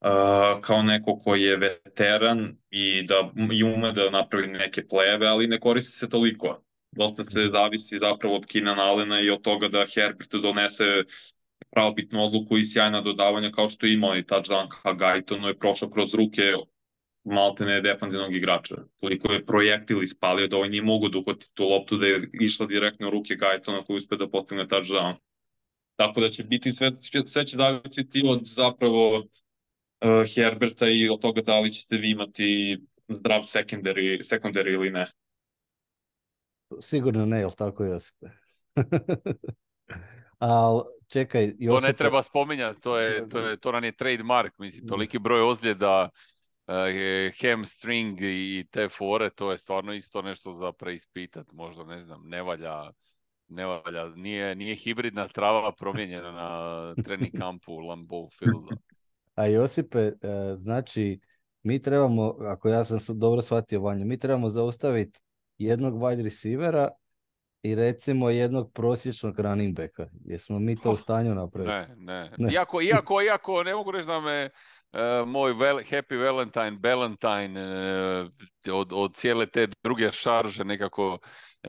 uh, 0.00 0.60
kao 0.60 0.82
neko 0.82 1.18
koji 1.18 1.42
je 1.42 1.56
veteran 1.56 2.56
i 2.70 3.02
da 3.02 3.30
i 3.52 3.64
ume 3.64 3.92
da 3.92 4.10
napravi 4.10 4.46
neke 4.46 4.86
pleve, 4.86 5.26
ali 5.26 5.46
ne 5.46 5.60
koristi 5.60 5.98
se 5.98 6.08
toliko. 6.08 6.62
Dosta 6.92 7.24
se 7.24 7.40
mhm. 7.40 7.52
zavisi 7.52 7.98
zapravo 7.98 8.36
od 8.36 8.46
Keenan 8.46 8.78
Allena 8.78 9.20
i 9.20 9.30
od 9.30 9.42
toga 9.42 9.68
da 9.68 9.84
Herbert 9.94 10.34
donese 10.34 10.84
pravobitnu 11.70 12.24
odluku 12.24 12.58
i 12.58 12.64
sjajna 12.64 13.00
dodavanja 13.00 13.50
kao 13.50 13.70
što 13.70 13.86
je 13.86 13.92
imao 13.92 14.16
i 14.16 14.22
touchdown 14.22 14.68
ka 14.82 14.92
Gajtonu 14.92 15.48
je 15.48 15.58
prošao 15.58 15.90
kroz 15.90 16.14
ruke 16.14 16.54
maltene 17.28 17.80
defanzivnog 17.80 18.34
igrača. 18.34 18.74
Toliko 19.00 19.32
je 19.32 19.46
projektil 19.46 20.02
ispalio 20.02 20.46
da 20.46 20.56
ovaj 20.56 20.68
nije 20.68 20.82
mogu 20.82 21.08
da 21.08 21.18
uhvati 21.18 21.50
tu 21.54 21.68
loptu 21.68 21.96
da 21.96 22.06
je 22.06 22.30
išla 22.40 22.66
direktno 22.66 23.08
u 23.08 23.10
ruke 23.10 23.34
Gajtona 23.34 23.84
koji 23.84 23.96
uspe 23.96 24.16
da 24.16 24.28
postigne 24.28 24.66
touchdown. 24.66 25.14
Tako 25.96 26.20
da 26.20 26.28
će 26.28 26.44
biti 26.44 26.72
sve, 26.72 26.90
sve 27.26 27.46
će 27.46 27.56
zavisiti 27.56 28.22
od 28.26 28.40
zapravo 28.44 29.16
uh, 29.16 30.34
Herberta 30.34 30.88
i 30.88 31.08
od 31.08 31.20
toga 31.20 31.42
da 31.42 31.60
li 31.60 31.72
ćete 31.72 31.96
vi 31.96 32.10
imati 32.10 32.78
zdrav 33.08 33.40
secondary, 33.40 34.18
secondary 34.22 34.72
ili 34.72 34.90
ne. 34.90 35.06
Sigurno 36.80 37.26
ne, 37.26 37.38
jel 37.38 37.50
tako 37.50 37.84
Josipe? 37.84 38.26
Ali 40.38 40.82
čekaj, 41.08 41.46
To 41.50 41.56
Josipe, 41.58 41.88
ne 41.88 41.96
treba 41.96 42.22
spominjati, 42.22 42.80
to, 42.80 42.98
je, 42.98 43.28
to, 43.28 43.38
je, 43.38 43.56
to 43.56 43.72
nam 43.72 43.84
je 43.84 43.96
trademark, 43.96 44.58
mislim, 44.58 44.88
toliki 44.88 45.18
broj 45.18 45.42
ozljeda, 45.42 46.10
hamstring 47.42 48.20
i 48.20 48.66
te 48.70 48.88
fore, 48.88 49.30
to 49.30 49.50
je 49.50 49.58
stvarno 49.58 49.92
isto 49.94 50.22
nešto 50.22 50.52
za 50.52 50.72
preispitat, 50.72 51.52
možda, 51.52 51.84
ne 51.84 52.04
znam, 52.04 52.22
ne 52.28 52.42
valja, 52.42 52.90
ne 53.48 53.66
valja, 53.66 54.08
nije, 54.08 54.54
nije 54.54 54.74
hibridna 54.74 55.28
trava 55.28 55.72
promijenjena 55.72 56.32
na 56.32 56.94
trening 57.04 57.38
kampu 57.38 57.78
Lambeau 57.78 58.28
Fielda. 58.38 58.76
A 59.34 59.46
Josipe, 59.46 59.98
e, 59.98 60.12
znači, 60.56 61.20
mi 61.62 61.82
trebamo, 61.82 62.36
ako 62.40 62.68
ja 62.68 62.84
sam 62.84 63.18
dobro 63.18 63.42
shvatio 63.42 63.80
Vanju, 63.80 64.06
mi 64.06 64.18
trebamo 64.18 64.48
zaustaviti 64.48 65.20
jednog 65.58 65.94
wide 65.94 66.24
receivera 66.24 66.88
i 67.62 67.74
recimo 67.74 68.30
jednog 68.30 68.72
prosječnog 68.72 69.40
running 69.40 69.76
backa. 69.76 70.06
Jesmo 70.24 70.58
mi 70.58 70.80
to 70.80 70.90
u 70.90 70.96
stanju 70.96 71.34
napraviti? 71.34 71.72
Ne, 71.72 71.94
ne. 71.96 72.30
Ne. 72.38 72.52
Iako, 72.52 72.82
iako, 72.82 73.22
iako, 73.22 73.62
ne 73.62 73.74
mogu 73.74 73.90
reći 73.90 74.06
da 74.06 74.20
me 74.20 74.50
moj 75.26 75.52
vel, 75.52 75.76
Happy 75.76 76.16
Valentine, 76.16 76.78
Valentine 76.82 77.60
e, 78.66 78.72
od, 78.72 78.92
od 78.92 79.14
cijele 79.14 79.46
te 79.46 79.68
druge 79.82 80.10
šarže 80.10 80.64
nekako 80.64 81.18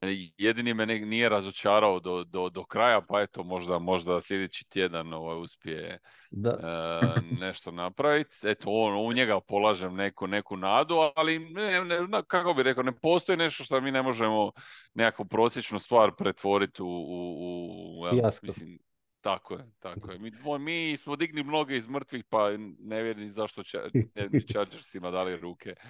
e, 0.02 0.08
jedini 0.38 0.74
me 0.74 0.86
ne- 0.86 1.00
nije 1.00 1.30
razočarao 1.30 2.00
do, 2.00 2.24
do, 2.24 2.50
do 2.50 2.64
kraja, 2.64 3.02
pa 3.02 3.22
eto 3.22 3.44
možda, 3.44 3.80
možda 3.80 4.22
sljedeći 4.22 4.70
tjedan 4.70 5.14
ovaj, 5.14 5.42
uspije 5.42 6.00
Da, 6.32 6.50
e, 6.50 7.22
nešto 7.40 7.72
napraviti. 7.72 8.38
Eto, 8.44 8.70
on, 8.72 9.08
u 9.08 9.14
njega 9.14 9.40
polažem 9.40 9.96
neku, 9.96 10.28
neku 10.28 10.58
nadu, 10.58 10.96
ali 11.16 11.40
ne, 11.40 11.84
ne, 11.84 12.24
kako 12.28 12.54
bi 12.54 12.64
rekao, 12.64 12.84
ne 12.84 12.92
postoji 12.92 13.38
nešto 13.38 13.64
što 13.64 13.82
mi 13.82 13.92
ne 13.92 14.02
možemo 14.02 14.52
nekakvu 14.94 15.26
prosječnu 15.26 15.80
stvar 15.80 16.12
pretvoriti 16.18 16.82
u, 16.82 16.88
u, 16.88 18.02
u 18.02 18.10
Fijasko. 18.10 18.46
mislim, 18.48 18.80
tako 19.22 19.54
je, 19.54 19.66
tako 19.80 20.12
je. 20.12 20.20
Mi, 20.20 20.32
smo- 20.32 20.58
mi 20.58 20.98
smo 21.04 21.16
digli 21.16 21.44
mnoge 21.44 21.78
iz 21.78 21.88
mrtvih, 21.88 22.24
pa 22.30 22.50
ne 22.80 23.04
vjerujem 23.04 23.32
zašto 23.32 23.64
će, 23.64 23.78
ne 24.16 24.30
bi 24.30 24.48
Chargersima 24.48 25.12
dali 25.12 25.38
ruke. 25.38 25.76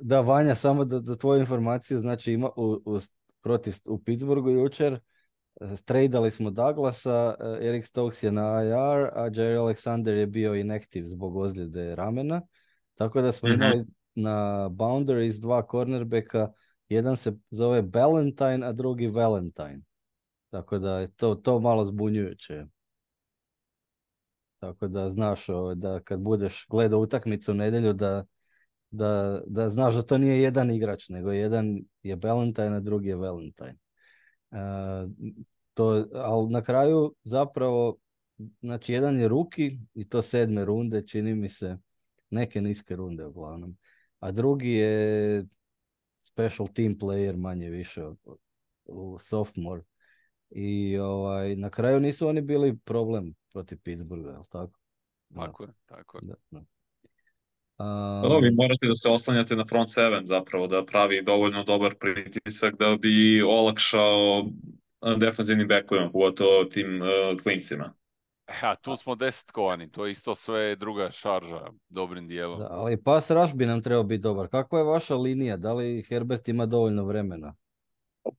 Da, 0.00 0.20
Vanja, 0.20 0.54
samo 0.54 0.84
da, 0.84 1.00
da 1.00 1.16
tvoju 1.16 1.40
informaciju, 1.40 1.98
znači 1.98 2.32
ima 2.32 2.50
u, 2.56 2.82
u, 2.84 2.98
protiv, 3.42 3.74
u 3.84 3.98
Pittsburghu 3.98 4.50
jučer, 4.50 4.92
e, 5.60 5.76
tradali 5.84 6.30
smo 6.30 6.50
Douglasa, 6.50 7.34
e, 7.40 7.66
Eric 7.68 7.86
Stokes 7.86 8.22
je 8.22 8.32
na 8.32 8.62
IR, 8.64 9.10
a 9.14 9.30
Jerry 9.30 9.58
Alexander 9.58 10.08
je 10.12 10.26
bio 10.26 10.54
inactive 10.54 11.06
zbog 11.06 11.36
ozljede 11.36 11.96
ramena. 11.96 12.42
Tako 12.94 13.20
da 13.20 13.32
smo 13.32 13.48
Mhm. 13.48 13.62
imali 13.62 13.84
na 14.14 14.68
boundaries 14.68 15.36
dva 15.36 15.66
cornerbacka, 15.70 16.48
jedan 16.88 17.16
se 17.16 17.32
zove 17.50 17.82
Ballantyne, 17.82 18.66
a 18.66 18.72
drugi 18.72 19.06
Valentine. 19.06 19.80
Tako 20.50 20.78
da 20.78 20.98
je 20.98 21.08
to, 21.08 21.34
to 21.34 21.60
malo 21.60 21.84
zbunjujuće. 21.84 22.64
Tako 24.58 24.88
da 24.88 25.10
znaš 25.10 25.48
ovaj, 25.48 25.74
da 25.74 26.00
kad 26.00 26.20
budeš 26.20 26.66
gledao 26.68 27.00
utakmicu 27.00 27.52
u 27.52 27.54
nedjelju 27.54 27.92
da, 27.92 28.24
da, 28.90 29.42
da 29.46 29.70
znaš 29.70 29.94
da 29.94 30.02
to 30.02 30.18
nije 30.18 30.42
jedan 30.42 30.70
igrač, 30.70 31.08
nego 31.08 31.32
jedan 31.32 31.78
je 32.02 32.16
Valentine, 32.22 32.76
a 32.76 32.80
drugi 32.80 33.08
je 33.08 33.16
Valentine. 33.16 33.76
E, 34.50 34.58
to, 35.74 36.06
ali 36.14 36.50
na 36.50 36.62
kraju 36.62 37.14
zapravo, 37.22 37.96
znači 38.60 38.92
jedan 38.92 39.18
je 39.18 39.28
ruki 39.28 39.78
i 39.94 40.08
to 40.08 40.22
sedme 40.22 40.64
runde, 40.64 41.06
čini 41.06 41.34
mi 41.34 41.48
se, 41.48 41.78
neke 42.30 42.60
niske 42.60 42.96
runde 42.96 43.26
uglavnom. 43.26 43.76
A 44.18 44.32
drugi 44.32 44.70
je 44.70 45.46
special 46.20 46.68
team 46.74 46.98
player 46.98 47.36
manje 47.36 47.70
više 47.70 48.02
u 48.84 49.18
sophomore. 49.20 49.82
I 50.50 50.98
ovaj, 50.98 51.56
na 51.56 51.70
kraju 51.70 52.00
nisu 52.00 52.28
oni 52.28 52.40
bili 52.40 52.78
problem 52.84 53.34
protiv 53.52 53.78
Pittsburgha, 53.82 54.30
jel 54.30 54.44
tako? 54.48 54.78
Da, 55.28 55.40
Tako 55.40 55.62
je, 55.62 55.68
tako 55.86 56.18
je. 56.18 56.26
da, 56.26 56.34
da. 56.50 56.64
Dobro, 58.22 58.38
vi 58.38 58.50
morate 58.50 58.86
da 58.86 58.94
se 58.94 59.08
oslanjate 59.08 59.56
na 59.56 59.64
front 59.70 59.90
seven 59.90 60.26
zapravo, 60.26 60.66
da 60.66 60.84
pravi 60.84 61.22
dovoljno 61.22 61.64
dobar 61.64 61.94
pritisak 61.94 62.74
da 62.78 62.96
bi 63.00 63.42
olakšao 63.42 64.44
a, 65.00 65.14
defensivnim 65.14 65.68
bekovima, 65.68 66.10
pogotovo 66.10 66.64
tim 66.64 67.02
uh, 67.02 67.40
klincima. 67.42 67.94
A 68.62 68.76
tu 68.76 68.96
smo 68.96 69.14
desetkovani, 69.14 69.90
to 69.90 70.06
je 70.06 70.12
isto 70.12 70.34
sve 70.34 70.76
druga 70.76 71.10
šarža, 71.10 71.60
dobrim 71.88 72.28
dijelom. 72.28 72.58
Da, 72.58 72.66
ali 72.70 73.02
pas 73.02 73.30
rush 73.30 73.54
bi 73.54 73.66
nam 73.66 73.82
trebao 73.82 74.04
biti 74.04 74.22
dobar. 74.22 74.48
Kakva 74.48 74.78
je 74.78 74.84
vaša 74.84 75.16
linija? 75.16 75.56
Da 75.56 75.72
li 75.72 76.04
Herbert 76.08 76.48
ima 76.48 76.66
dovoljno 76.66 77.04
vremena? 77.04 77.54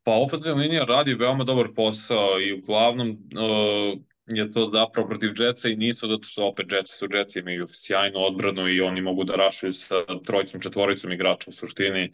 Pa 0.04 0.12
ofenzivna 0.12 0.62
linija 0.62 0.86
radi 0.86 1.14
veoma 1.14 1.44
dobar 1.44 1.68
posao 1.76 2.40
i 2.42 2.54
uglavnom 2.54 3.10
uh, 3.10 4.00
je 4.28 4.52
to 4.52 4.70
zapravo 4.74 5.08
protiv 5.08 5.30
Jetsa 5.38 5.70
i 5.70 5.76
nisu 5.76 6.08
zato 6.08 6.24
što 6.24 6.48
opet 6.48 6.72
Jetsi 6.72 6.98
su 6.98 7.08
Jetsi 7.14 7.40
imaju 7.40 7.68
sjajnu 7.70 8.20
odbranu 8.20 8.68
i 8.68 8.82
oni 8.82 9.02
mogu 9.02 9.24
da 9.24 9.36
rašuju 9.36 9.74
sa 9.74 9.96
trojicom, 10.26 10.62
četvoricom 10.62 11.12
igrača 11.12 11.50
u 11.50 11.54
suštini. 11.54 12.12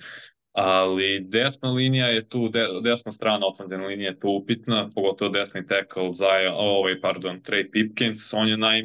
Ali 0.52 1.20
desna 1.20 1.72
linija 1.72 2.08
je 2.08 2.30
tu, 2.30 2.50
de, 2.50 2.68
desna 2.84 3.12
strana 3.12 3.48
ofenzivne 3.48 3.88
linije 3.88 4.08
je 4.08 4.20
tu 4.20 4.30
upitna, 4.30 4.90
pogotovo 4.96 5.32
desni 5.32 5.68
tackle 5.68 6.14
za 6.14 6.28
ovaj, 6.54 7.02
pardon, 7.02 7.42
Trey 7.42 7.72
Pipkins, 7.72 8.34
on 8.34 8.50
je 8.50 8.58
naj, 8.58 8.84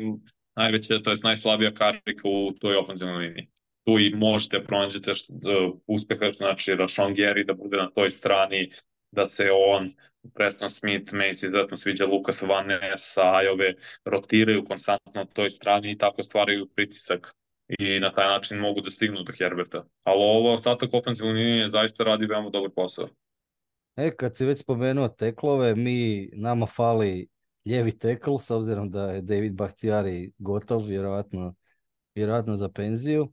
najveća, 0.57 1.03
to 1.03 1.11
jest 1.11 1.24
najslabija 1.24 1.74
karika 1.74 2.28
u 2.28 2.53
toj 2.61 2.76
ofenzivnoj 2.76 3.26
liniji. 3.26 3.49
Tu 3.85 3.99
i 3.99 4.14
možete 4.14 4.64
pronađete 4.64 5.11
št- 5.11 5.31
uh, 5.31 5.78
uspeha, 5.87 6.33
znači 6.33 6.72
Rashawn 6.72 7.14
Gary 7.16 7.47
da 7.47 7.55
bude 7.55 7.76
na 7.76 7.91
toj 7.91 8.11
strani, 8.11 8.72
da 9.11 9.28
se 9.28 9.49
on, 9.68 9.93
Preston 10.35 10.70
Smith, 10.70 11.12
Mace 11.12 11.47
izuzetno 11.47 11.76
sviđa 11.76 12.07
Lukas 12.07 12.43
Van 12.43 12.66
Ness, 12.66 13.16
Ajove, 13.16 13.74
rotiraju 14.05 14.64
konstantno 14.64 15.12
na 15.14 15.24
toj 15.24 15.51
strani 15.51 15.91
i 15.91 15.99
tako 15.99 16.22
stvaraju 16.22 16.68
pritisak 16.74 17.35
i 17.78 18.01
na 18.01 18.12
taj 18.12 18.26
način 18.26 18.59
mogu 18.59 18.81
da 18.81 18.91
stignu 18.91 19.22
do 19.22 19.33
Herberta. 19.39 19.85
Ali 20.05 20.20
ovo 20.22 20.53
ostatak 20.53 20.95
ofenzivne 20.95 21.33
linije 21.33 21.68
zaista 21.68 22.05
radi 22.05 22.26
veoma 22.26 22.51
dobar 22.51 22.70
posao. 22.76 23.09
E, 23.97 24.11
kad 24.16 24.37
si 24.37 24.45
već 24.45 24.61
spomenuo 24.61 25.09
teklove, 25.09 25.74
mi, 25.74 26.31
nama 26.33 26.66
fali 26.66 27.28
lijevi 27.66 27.99
tekl, 27.99 28.37
s 28.37 28.51
obzirom 28.51 28.91
da 28.91 29.11
je 29.11 29.20
David 29.20 29.53
Bakhtiari 29.53 30.33
gotov, 30.39 30.87
vjerojatno, 30.87 31.55
vjerojatno 32.14 32.57
za 32.57 32.68
penziju. 32.68 33.33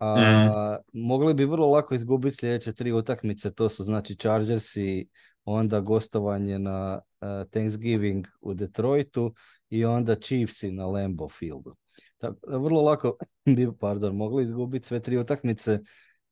A 0.00 0.78
mogli 0.92 1.34
bi 1.34 1.44
vrlo 1.44 1.70
lako 1.70 1.94
izgubiti 1.94 2.36
sljedeće 2.36 2.72
tri 2.72 2.92
utakmice, 2.92 3.52
to 3.52 3.68
su 3.68 3.84
znači 3.84 4.16
Chargersi, 4.16 5.08
onda 5.44 5.80
gostovanje 5.80 6.58
na 6.58 7.00
eh, 7.20 7.44
Thanksgiving 7.50 8.26
u 8.40 8.54
Detroitu 8.54 9.34
i 9.68 9.84
onda 9.84 10.14
Chiefsi 10.14 10.70
na 10.72 10.86
Lambeau 10.86 11.28
Fieldu. 11.28 11.76
Tako, 12.18 12.58
vrlo 12.58 12.82
lako 12.82 13.16
bi, 13.56 13.68
pardon, 13.80 14.16
mogli 14.16 14.42
izgubiti 14.42 14.86
sve 14.86 15.00
tri 15.00 15.18
utakmice 15.18 15.80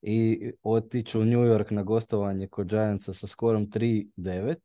i 0.02 0.50
otići 0.62 1.18
u 1.18 1.24
New 1.24 1.40
York 1.40 1.70
na 1.72 1.82
gostovanje 1.82 2.48
kod 2.48 2.68
Giantsa 2.68 3.12
sa 3.12 3.26
skorom 3.26 3.70
3-9. 3.70 4.56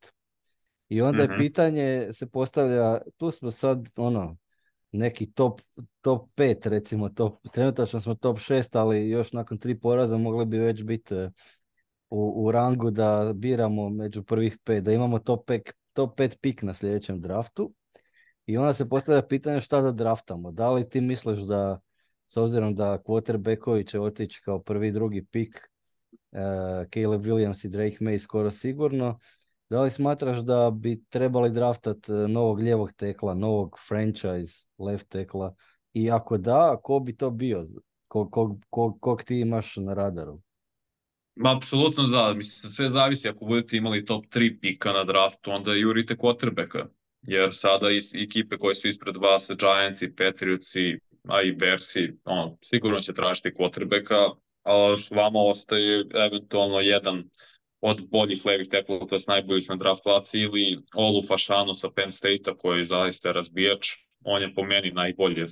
I 0.89 1.01
onda 1.01 1.21
je 1.21 1.27
Mhm. 1.27 1.37
pitanje 1.37 2.07
se 2.13 2.27
postavlja, 2.29 3.01
tu 3.17 3.31
smo 3.31 3.51
sad 3.51 3.89
ono, 3.95 4.37
neki 4.93 5.31
top, 5.31 5.61
top 6.01 6.29
5 6.35 6.69
recimo, 6.69 7.09
top, 7.09 7.47
trenutačno 7.51 8.01
smo 8.01 8.15
top 8.15 8.37
6, 8.37 8.79
ali 8.79 9.09
još 9.09 9.33
nakon 9.33 9.57
tri 9.57 9.79
poraza 9.79 10.17
mogli 10.17 10.45
bi 10.45 10.57
već 10.57 10.83
biti 10.83 11.15
eh, 11.15 11.29
u, 12.09 12.45
u 12.45 12.51
rangu 12.51 12.91
da 12.91 13.31
biramo 13.35 13.89
među 13.89 14.23
prvih 14.23 14.57
pet, 14.63 14.83
da 14.83 14.91
imamo 14.91 15.19
top 15.19 15.49
5, 15.49 15.71
top 15.93 16.19
5 16.19 16.37
pik 16.41 16.63
na 16.63 16.73
sljedećem 16.73 17.21
draftu. 17.21 17.73
I 18.45 18.57
onda 18.57 18.73
se 18.73 18.89
postavlja 18.89 19.21
pitanje 19.21 19.61
šta 19.61 19.81
da 19.81 19.91
draftamo. 19.91 20.51
Da 20.51 20.71
li 20.71 20.89
ti 20.89 21.01
misliš 21.01 21.39
da, 21.39 21.79
s 22.27 22.37
obzirom 22.37 22.75
da 22.75 22.97
quarterbackovi 23.05 23.87
će 23.87 23.99
otići 23.99 24.41
kao 24.45 24.59
prvi 24.59 24.91
drugi 24.91 25.25
pik, 25.25 25.69
uh, 26.31 26.39
Caleb 26.93 27.21
Williams 27.21 27.65
i 27.65 27.69
Drake 27.69 27.97
May 27.99 28.17
skoro 28.17 28.51
sigurno, 28.51 29.19
da 29.73 29.81
li 29.81 29.91
smatraš 29.91 30.37
da 30.37 30.71
bi 30.71 31.03
trebali 31.09 31.49
draftat 31.49 32.09
eh, 32.09 32.27
novog 32.27 32.59
lijevog 32.59 32.91
tekla, 32.91 33.33
novog 33.33 33.79
franchise 33.87 34.67
left 34.79 35.09
tekla? 35.09 35.55
I 35.93 36.11
ako 36.11 36.37
da, 36.37 36.77
ko 36.83 36.99
bi 36.99 37.17
to 37.17 37.31
bio? 37.31 37.63
Kog, 38.07 38.31
kog, 38.31 38.65
kog, 38.69 39.01
kog 39.01 39.23
ti 39.23 39.39
imaš 39.39 39.75
na 39.77 39.93
radaru? 39.93 40.41
Ma, 41.35 41.55
apsolutno 41.57 42.07
da, 42.07 42.33
mislim, 42.33 42.71
sve 42.71 42.89
zavisi 42.89 43.29
ako 43.29 43.45
budete 43.45 43.77
imali 43.77 44.05
top 44.05 44.25
3 44.25 44.59
pika 44.61 44.91
na 44.91 45.03
draftu, 45.03 45.51
onda 45.51 45.73
jurite 45.73 46.15
quarterbacka, 46.15 46.85
jer 47.21 47.49
sada 47.53 47.91
is, 47.91 48.13
ekipe 48.15 48.57
koje 48.57 48.75
su 48.75 48.87
ispred 48.87 49.17
vas, 49.17 49.51
Giantsi, 49.59 50.15
Patriotsi, 50.15 50.99
a 51.27 51.41
i 51.41 51.51
Bearsi, 51.51 52.13
on, 52.25 52.57
sigurno 52.61 52.99
će 52.99 53.13
tražiti 53.13 53.53
quarterbacka, 53.57 54.35
a 54.63 54.95
vama 55.11 55.39
ostaje 55.39 56.05
eventualno 56.13 56.79
jedan 56.79 57.23
od 57.83 58.01
boljih 58.11 58.45
levih 58.45 58.69
teklova, 58.71 59.05
to 59.07 59.15
je 59.15 59.27
najboljih 59.27 59.69
na 59.69 59.75
draft 59.75 60.03
klasi, 60.03 60.39
ili 60.39 60.79
Olu 60.95 61.21
Fašanu 61.27 61.73
sa 61.75 61.89
Penn 61.95 62.11
State-a 62.11 62.55
koji 62.57 62.79
je 62.79 62.85
zaista 62.85 63.31
razbijač, 63.31 63.89
on 64.25 64.41
je 64.41 64.53
po 64.55 64.63
meni 64.63 64.91
najbolji 64.91 65.47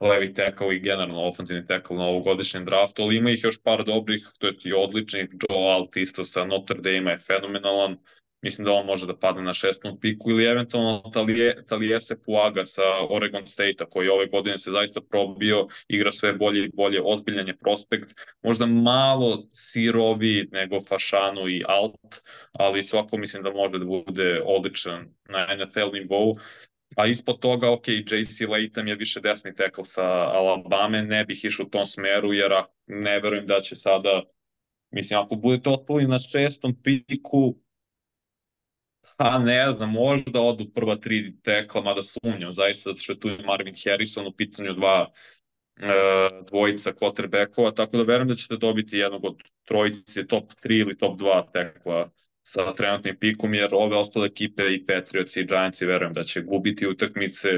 levi 0.00 0.34
tackle 0.34 0.76
i 0.76 0.80
generalno 0.80 1.28
ofenzivni 1.28 1.66
tackle 1.66 1.96
na 1.96 2.06
ovogodišnjem 2.06 2.64
draftu, 2.64 3.02
ali 3.02 3.16
ima 3.16 3.30
ih 3.30 3.44
još 3.44 3.62
par 3.62 3.84
dobrih, 3.84 4.26
to 4.38 4.46
jest 4.46 4.66
i 4.66 4.72
odličnih. 4.72 5.28
Joe 5.30 5.70
Alt 5.72 5.96
isto 5.96 6.24
sa 6.24 6.44
Notre 6.44 6.80
Dame 6.80 7.10
je 7.10 7.18
fenomenalan. 7.18 7.96
Mislim 8.42 8.64
da 8.64 8.72
on 8.72 8.86
može 8.86 9.06
da 9.06 9.16
padne 9.16 9.42
na 9.42 9.52
šestom 9.52 10.00
piku 10.00 10.30
ili 10.30 10.44
eventualno 10.44 11.10
Talije, 11.14 11.66
Talijese 11.66 12.16
sa 12.64 12.82
Oregon 13.10 13.46
State-a 13.46 13.86
koji 13.86 14.08
ove 14.08 14.26
godine 14.26 14.58
se 14.58 14.70
zaista 14.70 15.00
probio, 15.00 15.66
igra 15.88 16.12
sve 16.12 16.32
bolje 16.32 16.64
i 16.64 16.70
bolje, 16.74 17.00
ozbiljan 17.04 17.48
je 17.48 17.56
prospekt, 17.56 18.14
možda 18.42 18.66
malo 18.66 19.48
sirovi 19.52 20.48
nego 20.52 20.80
Fašanu 20.80 21.48
i 21.48 21.62
Alt, 21.68 22.16
ali 22.52 22.84
svako 22.84 23.18
mislim 23.18 23.42
da 23.42 23.50
može 23.50 23.78
da 23.78 23.84
bude 23.84 24.42
odličan 24.44 25.14
na 25.28 25.46
NFL 25.56 25.92
nivou. 25.92 26.34
A 26.96 27.06
ispod 27.06 27.40
toga, 27.40 27.70
ok, 27.72 27.88
JC 27.88 28.40
Layton 28.48 28.88
je 28.88 28.94
više 28.94 29.20
desni 29.20 29.54
tekl 29.54 29.82
sa 29.84 30.04
Alabama, 30.12 31.02
ne 31.02 31.24
bih 31.24 31.44
išao 31.44 31.66
u 31.66 31.68
tom 31.68 31.86
smeru, 31.86 32.32
jer 32.32 32.52
ne 32.86 33.20
verujem 33.20 33.46
da 33.46 33.60
će 33.60 33.76
sada, 33.76 34.22
mislim, 34.90 35.20
ako 35.20 35.34
budete 35.34 35.70
otpali 35.70 36.06
na 36.06 36.18
šestom 36.18 36.76
piku, 36.82 37.54
Pa 39.16 39.38
ne 39.38 39.72
znam, 39.72 39.90
možda 39.90 40.40
odu 40.40 40.70
prva 40.74 40.96
tri 40.96 41.34
tekla, 41.42 41.82
mada 41.82 42.02
sumnjam, 42.02 42.52
zaista, 42.52 42.96
što 42.96 43.12
je 43.12 43.20
tu 43.20 43.28
Marvin 43.44 43.74
Harrison 43.84 44.26
u 44.26 44.32
pitanju 44.32 44.72
dva 44.72 45.10
e, 45.80 45.86
dvojica 46.50 46.92
quarterbackova, 46.92 47.74
tako 47.74 47.96
da 47.96 48.02
verujem 48.02 48.28
da 48.28 48.34
ćete 48.34 48.56
dobiti 48.56 48.98
jednog 48.98 49.24
od 49.24 49.42
trojice 49.64 50.26
top 50.26 50.52
3 50.64 50.80
ili 50.80 50.98
top 50.98 51.20
2 51.20 51.52
tekla 51.52 52.10
sa 52.42 52.72
trenutnim 52.72 53.18
pikom, 53.18 53.54
jer 53.54 53.68
ove 53.72 53.96
ostale 53.96 54.26
ekipe 54.26 54.62
i 54.74 54.86
Patriots 54.86 55.36
i 55.36 55.44
Giants 55.44 55.82
verujem 55.82 56.12
da 56.12 56.24
će 56.24 56.40
gubiti 56.40 56.86
utakmice. 56.86 57.48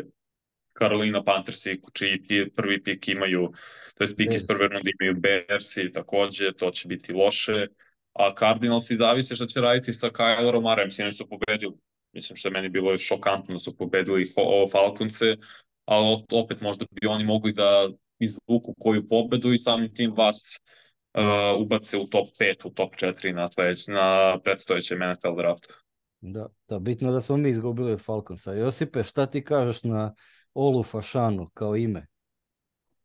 Carolina 0.78 1.24
Panthers 1.24 1.66
i 1.66 1.80
čiji 1.92 2.50
prvi 2.56 2.82
pik 2.82 3.08
imaju, 3.08 3.52
to 3.94 4.04
je 4.04 4.16
pik 4.16 4.34
iz 4.34 4.46
prve 4.46 4.68
runde 4.68 4.90
imaju 5.00 5.20
Bearsi, 5.20 5.92
takođe, 5.92 6.52
to 6.52 6.70
će 6.70 6.88
biti 6.88 7.12
loše. 7.12 7.66
A 8.20 8.34
Cardinals 8.38 8.90
i 8.90 8.96
zavise 8.96 9.36
šta 9.36 9.46
će 9.46 9.60
raditi 9.60 9.92
sa 9.92 10.10
Kylerom 10.10 10.62
Murrayem, 10.62 10.90
sinoć 10.90 11.16
su 11.16 11.28
pobedili. 11.28 11.74
Mislim 12.12 12.36
što 12.36 12.48
je 12.48 12.52
meni 12.52 12.68
bilo 12.68 12.98
šokantno 12.98 13.54
da 13.54 13.58
su 13.58 13.76
pobedili 13.76 14.32
Falconce, 14.72 15.36
ali 15.84 16.22
opet 16.32 16.60
možda 16.60 16.86
bi 16.90 17.06
oni 17.06 17.24
mogli 17.24 17.52
da 17.52 17.88
izvuku 18.18 18.74
koju 18.78 19.08
pobedu 19.08 19.52
i 19.52 19.58
samim 19.58 19.94
tim 19.94 20.12
vas 20.16 20.60
uh, 21.14 21.60
ubace 21.60 21.98
u 21.98 22.06
top 22.06 22.28
5, 22.40 22.66
u 22.66 22.70
top 22.70 22.94
4 22.94 23.32
na, 23.32 23.48
sljedeć, 23.48 23.86
na 23.86 24.38
predstojećem 24.44 24.98
NFL 24.98 25.36
draftu. 25.36 25.68
Da, 26.20 26.46
da, 26.68 26.78
bitno 26.78 27.12
da 27.12 27.20
smo 27.20 27.36
mi 27.36 27.48
izgubili 27.48 27.92
od 27.92 28.00
Falconsa. 28.00 28.52
Josipe, 28.52 29.02
šta 29.02 29.26
ti 29.26 29.44
kažeš 29.44 29.82
na 29.82 30.14
Olu 30.54 30.82
Fašanu 30.82 31.50
kao 31.54 31.76
ime? 31.76 32.06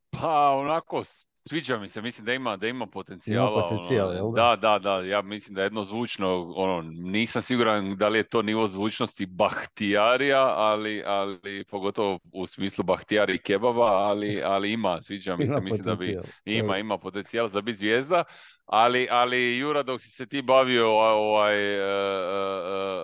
Pa 0.10 0.56
onako 0.58 1.04
Sviđa 1.48 1.78
mi 1.78 1.90
se, 1.90 2.02
mislim 2.02 2.26
da 2.26 2.34
ima 2.34 2.58
da 2.58 2.68
ima 2.68 2.88
potencijala. 2.88 3.52
Ima 3.52 3.62
potencijal, 3.62 4.08
ono, 4.10 4.18
jel 4.18 4.32
da? 4.32 4.56
Da, 4.56 4.80
da, 4.80 5.00
ja 5.00 5.22
mislim 5.22 5.56
da 5.56 5.62
je 5.62 5.66
jedno 5.66 5.84
zvučno, 5.84 6.54
ono, 6.56 6.82
nisam 6.92 7.42
siguran 7.42 7.96
da 7.96 8.08
li 8.08 8.20
je 8.20 8.24
to 8.24 8.42
nivo 8.42 8.68
zvučnosti 8.68 9.26
Bahtijarija, 9.26 10.46
ali, 10.46 11.04
ali 11.06 11.64
pogotovo 11.64 12.20
u 12.34 12.46
smislu 12.48 12.84
Bahtijari 12.84 13.38
kebaba, 13.38 13.86
ali, 13.86 14.42
ali 14.54 14.72
ima, 14.72 15.02
sviđa 15.02 15.36
mi 15.36 15.48
se, 15.48 15.62
mislim 15.62 15.86
da 15.86 15.96
bi 15.96 16.18
ima, 16.46 16.78
ima 16.78 16.98
potencijal 16.98 17.50
za 17.50 17.62
biti 17.62 17.78
zvijezda. 17.78 18.24
Ali, 18.66 19.08
ali 19.12 19.58
Jura, 19.58 19.84
dok 19.84 20.02
si 20.02 20.10
se 20.10 20.26
ti 20.26 20.42
bavio 20.42 20.90
ovaj, 20.90 21.80
uh, 21.80 21.86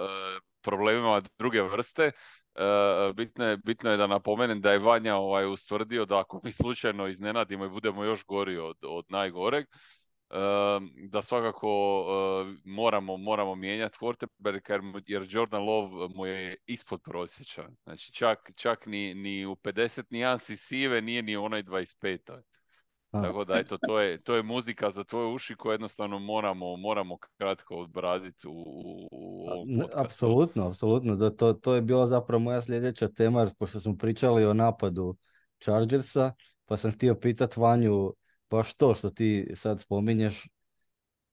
uh, 0.04 0.10
problemima 0.62 1.22
druge 1.39 1.62
vrste, 1.62 2.12
Uh, 2.56 3.16
bitno, 3.16 3.45
je, 3.45 3.58
bitno 3.58 3.91
je 3.91 3.97
da 3.97 4.08
napomenem 4.08 4.62
da 4.62 4.72
je 4.72 4.80
Vanja 4.80 5.16
ovaj, 5.16 5.45
ustvrdio 5.45 6.06
da 6.06 6.20
ako 6.20 6.41
mi 6.43 6.52
slučajno 6.52 7.08
iznenadimo 7.08 7.66
i 7.66 7.70
budemo 7.70 8.04
još 8.04 8.26
gori 8.26 8.58
od, 8.58 8.78
od 8.82 9.06
najgoreg, 9.10 9.66
uh, 10.30 10.38
da 11.10 11.22
svakako 11.22 12.02
uh, 12.02 12.56
moramo, 12.66 13.18
moramo 13.18 13.56
mijenjati 13.56 13.97
quarterback 14.02 15.04
jer 15.08 15.28
Jordan 15.30 15.64
Love 15.64 16.08
mu 16.16 16.26
je 16.26 16.56
ispod 16.66 17.02
prosječan. 17.04 17.76
Znači 17.84 18.14
čak, 18.14 18.52
čak 18.56 18.86
ni, 18.86 19.14
ni 19.14 19.45
u 19.45 19.56
50 19.56 20.04
nijansi 20.10 20.58
sive 20.58 21.02
nije 21.02 21.22
ni 21.22 21.38
onaj 21.38 21.64
25. 21.64 22.41
Tako 23.12 23.45
da 23.45 23.59
eto, 23.59 23.78
to 23.88 23.99
je, 23.99 24.22
to 24.22 24.36
je 24.36 24.43
muzika 24.43 24.91
za 24.91 25.03
tvoje 25.03 25.34
uši 25.34 25.55
koje 25.55 25.74
jednostavno 25.74 26.20
moramo, 26.20 26.78
moramo 26.78 27.18
kratko 27.38 27.76
odbraditi 27.76 28.47
u, 28.47 28.51
u, 29.12 29.47
ovom 29.49 29.68
podcastu. 29.80 29.99
Apsolutno, 29.99 30.68
apsolutno. 30.68 31.16
Da, 31.16 31.30
to, 31.30 31.53
to 31.53 31.76
je 31.76 31.82
bila 31.82 32.07
zapravo 32.07 32.39
moja 32.43 32.62
sljedeća 32.62 33.07
tema, 33.07 33.47
pošto 33.59 33.80
smo 33.80 33.97
pričali 33.97 34.45
o 34.45 34.53
napadu 34.53 35.16
Chargersa, 35.64 36.34
pa 36.66 36.78
sam 36.78 36.91
htio 36.91 37.16
pitati 37.16 37.59
Vanju 37.59 38.14
baš 38.49 38.74
to 38.74 38.95
što 38.95 39.09
ti 39.09 39.51
sad 39.55 39.80
spominješ, 39.80 40.47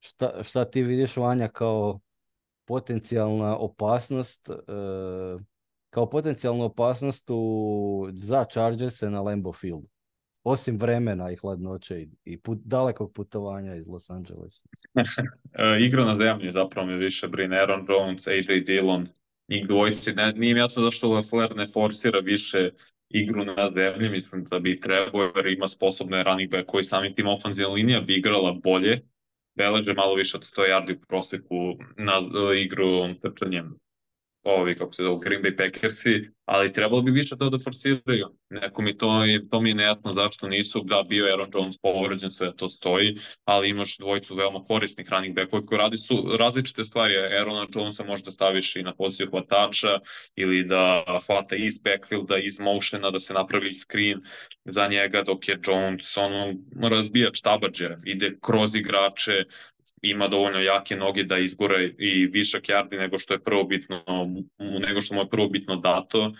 šta, 0.00 0.42
šta 0.42 0.64
ti 0.64 0.82
vidiš 0.82 1.16
Vanja 1.16 1.48
kao 1.48 2.00
potencijalna 2.64 3.56
opasnost, 3.56 4.50
e, 4.50 4.54
kao 5.90 6.10
potencijalnu 6.10 6.64
opasnost 6.64 7.30
u, 7.30 8.08
za 8.12 8.44
Chargerse 8.44 9.10
na 9.10 9.20
Lambeau 9.20 9.52
Fieldu? 9.52 9.88
Osim 10.48 10.78
vremena 10.78 11.32
i 11.32 11.36
hladnoće 11.36 12.00
i, 12.00 12.08
i 12.24 12.40
put, 12.40 12.58
dalekog 12.64 13.12
putovanja 13.12 13.74
iz 13.74 13.88
Los 13.88 14.10
Angelesa. 14.10 14.64
E, 15.52 15.80
igra 15.80 16.04
na 16.04 16.14
zemlji 16.14 16.50
zapravo 16.50 16.86
mi 16.86 16.96
više 16.96 17.28
brine 17.28 17.58
Aaron 17.58 17.86
Jones, 17.88 18.26
AJ 18.26 18.60
Dillon, 18.66 19.06
njih 19.48 19.66
dvojici. 19.68 20.12
Ne, 20.12 20.32
nije 20.32 20.54
mi 20.54 20.60
jasno 20.60 20.82
zašto 20.82 21.08
LaFleur 21.08 21.56
ne 21.56 21.66
forsira 21.66 22.18
više 22.18 22.70
igru 23.08 23.44
na 23.44 23.70
zemlji, 23.74 24.08
mislim 24.08 24.44
da 24.44 24.58
bi 24.58 24.80
trebao 24.80 25.32
jer 25.36 25.46
ima 25.46 25.68
sposobne 25.68 26.22
running 26.22 26.50
back 26.50 26.66
koji 26.66 26.84
samim 26.84 27.14
tim 27.14 27.26
ofenzivna 27.26 27.72
linija 27.72 28.00
bi 28.00 28.16
igrala 28.16 28.52
bolje, 28.52 29.00
beleže 29.56 29.94
malo 29.94 30.14
više 30.14 30.36
od 30.36 30.42
100 30.56 30.62
yardi 30.70 30.96
u 30.96 31.00
proseku 31.08 31.56
na 31.96 32.18
uh, 32.18 32.56
igru 32.56 33.14
trčanjem 33.22 33.78
ovi, 34.48 34.74
kako 34.74 34.92
se 34.92 35.02
zove, 35.02 35.18
Green 35.24 35.42
Bay 35.42 35.56
Packersi, 35.56 36.30
ali 36.44 36.72
trebalo 36.72 37.02
bi 37.02 37.10
više 37.10 37.36
to 37.36 37.50
da 37.50 37.58
forsiraju. 37.58 38.26
Neko 38.50 38.82
mi 38.82 38.98
to, 38.98 39.24
to 39.50 39.60
mi 39.60 39.68
je 39.68 39.74
nejasno 39.74 40.14
zašto 40.14 40.48
nisu, 40.48 40.82
da 40.84 41.02
bio 41.08 41.26
je 41.26 41.32
Aaron 41.32 41.50
Jones 41.54 41.78
povređen, 41.78 42.30
sve 42.30 42.56
to 42.56 42.68
stoji, 42.68 43.16
ali 43.44 43.68
imaš 43.68 43.98
dvojicu 43.98 44.34
veoma 44.34 44.64
korisnih 44.64 45.08
running 45.10 45.36
backova 45.36 45.66
koji 45.66 45.78
radi 45.78 45.96
su 45.96 46.36
različite 46.38 46.84
stvari. 46.84 47.14
Aaron 47.16 47.66
Jonesa 47.74 48.04
možda 48.04 48.30
staviš 48.30 48.76
i 48.76 48.82
na 48.82 48.94
poziciju 48.94 49.30
hvatača 49.30 49.98
ili 50.36 50.64
da 50.64 51.04
hvata 51.26 51.56
iz 51.56 51.78
backfielda, 51.78 52.38
iz 52.38 52.60
motiona, 52.60 53.10
da 53.10 53.18
se 53.18 53.34
napravi 53.34 53.72
screen 53.72 54.20
za 54.64 54.86
njega 54.88 55.22
dok 55.22 55.48
je 55.48 55.60
Jones 55.66 56.16
ono 56.16 56.54
razbijač 56.88 57.40
tabađe, 57.40 57.96
ide 58.04 58.36
kroz 58.40 58.76
igrače, 58.76 59.44
ima 60.02 60.28
dovoljno 60.28 60.58
jake 60.58 60.96
noge 60.96 61.24
da 61.24 61.38
izgore 61.38 61.94
i 61.98 62.26
višak 62.26 62.62
yardi 62.62 62.98
nego 62.98 63.18
što 63.18 63.34
je 63.34 63.42
prvobitno 63.44 64.02
nego 64.58 65.00
što 65.00 65.14
mu 65.14 65.20
je 65.20 65.28
prvobitno 65.28 65.76
dato. 65.76 66.32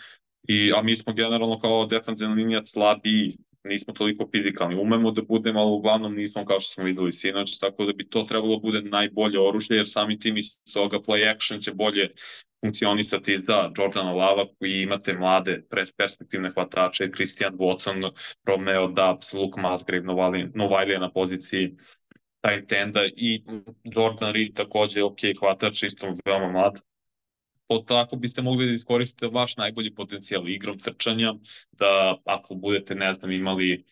I, 0.49 0.73
a 0.77 0.83
mi 0.83 0.97
smo 0.97 1.13
generalno 1.13 1.59
kao 1.61 1.87
defensivna 1.87 2.35
linija 2.35 2.67
slabiji, 2.67 3.37
nismo 3.65 3.95
toliko 3.95 4.29
fizikalni. 4.35 4.81
Umemo 4.81 5.11
da 5.11 5.23
budemo, 5.23 5.61
ali 5.61 5.73
uglavnom 5.73 6.15
nismo 6.15 6.45
kao 6.45 6.61
što 6.61 6.73
smo 6.73 6.85
videli 6.85 7.13
sinoć, 7.13 7.59
tako 7.59 7.85
da 7.85 7.93
bi 7.93 8.09
to 8.09 8.23
trebalo 8.23 8.59
bude 8.59 8.83
najbolje 8.83 9.41
oružje, 9.41 9.77
jer 9.77 9.89
sami 9.89 10.19
tim 10.19 10.37
iz 10.37 10.47
toga 10.73 10.99
play 10.99 11.35
action 11.35 11.61
će 11.61 11.73
bolje 11.73 12.09
funkcionisati 12.65 13.39
za 13.47 13.71
Jordana 13.79 14.13
Lava 14.13 14.47
koji 14.59 14.83
imate 14.83 15.13
mlade 15.13 15.63
perspektivne 15.97 16.51
hvatače, 16.51 17.11
Christian 17.15 17.55
Watson, 17.55 18.11
Romeo 18.47 18.89
Dubs, 18.89 19.33
Luke 19.33 19.61
Musgrave, 19.61 20.05
Novajlija 20.55 20.99
na 20.99 21.11
poziciji 21.11 21.77
tight 22.41 22.72
enda 22.72 23.05
i 23.16 23.43
Jordan 23.84 24.32
Reed 24.32 24.55
takođe 24.55 25.03
ok 25.03 25.18
hvatač, 25.41 25.82
isto 25.82 26.14
veoma 26.24 26.53
mlad. 26.53 26.80
To 27.66 27.78
tako 27.78 28.16
biste 28.16 28.43
mogli 28.43 28.66
da 28.66 28.72
iskoristite 28.72 29.26
vaš 29.26 29.57
najbolji 29.57 29.95
potencijal 29.95 30.49
igrom 30.49 30.78
trčanja, 30.78 31.34
da 31.72 32.16
ako 32.24 32.55
budete, 32.55 32.95
ne 32.95 33.12
znam, 33.12 33.30
imali, 33.30 33.84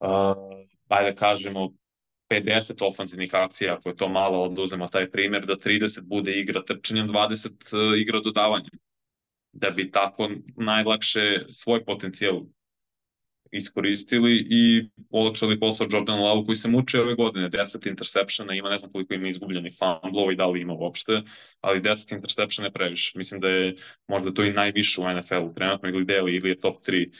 uh, 0.00 0.34
ajde 0.88 1.14
kažemo, 1.16 1.72
50 2.30 2.86
ofanzivnih 2.86 3.34
akcija, 3.34 3.74
ako 3.74 3.88
je 3.88 3.96
to 3.96 4.08
malo, 4.08 4.48
da 4.48 4.62
uzmemo 4.62 4.88
taj 4.88 5.10
primjer, 5.10 5.46
da 5.46 5.56
30 5.56 6.00
bude 6.02 6.32
igra 6.32 6.62
trčanjem, 6.62 7.08
20 7.08 7.48
uh, 7.48 8.00
igra 8.00 8.20
dodavanjem. 8.20 8.78
Da 9.52 9.70
bi 9.70 9.90
tako 9.90 10.28
najlakše 10.56 11.40
svoj 11.48 11.84
potencijal 11.84 12.42
iskoristili 13.52 14.46
i 14.50 14.88
olakšali 15.10 15.60
posao 15.60 15.86
Jordan 15.92 16.20
Love 16.20 16.46
koji 16.46 16.56
se 16.56 16.68
muče 16.68 17.00
ove 17.00 17.14
godine, 17.14 17.50
10 17.50 17.88
interseptiona, 17.88 18.54
ima 18.54 18.70
ne 18.70 18.78
znam 18.78 18.92
koliko 18.92 19.14
ima 19.14 19.28
izgubljenih 19.28 19.74
fumblova 19.78 20.32
i 20.32 20.36
da 20.36 20.46
li 20.46 20.60
ima 20.60 20.74
uopšte, 20.74 21.22
ali 21.60 21.80
10 21.80 22.14
interseptiona 22.14 22.66
je 22.66 22.72
previše. 22.72 23.18
Mislim 23.18 23.40
da 23.40 23.48
je 23.48 23.76
možda 24.08 24.34
to 24.34 24.44
i 24.44 24.52
najviše 24.52 25.00
u 25.00 25.04
NFL-u 25.14 25.54
trenutno 25.54 25.88
ili 25.88 26.04
deli 26.04 26.36
ili 26.36 26.48
je 26.48 26.60
top 26.60 26.82
3 26.86 27.10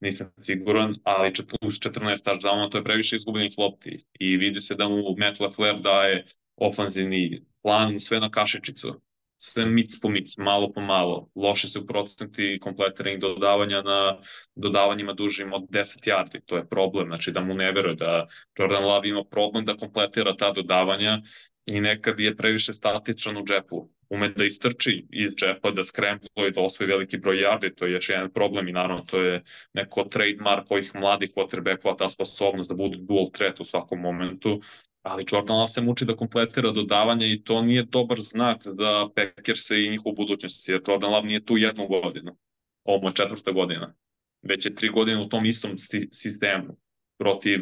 nisam 0.00 0.32
siguran, 0.40 0.94
ali 1.04 1.32
plus 1.32 1.80
14 1.80 2.24
touchdowna 2.24 2.70
to 2.70 2.78
je 2.78 2.84
previše 2.84 3.16
izgubljenih 3.16 3.54
lopti. 3.58 4.04
I 4.20 4.36
vidi 4.36 4.60
se 4.60 4.74
da 4.74 4.88
mu 4.88 5.16
Matt 5.18 5.40
LaFleur 5.40 5.80
daje 5.80 6.24
ofanzivni 6.56 7.42
plan 7.62 8.00
sve 8.00 8.20
na 8.20 8.30
kašičicu 8.30 9.00
sve 9.38 9.66
mic 9.66 10.00
po 10.02 10.08
mic, 10.08 10.36
malo 10.36 10.72
po 10.72 10.80
malo. 10.80 11.28
Loše 11.34 11.68
su 11.68 11.86
procenti 11.86 12.58
kompletiranih 12.62 13.20
dodavanja 13.20 13.82
na 13.82 14.18
dodavanjima 14.54 15.12
dužim 15.12 15.52
od 15.52 15.62
10 15.62 16.08
yardi. 16.08 16.40
To 16.46 16.56
je 16.56 16.68
problem, 16.68 17.06
znači 17.06 17.32
da 17.32 17.40
mu 17.40 17.54
ne 17.54 17.72
veruje 17.72 17.94
da 17.94 18.26
Jordan 18.58 18.84
Love 18.84 19.08
ima 19.08 19.24
problem 19.30 19.64
da 19.64 19.76
kompletira 19.76 20.32
ta 20.32 20.52
dodavanja 20.52 21.22
i 21.66 21.80
nekad 21.80 22.20
je 22.20 22.36
previše 22.36 22.72
statičan 22.72 23.36
u 23.36 23.44
džepu. 23.44 23.88
ume 24.10 24.28
da 24.28 24.44
istrči 24.44 25.06
iz 25.10 25.32
džepa, 25.36 25.70
da 25.70 25.82
skrempluje, 25.84 26.50
da 26.50 26.60
osvoji 26.60 26.88
veliki 26.88 27.18
broj 27.18 27.36
yardi, 27.36 27.74
to 27.76 27.86
je 27.86 27.92
još 27.92 28.08
jedan 28.08 28.32
problem 28.32 28.68
i 28.68 28.72
naravno 28.72 29.04
to 29.04 29.20
je 29.20 29.42
neko 29.74 30.04
trademark 30.04 30.70
ovih 30.70 30.94
mladih 30.94 31.30
quarterbackova, 31.34 31.96
ta 31.98 32.08
sposobnost 32.08 32.70
da 32.70 32.76
budu 32.76 32.98
dual 32.98 33.28
threat 33.32 33.60
u 33.60 33.64
svakom 33.64 34.00
momentu, 34.00 34.60
ali 35.02 35.24
Jordan 35.32 35.56
Love 35.56 35.68
se 35.68 35.80
muči 35.80 36.04
da 36.04 36.16
kompletira 36.16 36.70
dodavanje 36.70 37.32
i 37.32 37.42
to 37.44 37.62
nije 37.62 37.82
dobar 37.82 38.20
znak 38.20 38.66
da 38.66 39.08
Packers 39.14 39.70
i 39.70 39.90
njihovu 39.90 40.14
budućnost, 40.14 40.68
jer 40.68 40.82
Jordan 40.88 41.10
Love 41.10 41.28
nije 41.28 41.44
tu 41.44 41.56
jednu 41.56 41.86
godinu, 41.86 42.36
ovo 42.84 43.08
je 43.08 43.14
četvrta 43.14 43.52
godina, 43.52 43.94
već 44.42 44.66
je 44.66 44.74
tri 44.74 44.88
godine 44.88 45.20
u 45.20 45.28
tom 45.28 45.46
istom 45.46 45.74
sistemu 46.12 46.76
protiv 47.18 47.60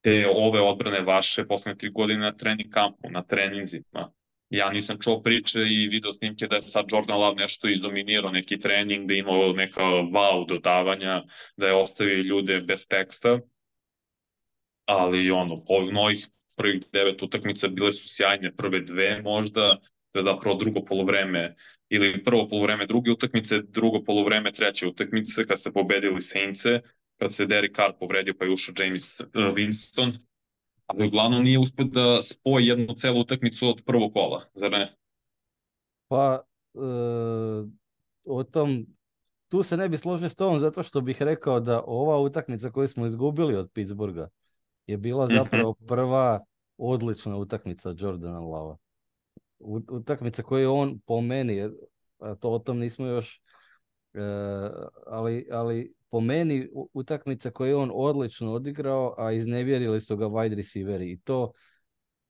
te 0.00 0.26
ove 0.34 0.60
odbrane 0.60 1.00
vaše 1.00 1.46
poslednje 1.46 1.78
tri 1.78 1.90
godine 1.90 2.20
na 2.20 2.36
trening 2.36 2.70
kampu, 2.72 3.10
na 3.10 3.22
treninzima. 3.22 4.12
Ja 4.50 4.70
nisam 4.70 4.98
čuo 5.00 5.22
priče 5.22 5.60
i 5.60 5.88
video 5.88 6.12
snimke 6.12 6.46
da 6.46 6.56
je 6.56 6.62
sad 6.62 6.84
Jordan 6.92 7.18
Love 7.18 7.36
nešto 7.36 7.68
izdominirao, 7.68 8.30
neki 8.30 8.58
trening, 8.58 9.08
da 9.08 9.14
je 9.14 9.20
imao 9.20 9.52
neka 9.52 9.82
wow 9.82 10.48
dodavanja, 10.48 11.22
da 11.56 11.66
je 11.66 11.74
ostavio 11.74 12.22
ljude 12.22 12.60
bez 12.60 12.88
teksta, 12.88 13.40
ali 14.84 15.30
ono, 15.30 15.62
ovih 15.66 15.92
novih 15.92 16.28
prvih 16.56 16.82
devet 16.92 17.22
utakmica 17.22 17.68
bile 17.68 17.92
su 17.92 18.08
sjajne, 18.08 18.52
prve 18.56 18.80
dve 18.80 19.22
možda, 19.22 19.78
to 20.12 20.18
je 20.18 20.22
da 20.22 20.38
prvo 20.38 20.54
drugo 20.54 20.84
polovreme 20.84 21.54
ili 21.88 22.24
prvo 22.24 22.48
polovreme 22.48 22.86
druge 22.86 23.10
utakmice, 23.10 23.62
drugo 23.62 24.04
polovreme 24.04 24.52
treće 24.52 24.88
utakmice 24.88 25.44
kad 25.44 25.58
ste 25.58 25.72
pobedili 25.72 26.20
Saintse, 26.20 26.80
kad 27.18 27.34
se 27.34 27.46
Derek 27.46 27.76
Carr 27.76 27.92
povredio 28.00 28.34
pa 28.38 28.44
je 28.44 28.50
ušao 28.50 28.74
James 28.78 29.20
uh, 29.20 29.26
Winston, 29.32 30.12
ali 30.86 31.06
uglavnom 31.06 31.42
nije 31.42 31.58
uspio 31.58 31.84
da 31.84 32.22
spoji 32.22 32.66
jednu 32.66 32.94
celu 32.94 33.20
utakmicu 33.20 33.68
od 33.68 33.82
prvog 33.86 34.12
kola, 34.12 34.44
zar 34.54 34.70
ne? 34.70 34.94
Pa, 36.08 36.42
e, 36.74 36.78
o 38.24 38.44
tom, 38.44 38.86
tu 39.48 39.62
se 39.62 39.76
ne 39.76 39.88
bi 39.88 39.96
složio 39.96 40.28
s 40.28 40.36
tom 40.36 40.58
zato 40.58 40.82
što 40.82 41.00
bih 41.00 41.22
rekao 41.22 41.60
da 41.60 41.82
ova 41.86 42.18
utakmica 42.18 42.70
koju 42.70 42.88
smo 42.88 43.06
izgubili 43.06 43.56
od 43.56 43.70
Pittsburgha 43.72 44.28
je 44.86 44.96
bila 44.96 45.24
mhm. 45.24 45.34
zapravo 45.34 45.74
prva 45.74 46.40
odlična 46.78 47.36
utakmica 47.36 47.94
Jordana 47.98 48.40
Lava. 48.40 48.76
Utakmica 49.90 50.42
koju 50.42 50.72
on 50.72 51.00
po 51.06 51.20
meni, 51.20 51.62
a 52.18 52.34
to 52.34 52.50
o 52.50 52.58
tom 52.58 52.78
nismo 52.78 53.06
još, 53.06 53.40
e, 54.14 54.20
ali, 55.06 55.48
ali 55.50 55.94
po 56.10 56.20
meni 56.20 56.68
utakmica 56.92 57.50
koju 57.50 57.68
je 57.68 57.76
on 57.76 57.90
odlično 57.94 58.52
odigrao, 58.52 59.14
a 59.18 59.32
iznevjerili 59.32 60.00
su 60.00 60.16
ga 60.16 60.26
wide 60.26 60.56
receiveri 60.56 61.12
i 61.12 61.20
to 61.20 61.52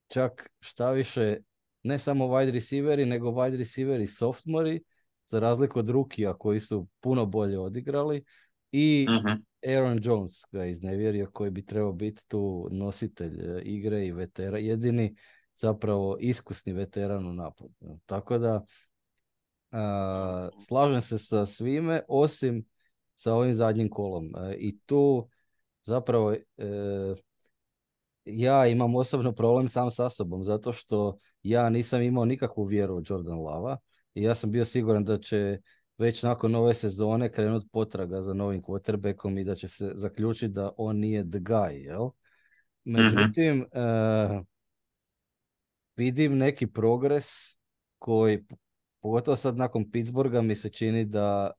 čak 0.08 0.50
šta 0.60 0.90
više 0.90 1.36
ne 1.82 1.98
samo 1.98 2.24
wide 2.24 2.50
receiveri, 2.50 3.06
nego 3.06 3.28
wide 3.28 3.56
receiveri 3.56 4.06
softvori, 4.06 4.82
za 5.26 5.40
razliku 5.40 5.78
od 5.78 5.90
rukija 5.90 6.34
koji 6.34 6.60
su 6.60 6.86
puno 7.00 7.26
bolje 7.26 7.58
odigrali 7.58 8.24
i 8.72 9.06
uh 9.08 9.38
Aaron 9.66 10.00
Jones 10.02 10.32
ga 10.52 10.64
iznevjerio 10.64 11.30
koji 11.32 11.50
bi 11.50 11.66
trebao 11.66 11.92
biti 11.92 12.28
tu 12.28 12.68
nositelj 12.70 13.40
e, 13.40 13.62
igre 13.62 14.06
i 14.06 14.12
vetera, 14.12 14.58
jedini 14.58 15.16
zapravo 15.54 16.16
iskusni 16.20 16.72
veteran 16.72 17.26
u 17.26 17.32
napadu. 17.32 17.98
Tako 18.06 18.38
da 18.38 18.64
slažem 20.66 21.00
se 21.00 21.18
sa 21.18 21.46
svime 21.46 22.02
osim 22.08 22.64
sa 23.16 23.34
ovim 23.34 23.54
zadnjim 23.54 23.90
kolom. 23.90 24.32
E, 24.36 24.54
I 24.54 24.78
tu 24.86 25.28
zapravo 25.82 26.32
e, 26.32 26.38
ja 28.24 28.66
imam 28.66 28.94
osobno 28.94 29.32
problem 29.32 29.68
sam 29.68 29.90
sa 29.90 30.10
sobom, 30.10 30.42
zato 30.42 30.72
što 30.72 31.18
ja 31.42 31.68
nisam 31.68 32.02
imao 32.02 32.24
nikakvu 32.24 32.64
vjeru 32.64 32.96
u 32.96 33.02
Jordan 33.06 33.38
Lava 33.38 33.78
i 34.14 34.22
ja 34.22 34.34
sam 34.34 34.50
bio 34.50 34.64
siguran 34.64 35.04
da 35.04 35.18
će 35.18 35.60
već 35.98 36.22
nakon 36.22 36.54
ove 36.54 36.74
sezone 36.74 37.32
krenuti 37.32 37.68
potraga 37.72 38.20
za 38.20 38.34
novim 38.34 38.62
quarterbackom 38.62 39.40
i 39.40 39.44
da 39.44 39.54
će 39.54 39.68
se 39.68 39.92
zaključiti 39.94 40.52
da 40.52 40.70
on 40.76 40.96
nije 40.96 41.30
the 41.30 41.38
guy, 41.38 41.70
jel? 41.70 42.08
Međutim, 42.84 43.66
e, 43.72 44.42
vidim 45.96 46.38
neki 46.38 46.66
progres 46.66 47.26
koji, 47.98 48.44
pogotovo 49.00 49.36
sad 49.36 49.56
nakon 49.56 49.90
Pittsburgha, 49.90 50.42
mi 50.42 50.54
se 50.54 50.68
čini 50.68 51.04
da 51.04 51.50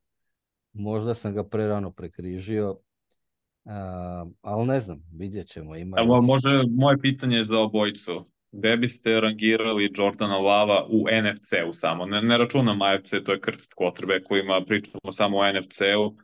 možda 0.72 1.14
sam 1.14 1.34
ga 1.34 1.44
prerano 1.44 1.90
prekrižio, 1.90 2.70
uh, 2.70 4.32
ali 4.40 4.66
ne 4.66 4.80
znam, 4.80 5.02
vidjet 5.12 5.48
ćemo. 5.48 5.76
Ima 5.76 5.96
Evo, 6.00 6.22
može 6.22 6.62
moje 6.70 6.98
pitanje 6.98 7.44
za 7.44 7.58
obojicu. 7.58 8.30
Gde 8.52 8.76
biste 8.76 9.20
rangirali 9.20 9.92
Jordana 9.96 10.38
Lava 10.38 10.86
u 10.88 11.06
NFC-u 11.22 11.72
samo? 11.72 12.06
Ne, 12.06 12.22
ne 12.22 12.38
računam 12.38 12.82
AFC, 12.82 13.10
to 13.24 13.32
je 13.32 13.40
krst 13.40 13.74
kotrbe 13.74 14.22
kojima 14.22 14.64
pričamo 14.66 15.12
samo 15.12 15.38
o 15.38 15.52
NFC-u. 15.52 16.16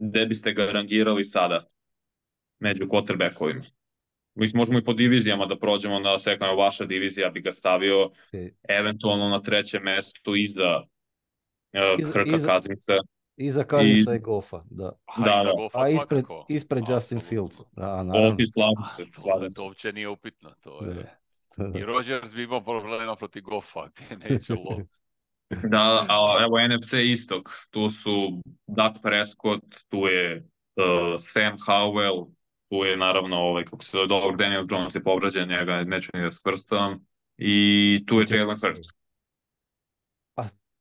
Gde 0.00 0.26
biste 0.26 0.52
ga 0.52 0.72
rangirali 0.72 1.24
sada 1.24 1.64
među 2.58 2.84
quarterbackovima? 2.84 3.62
Mislim, 4.34 4.58
možemo 4.58 4.78
i 4.78 4.84
po 4.84 4.92
divizijama 4.92 5.46
da 5.46 5.58
prođemo 5.58 5.98
na 5.98 6.18
sekund, 6.18 6.58
vaša 6.58 6.84
divizija 6.84 7.30
bi 7.30 7.40
ga 7.40 7.52
stavio 7.52 8.10
okay. 8.32 8.50
eventualno 8.68 9.28
na 9.28 9.42
trećem 9.42 9.82
mestu 9.82 10.36
iza 10.36 10.82
uh, 11.72 12.12
Krka 12.12 12.36
iza, 12.36 12.46
Kazinca. 12.46 12.92
Iza 13.36 13.64
Kazinca 13.64 14.12
i, 14.12 14.16
i 14.16 14.18
Goffa, 14.18 14.62
da. 14.70 14.92
Da, 15.18 15.42
da. 15.44 15.52
Gofa 15.56 15.78
A 15.78 15.88
ispred, 15.88 16.24
ispred 16.48 16.84
Justin 16.88 17.20
Fields. 17.20 17.60
Da, 17.72 18.02
naravno. 18.02 18.36
Se, 18.38 18.52
slavu 18.52 19.48
se. 19.48 19.54
To 19.54 19.64
uopće 19.64 19.92
nije 19.92 20.08
upitno. 20.08 20.50
To 20.60 20.84
je... 20.84 21.23
I 21.74 21.84
Rodgers 21.86 22.34
bi 22.34 22.42
imao 22.42 22.64
problema 22.64 23.16
protiv 23.16 23.42
Goffa, 23.42 23.88
ti 23.94 24.04
neće 24.16 24.52
lo. 24.52 24.80
da, 25.70 26.06
a 26.08 26.44
evo 26.44 26.74
NFC 26.74 26.92
istok, 26.92 27.50
tu 27.70 27.90
su 27.90 28.42
Dak 28.66 28.96
Prescott, 29.02 29.64
tu 29.88 29.98
je 29.98 30.36
uh, 30.76 31.14
Sam 31.18 31.56
Howell, 31.58 32.26
tu 32.68 32.76
je 32.76 32.96
naravno 32.96 33.36
ovaj, 33.36 33.64
kako 33.64 33.84
se 33.84 33.90
zove, 33.92 34.06
dobro, 34.06 34.36
Daniel 34.36 34.64
Jones 34.70 34.94
je 34.94 35.02
povrađen, 35.02 35.48
njega 35.48 35.84
neću 35.84 36.10
ni 36.14 36.22
da 36.22 36.30
skrstam, 36.30 36.98
i 37.38 38.04
tu 38.06 38.20
je 38.20 38.26
Jalen 38.30 38.58
Hurts 38.60 39.04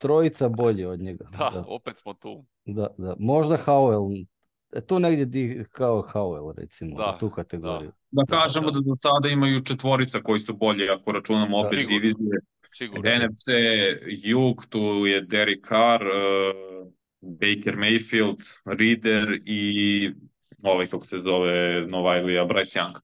trojica 0.03 0.49
bolji 0.49 0.85
od 0.85 0.99
njega. 0.99 1.25
Da, 1.31 1.49
da, 1.53 1.63
opet 1.67 1.97
smo 1.97 2.13
tu. 2.13 2.45
Da, 2.65 2.87
da. 2.97 3.15
Možda 3.19 3.57
Howell, 3.57 4.25
e, 4.73 4.81
tu 4.81 4.99
negdje 4.99 5.25
di, 5.25 5.65
kao 5.71 6.01
Howell 6.13 6.53
recimo, 6.57 6.97
da, 6.97 7.17
tu 7.19 7.29
kategoriju. 7.29 7.91
Da, 7.91 7.97
da 8.13 8.25
kažemo 8.29 8.71
da 8.71 8.79
do 8.79 8.95
sada 8.99 9.29
imaju 9.29 9.63
četvorica 9.63 10.21
koji 10.21 10.39
su 10.39 10.53
bolji 10.53 10.89
ako 10.89 11.11
računamo 11.11 11.57
opet 11.57 11.79
Sigurno. 11.79 11.99
divizije. 11.99 12.39
Sigurno. 12.77 13.11
NFC, 13.17 13.47
Jug, 14.07 14.65
tu 14.69 14.79
je 15.05 15.21
Derek 15.21 15.67
Carr, 15.67 16.01
uh, 16.01 16.91
Baker 17.21 17.75
Mayfield, 17.75 18.41
Reader 18.65 19.39
i 19.45 20.11
ovaj 20.61 20.87
kako 20.87 21.05
se 21.05 21.17
zove 21.17 21.87
Novajlija, 21.87 22.45
Bryce 22.45 22.79
Young. 22.79 22.99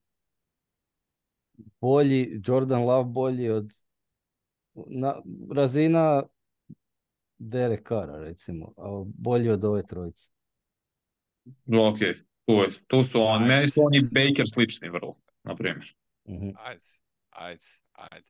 Bolji, 1.80 2.40
Jordan 2.46 2.82
Love 2.82 3.04
bolji 3.04 3.48
od 3.48 3.72
na, 4.86 5.14
razina 5.54 6.22
Derek 7.38 7.88
Carra, 7.88 8.18
recimo, 8.18 8.74
a 8.76 9.04
bolji 9.04 9.50
od 9.50 9.64
ove 9.64 9.86
trojice. 9.86 10.30
Ok, 11.66 11.98
tu, 12.50 12.80
tu 12.86 13.04
su 13.04 13.22
on, 13.22 13.46
meni 13.46 13.68
su 13.68 13.82
oni 13.84 14.00
Baker 14.00 14.44
slični 14.54 14.88
vrlo, 14.88 15.14
na 15.44 15.56
primjer. 15.56 15.94
Mm-hmm. 16.28 16.52
Ajde, 16.64 16.92
ajde, 17.30 17.66
ajde. 17.92 18.26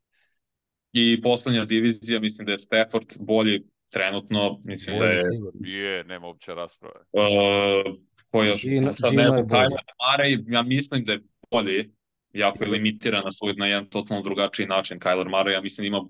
I 0.92 1.20
poslednja 1.22 1.64
divizija, 1.64 2.20
mislim 2.20 2.46
da 2.46 2.52
je 2.52 2.58
Stafford 2.58 3.06
bolji 3.18 3.62
trenutno, 3.88 4.60
mislim 4.64 4.98
bolji, 4.98 5.08
da 5.08 5.12
je... 5.12 5.24
Sigurno. 5.24 5.60
Je, 5.60 6.04
nema 6.04 6.26
uopće 6.26 6.54
rasprave. 6.54 7.00
Uh, 7.12 7.96
ko 8.30 8.42
još, 8.42 8.64
Gino, 8.64 8.92
sad 8.92 9.10
Gino 9.10 9.22
ne 9.22 9.42
Kyler 9.42 10.44
ja 10.48 10.62
mislim 10.62 11.04
da 11.04 11.12
je 11.12 11.20
bolji, 11.50 11.90
jako 12.32 12.64
je 12.64 12.70
limitiran 12.70 13.24
na 13.24 13.30
svoj 13.30 13.54
na 13.54 13.66
jedan 13.66 13.86
totalno 13.86 14.22
drugačiji 14.22 14.66
način. 14.66 15.00
Kyler 15.00 15.28
Murray, 15.28 15.50
ja 15.50 15.60
mislim, 15.60 15.86
ima 15.86 15.98
uh, 15.98 16.08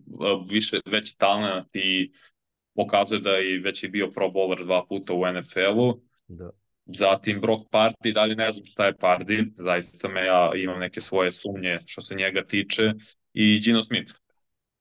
više, 0.50 0.80
veći 0.86 1.18
talent 1.18 1.76
i 1.76 2.12
pokazuje 2.74 3.20
da 3.20 3.30
je 3.30 3.60
već 3.60 3.82
i 3.82 3.88
bio 3.88 4.10
pro 4.10 4.28
bowler 4.28 4.64
dva 4.64 4.86
puta 4.86 5.14
u 5.14 5.32
NFL-u. 5.32 6.00
Da. 6.28 6.50
Zatim 6.86 7.40
Brock 7.40 7.62
Party, 7.70 8.14
dalje 8.14 8.36
ne 8.36 8.52
znam 8.52 8.64
šta 8.64 8.86
je 8.86 8.94
Party, 8.94 9.52
zaista 9.56 10.08
me 10.08 10.24
ja 10.24 10.50
imam 10.56 10.78
neke 10.78 11.00
svoje 11.00 11.32
sumnje 11.32 11.78
što 11.86 12.00
se 12.00 12.14
njega 12.14 12.44
tiče. 12.44 12.92
I 13.32 13.60
Gino 13.60 13.82
Smith. 13.82 14.12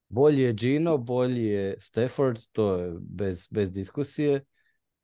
Bolji 0.09 0.41
je 0.41 0.53
Gino, 0.53 0.97
bolji 0.97 1.45
je 1.45 1.75
Stafford, 1.79 2.39
to 2.51 2.75
je 2.75 2.93
bez, 2.99 3.47
bez 3.51 3.71
diskusije. 3.71 4.45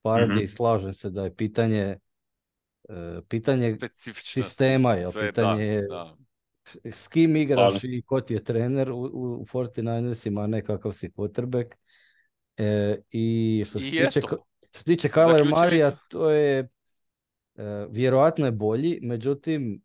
Party, 0.01 0.35
mm 0.35 0.39
-hmm. 0.39 0.47
slažem 0.47 0.93
se 0.93 1.09
da 1.09 1.23
je 1.23 1.35
pitanje 1.35 1.97
uh, 2.89 3.23
pitanje 3.29 3.77
sistema, 4.23 4.93
je, 4.93 5.07
pitanje 5.19 5.65
je 5.65 5.81
da, 5.81 6.15
da. 6.83 6.91
s 6.91 7.07
kim 7.07 7.35
igraš 7.35 7.73
Ali. 7.73 7.97
i 7.97 8.01
ko 8.01 8.21
ti 8.21 8.33
je 8.33 8.43
trener 8.43 8.91
u, 8.91 9.01
u 9.13 9.45
49ersima, 9.45 10.43
a 10.43 10.47
ne 10.47 10.61
kakav 10.65 10.91
si 10.91 11.09
quarterback. 11.09 11.75
E, 12.57 12.97
I 13.11 13.63
što 13.67 13.79
se 13.79 13.89
tiče, 13.89 14.21
što 14.21 14.37
se 14.73 14.83
tiče 14.83 15.09
Kyler 15.09 15.49
Marija, 15.49 15.97
to 16.09 16.29
je 16.29 16.59
e, 16.59 16.67
vjerojatno 17.89 18.45
je 18.45 18.51
bolji, 18.51 18.99
međutim 19.01 19.81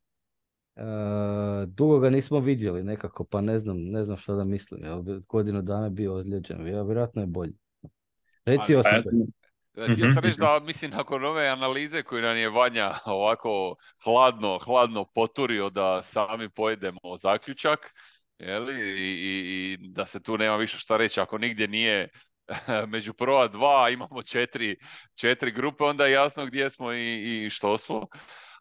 dugo 1.66 1.99
ga 1.99 2.11
nismo 2.11 2.41
vidjeli 2.41 2.85
nekako, 2.85 3.25
pa 3.25 3.41
ne 3.41 3.59
znam, 3.59 3.77
ne 3.77 4.05
znam 4.05 4.16
što 4.16 4.35
da 4.35 4.45
mislim. 4.45 4.85
Jel, 4.85 5.03
godinu 5.29 5.62
dana 5.62 5.89
bio 5.89 6.14
ozlijeđen, 6.14 6.66
ja, 6.66 6.83
vjerojatno 6.83 7.23
je 7.23 7.27
bolji. 7.27 7.55
Reci 8.45 8.77
o 8.77 8.83
sebi. 8.83 9.09
Htio 9.93 10.09
sam 10.14 10.23
reći 10.23 10.41
da, 10.41 10.61
mislim, 10.66 10.91
nakon 10.91 11.25
ove 11.25 11.49
analize 11.49 12.03
koju 12.03 12.23
nam 12.23 12.37
je 12.37 12.51
Vanja 12.51 12.93
ovako 13.05 13.77
hladno, 14.05 14.59
hladno 14.59 15.05
poturio 15.14 15.71
da 15.71 16.03
sami 16.03 16.49
pojedemo 16.49 17.01
zaključak, 17.23 17.79
jeli, 18.39 18.75
i, 18.75 19.12
i, 19.12 19.73
i 19.73 19.89
da 19.89 20.07
se 20.07 20.23
tu 20.23 20.39
nema 20.39 20.57
više 20.57 20.79
šta 20.79 20.97
reći, 20.97 21.21
ako 21.21 21.39
nigdje 21.39 21.68
nije 21.68 22.09
među 22.93 23.15
prva 23.15 23.49
dva, 23.49 23.91
imamo 23.91 24.23
četiri, 24.23 24.77
četiri 25.15 25.51
grupe, 25.53 25.85
onda 25.85 26.07
je 26.07 26.13
jasno 26.13 26.47
gdje 26.47 26.71
smo 26.71 26.93
i, 26.93 27.45
i 27.47 27.51
što 27.51 27.79
smo. 27.79 28.07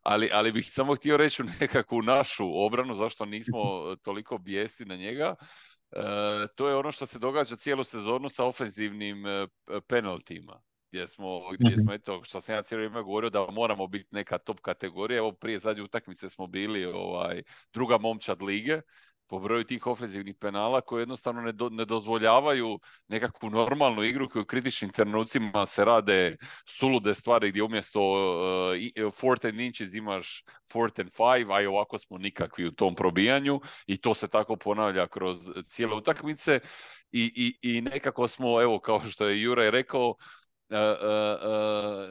Ali, 0.03 0.29
ali 0.33 0.51
bih 0.51 0.65
samo 0.71 0.95
htio 0.95 1.17
reći 1.17 1.43
nekakvu 1.59 2.01
našu 2.01 2.65
obranu, 2.65 2.95
zašto 2.95 3.25
nismo 3.25 3.59
toliko 4.05 4.37
bijesti 4.37 4.85
na 4.85 4.95
njega. 4.95 5.35
E, 5.91 6.01
to 6.55 6.69
je 6.69 6.75
ono 6.75 6.91
što 6.91 7.05
se 7.05 7.19
događa 7.19 7.55
cijelu 7.55 7.83
sezonu 7.83 8.29
sa 8.29 8.45
ofenzivnim 8.45 9.25
e, 9.27 9.47
penaltima 9.87 10.61
gdje 10.91 11.07
smo, 11.07 11.49
gdje 11.51 11.69
Mhm. 11.75 11.83
smo 11.83 11.93
eto, 11.93 12.23
što 12.23 12.41
sam 12.41 12.55
ja 12.55 12.61
cijelo 12.63 12.79
vrijeme 12.79 13.03
govorio 13.03 13.29
da 13.29 13.45
moramo 13.51 13.87
biti 13.87 14.07
neka 14.11 14.37
top 14.37 14.59
kategorija. 14.61 15.17
Evo 15.17 15.31
prije 15.31 15.59
zadnje 15.59 15.83
utakmice 15.83 16.29
smo 16.29 16.47
bili 16.47 16.85
ovaj, 16.85 17.43
druga 17.73 17.97
momčad 17.97 18.41
lige 18.41 18.81
po 19.29 19.39
broju 19.39 19.63
tih 19.63 19.87
ofenzivnih 19.87 20.35
penala 20.39 20.81
koji 20.81 21.01
jednostavno 21.01 21.41
ne, 21.41 21.51
do- 21.51 21.69
ne 21.69 21.85
dozvoljavaju 21.85 22.79
nekakvu 23.07 23.49
normalnu 23.49 24.03
igru 24.03 24.29
koju 24.29 24.41
u 24.43 24.45
kritičnim 24.45 24.91
trenucima 24.91 25.65
se 25.65 25.85
rade 25.85 26.37
sulude 26.65 27.13
stvari 27.13 27.49
gdje 27.49 27.63
umjesto 27.63 28.01
uh, 28.01 29.13
fourth 29.13 29.45
and 29.45 29.59
inches 29.59 29.93
imaš 29.93 30.43
fourth 30.71 30.99
and 30.99 31.09
five, 31.11 31.53
a 31.55 31.61
i 31.61 31.65
ovako 31.65 31.97
smo 31.97 32.17
nikakvi 32.17 32.67
u 32.67 32.71
tom 32.71 32.95
probijanju 32.95 33.61
i 33.85 33.97
to 33.97 34.13
se 34.13 34.27
tako 34.27 34.55
ponavlja 34.55 35.07
kroz 35.07 35.37
cijele 35.67 35.95
utakmice. 35.95 36.59
I, 37.11 37.55
i, 37.61 37.77
i 37.77 37.81
nekako 37.81 38.27
smo, 38.27 38.61
evo 38.61 38.79
kao 38.79 39.01
što 39.01 39.25
je 39.27 39.41
Juraj 39.41 39.71
rekao, 39.71 40.15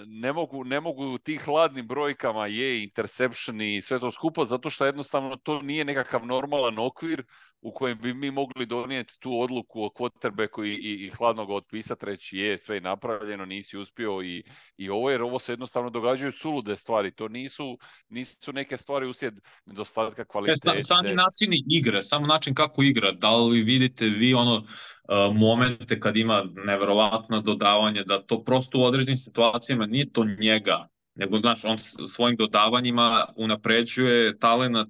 ne, 0.07 0.33
mogu, 0.33 0.65
ne 0.65 0.81
mogu 0.81 1.19
ti 1.19 1.37
hladnim 1.37 1.87
brojkama 1.87 2.47
je 2.47 2.83
interception 2.83 3.61
i 3.61 3.81
sve 3.81 4.01
to 4.01 4.11
skupo 4.11 4.45
zato 4.45 4.71
što 4.71 4.87
jednostavno 4.87 5.37
to 5.37 5.63
nije 5.63 5.85
nekakav 5.85 6.27
normalan 6.27 6.79
okvir 6.79 7.25
u 7.61 7.73
kojem 7.73 7.99
bi 7.99 8.15
mi 8.15 8.31
mogli 8.31 8.67
donijeti 8.67 9.21
tu 9.21 9.41
odluku 9.41 9.83
o 9.83 9.89
quarterbacku 9.89 10.65
i, 10.65 10.71
i, 10.75 11.07
i 11.07 11.11
hladno 11.11 11.47
ga 11.47 11.55
otpisati, 11.55 12.07
reći 12.07 12.37
je 12.37 12.59
sve 12.59 12.77
je 12.77 12.81
napravljeno, 12.81 13.45
nisi 13.47 13.79
uspio 13.79 14.23
i, 14.23 14.45
i 14.77 14.91
ovo 14.91 15.11
jer 15.11 15.23
ovo 15.23 15.39
se 15.39 15.53
jednostavno 15.53 15.91
događaju 15.91 16.33
sulude 16.33 16.77
stvari, 16.77 17.11
to 17.11 17.29
nisu, 17.29 17.79
nisu 18.09 18.53
neke 18.53 18.77
stvari 18.77 19.07
uslijed 19.07 19.35
nedostatka 19.67 20.23
E, 20.23 20.25
kvalitete. 20.25 20.81
sa- 20.81 20.81
sami 20.81 21.15
načini 21.15 21.63
igre, 21.71 22.03
samo 22.03 22.27
način 22.27 22.55
kako 22.55 22.83
igra, 22.83 23.13
da 23.13 23.37
li 23.37 23.63
vidite 23.63 24.05
vi 24.07 24.35
ono 24.35 24.55
uh, 24.57 25.37
momente 25.37 26.01
kad 26.01 26.17
ima 26.17 26.45
neverovatna 26.67 27.41
dodavanja, 27.41 28.03
da 28.05 28.23
to 28.23 28.45
prosto 28.45 28.79
u 28.79 28.85
određenim 28.85 29.17
situacijama 29.17 29.87
nije 29.87 30.13
to 30.13 30.25
njega, 30.41 30.89
nego 31.15 31.39
znaš, 31.39 31.65
on 31.65 31.79
svojim 32.09 32.37
dodavanjima 32.37 33.27
unapređuje 33.37 34.39
talenat 34.39 34.89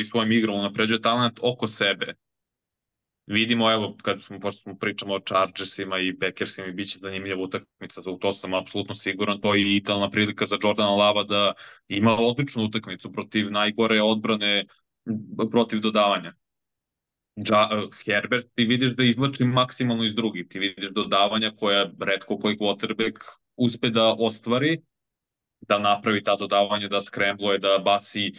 i 0.00 0.04
svojim 0.04 0.32
igrom 0.32 0.58
unapređuje 0.58 1.00
talenat 1.00 1.38
oko 1.42 1.66
sebe. 1.66 2.14
Vidimo, 3.26 3.72
evo, 3.72 3.96
kad 4.02 4.22
smo, 4.22 4.40
pošto 4.40 4.62
smo 4.62 4.78
pričamo 4.78 5.14
o 5.14 5.20
Chargersima 5.20 5.98
i 5.98 6.18
Packersima 6.18 6.68
i 6.68 6.72
bit 6.72 6.88
će 6.88 6.98
zanimljiva 6.98 7.42
utakmica, 7.42 8.02
to, 8.02 8.18
to 8.20 8.32
sam 8.32 8.54
apsolutno 8.54 8.94
siguran, 8.94 9.40
to 9.40 9.54
je 9.54 9.76
idealna 9.76 10.10
prilika 10.10 10.46
za 10.46 10.58
Jordana 10.62 10.90
Lava 10.90 11.24
da 11.24 11.52
ima 11.88 12.16
odličnu 12.18 12.64
utakmicu 12.64 13.12
protiv 13.12 13.50
najgore 13.50 14.02
odbrane 14.02 14.66
protiv 15.50 15.80
dodavanja. 15.80 16.32
Ja, 17.36 17.68
uh, 17.72 17.94
Herbert 18.04 18.46
ti 18.54 18.64
vidiš 18.64 18.90
da 18.90 19.04
izvlači 19.04 19.44
maksimalno 19.44 20.04
iz 20.04 20.14
drugih, 20.14 20.46
ti 20.48 20.58
vidiš 20.58 20.90
dodavanja 20.90 21.52
koja 21.56 21.90
redko 22.00 22.38
koji 22.38 22.56
quarterback 22.56 23.18
uspe 23.56 23.90
da 23.90 24.14
ostvari, 24.18 24.80
da 25.60 25.78
napravi 25.78 26.22
ta 26.22 26.36
dodavanja, 26.36 26.88
da 26.88 27.00
skrembluje, 27.00 27.58
da 27.58 27.78
baci 27.84 28.32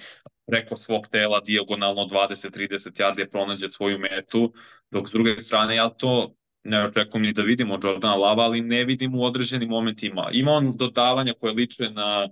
preko 0.50 0.78
svog 0.78 1.08
tela 1.08 1.40
dijagonalno 1.40 2.02
20-30 2.02 3.02
yardi 3.02 3.30
pronađe 3.32 3.70
svoju 3.70 4.00
metu, 4.00 4.54
dok 4.92 5.10
s 5.10 5.12
druge 5.12 5.40
strane 5.40 5.76
ja 5.76 5.90
to 5.90 6.36
ne 6.64 6.84
očekujem 6.86 7.24
ni 7.24 7.34
da 7.34 7.42
vidimo 7.42 7.80
Jordana 7.84 8.16
Lava, 8.16 8.44
ali 8.44 8.62
ne 8.62 8.84
vidim 8.84 9.16
u 9.16 9.24
određenim 9.24 9.70
momentima. 9.70 10.30
Ima 10.32 10.52
on 10.52 10.78
dodavanja 10.78 11.34
koje 11.40 11.54
liče 11.54 11.90
na 11.90 12.30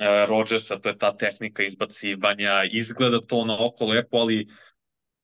e, 0.00 0.26
Rodgersa, 0.26 0.78
to 0.78 0.88
je 0.88 0.98
ta 0.98 1.16
tehnika 1.16 1.62
izbacivanja, 1.62 2.64
izgleda 2.72 3.20
to 3.20 3.44
na 3.44 3.66
oko 3.66 3.84
lepo, 3.84 4.16
ali 4.16 4.48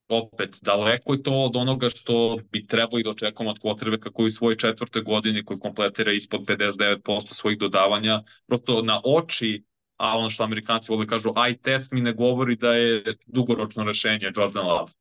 opet, 0.09 0.59
daleko 0.63 1.13
je 1.13 1.23
to 1.23 1.33
od 1.33 1.57
onoga 1.57 1.91
što 1.91 2.39
bi 2.53 2.67
trebalo 2.67 2.99
i 2.99 3.03
da 3.03 3.11
očekujemo 3.11 3.51
od 3.51 3.59
quarterbacka 3.59 4.13
koji 4.13 4.27
u 4.27 4.31
svojoj 4.31 4.57
četvrtoj 4.57 5.03
godini, 5.03 5.45
koji 5.45 5.59
kompletira 5.59 6.13
ispod 6.13 6.41
59% 6.41 7.35
svojih 7.35 7.59
dodavanja, 7.59 8.23
prosto 8.47 8.83
na 8.83 9.01
oči, 9.05 9.65
a 9.97 10.19
ono 10.19 10.31
što 10.31 10.45
amerikanci 10.45 10.93
vole 10.93 11.07
kažu, 11.07 11.29
eye 11.29 11.61
test 11.63 11.93
mi 11.93 12.01
ne 12.01 12.13
govori 12.13 12.57
da 12.57 12.73
je 12.75 13.15
dugoročno 13.27 13.85
rešenje 13.85 14.33
Jordan 14.37 14.67
Love. 14.67 14.93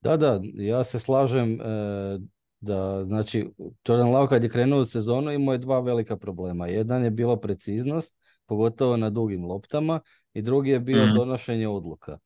Da, 0.00 0.16
da, 0.16 0.40
ja 0.54 0.84
se 0.84 0.98
slažem 0.98 1.60
e, 1.60 2.18
da, 2.60 3.04
znači, 3.04 3.46
Jordan 3.88 4.10
Love 4.10 4.28
kad 4.28 4.42
je 4.42 4.48
krenuo 4.48 4.80
u 4.80 4.84
sezonu 4.84 5.32
imao 5.32 5.52
je 5.52 5.58
dva 5.58 5.80
velika 5.80 6.16
problema. 6.16 6.66
Jedan 6.66 7.04
je 7.04 7.10
bilo 7.10 7.36
preciznost, 7.36 8.16
pogotovo 8.46 8.96
na 8.96 9.10
dugim 9.10 9.44
loptama, 9.44 10.00
i 10.34 10.42
drugi 10.42 10.70
je 10.70 10.80
bio 10.80 11.06
Mhm. 11.06 11.14
donošenje 11.16 11.68
odluka. 11.68 12.18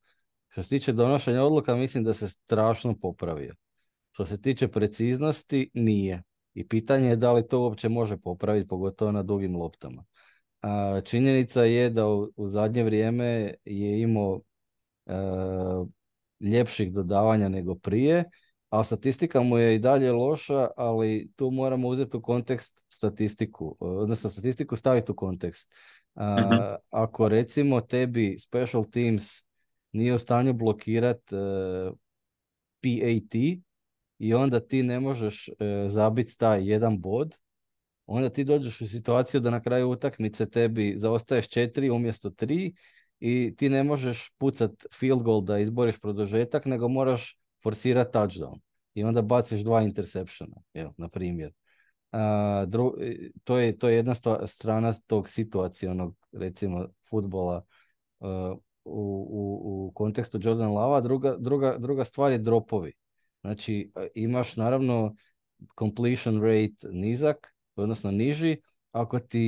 Što 0.47 0.63
se 0.63 0.69
tiče 0.69 0.93
donošenja 0.93 1.43
odluka, 1.43 1.75
mislim 1.75 2.03
da 2.03 2.13
se 2.13 2.27
strašno 2.27 2.95
popravio. 3.01 3.55
Što 4.11 4.25
se 4.25 4.41
tiče 4.41 4.67
preciznosti, 4.67 5.69
nije. 5.73 6.23
I 6.53 6.67
pitanje 6.67 7.09
je 7.09 7.15
da 7.15 7.33
li 7.33 7.47
to 7.47 7.59
uopće 7.61 7.89
može 7.89 8.17
popraviti, 8.17 8.67
pogotovo 8.67 9.11
na 9.11 9.23
dugim 9.23 9.55
loptama. 9.55 10.03
A, 10.61 11.01
činjenica 11.05 11.63
je 11.63 11.89
da 11.89 12.07
u, 12.07 12.31
u 12.35 12.47
zadnje 12.47 12.83
vrijeme 12.83 13.53
je 13.65 14.01
imao 14.01 14.41
e, 15.05 15.13
ljepših 16.39 16.93
dodavanja 16.93 17.49
nego 17.49 17.75
prije, 17.75 18.23
a 18.69 18.83
statistika 18.83 19.41
mu 19.41 19.57
je 19.57 19.75
i 19.75 19.79
dalje 19.79 20.11
loša, 20.11 20.67
ali 20.77 21.31
tu 21.35 21.51
moramo 21.51 21.87
uzeti 21.87 22.17
u 22.17 22.21
kontekst 22.21 22.83
statistiku, 22.87 23.77
odnosno 23.79 24.29
statistiku 24.29 24.75
staviti 24.75 25.11
u 25.11 25.15
kontekst. 25.15 25.71
A, 26.15 26.35
Mhm. 26.35 26.55
Ako 26.89 27.29
recimo 27.29 27.81
tebi 27.81 28.37
special 28.39 28.85
teams 28.85 29.43
nije 29.91 30.13
u 30.13 30.19
stanju 30.19 30.53
blokirat 30.53 31.33
e, 31.33 31.35
PAT 32.81 33.35
i 34.19 34.33
onda 34.33 34.59
ti 34.59 34.83
ne 34.83 34.99
možeš 34.99 35.47
e, 35.47 35.53
zabiti 35.87 36.37
taj 36.37 36.69
jedan 36.69 37.01
bod, 37.01 37.35
onda 38.09 38.29
ti 38.29 38.43
dođeš 38.43 38.81
u 38.81 38.87
situaciju 38.87 39.41
da 39.41 39.49
na 39.49 39.61
kraju 39.61 39.89
utakmice 39.89 40.49
tebi 40.49 40.93
zaostaješ 40.97 41.47
četiri 41.47 41.89
umjesto 41.89 42.29
tri 42.29 42.73
i 43.19 43.55
ti 43.57 43.69
ne 43.69 43.83
možeš 43.83 44.29
pucat 44.37 44.71
field 44.93 45.23
goal 45.23 45.41
da 45.41 45.59
izboriš 45.59 45.99
produžetak, 45.99 46.65
nego 46.65 46.87
moraš 46.87 47.37
forsirati 47.63 48.17
touchdown. 48.17 48.59
I 48.93 49.03
onda 49.03 49.21
baciš 49.21 49.61
dva 49.61 49.81
interceptiona, 49.81 50.55
evo, 50.73 50.93
na 50.97 51.09
primjer. 51.09 51.53
A, 52.11 52.65
dru- 52.67 53.01
e, 53.01 53.29
to, 53.43 53.57
je, 53.57 53.77
to 53.77 53.89
je 53.89 53.95
jedna 53.95 54.13
stva- 54.13 54.47
strana 54.47 54.93
tog 55.07 55.29
situacionog, 55.29 56.15
recimo, 56.31 56.87
futbola 57.09 57.63
uh, 58.19 58.29
u, 58.85 59.27
u, 59.29 59.87
u 59.87 59.91
kontekstu 59.91 60.39
Jordan 60.41 60.71
Lava. 60.71 61.01
Druga, 61.01 61.35
druga, 61.39 61.77
druga 61.77 62.05
stvar 62.05 62.31
je 62.31 62.37
dropovi. 62.37 62.93
Znači, 63.41 63.91
e, 63.95 64.07
imaš 64.15 64.55
naravno 64.55 65.15
completion 65.79 66.41
rate 66.41 66.87
nizak, 66.91 67.53
odnosno 67.81 68.11
niži, 68.11 68.57
ako 68.91 69.19
ti 69.19 69.39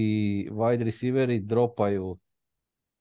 wide 0.51 0.83
receiveri 0.83 1.39
dropaju 1.39 2.17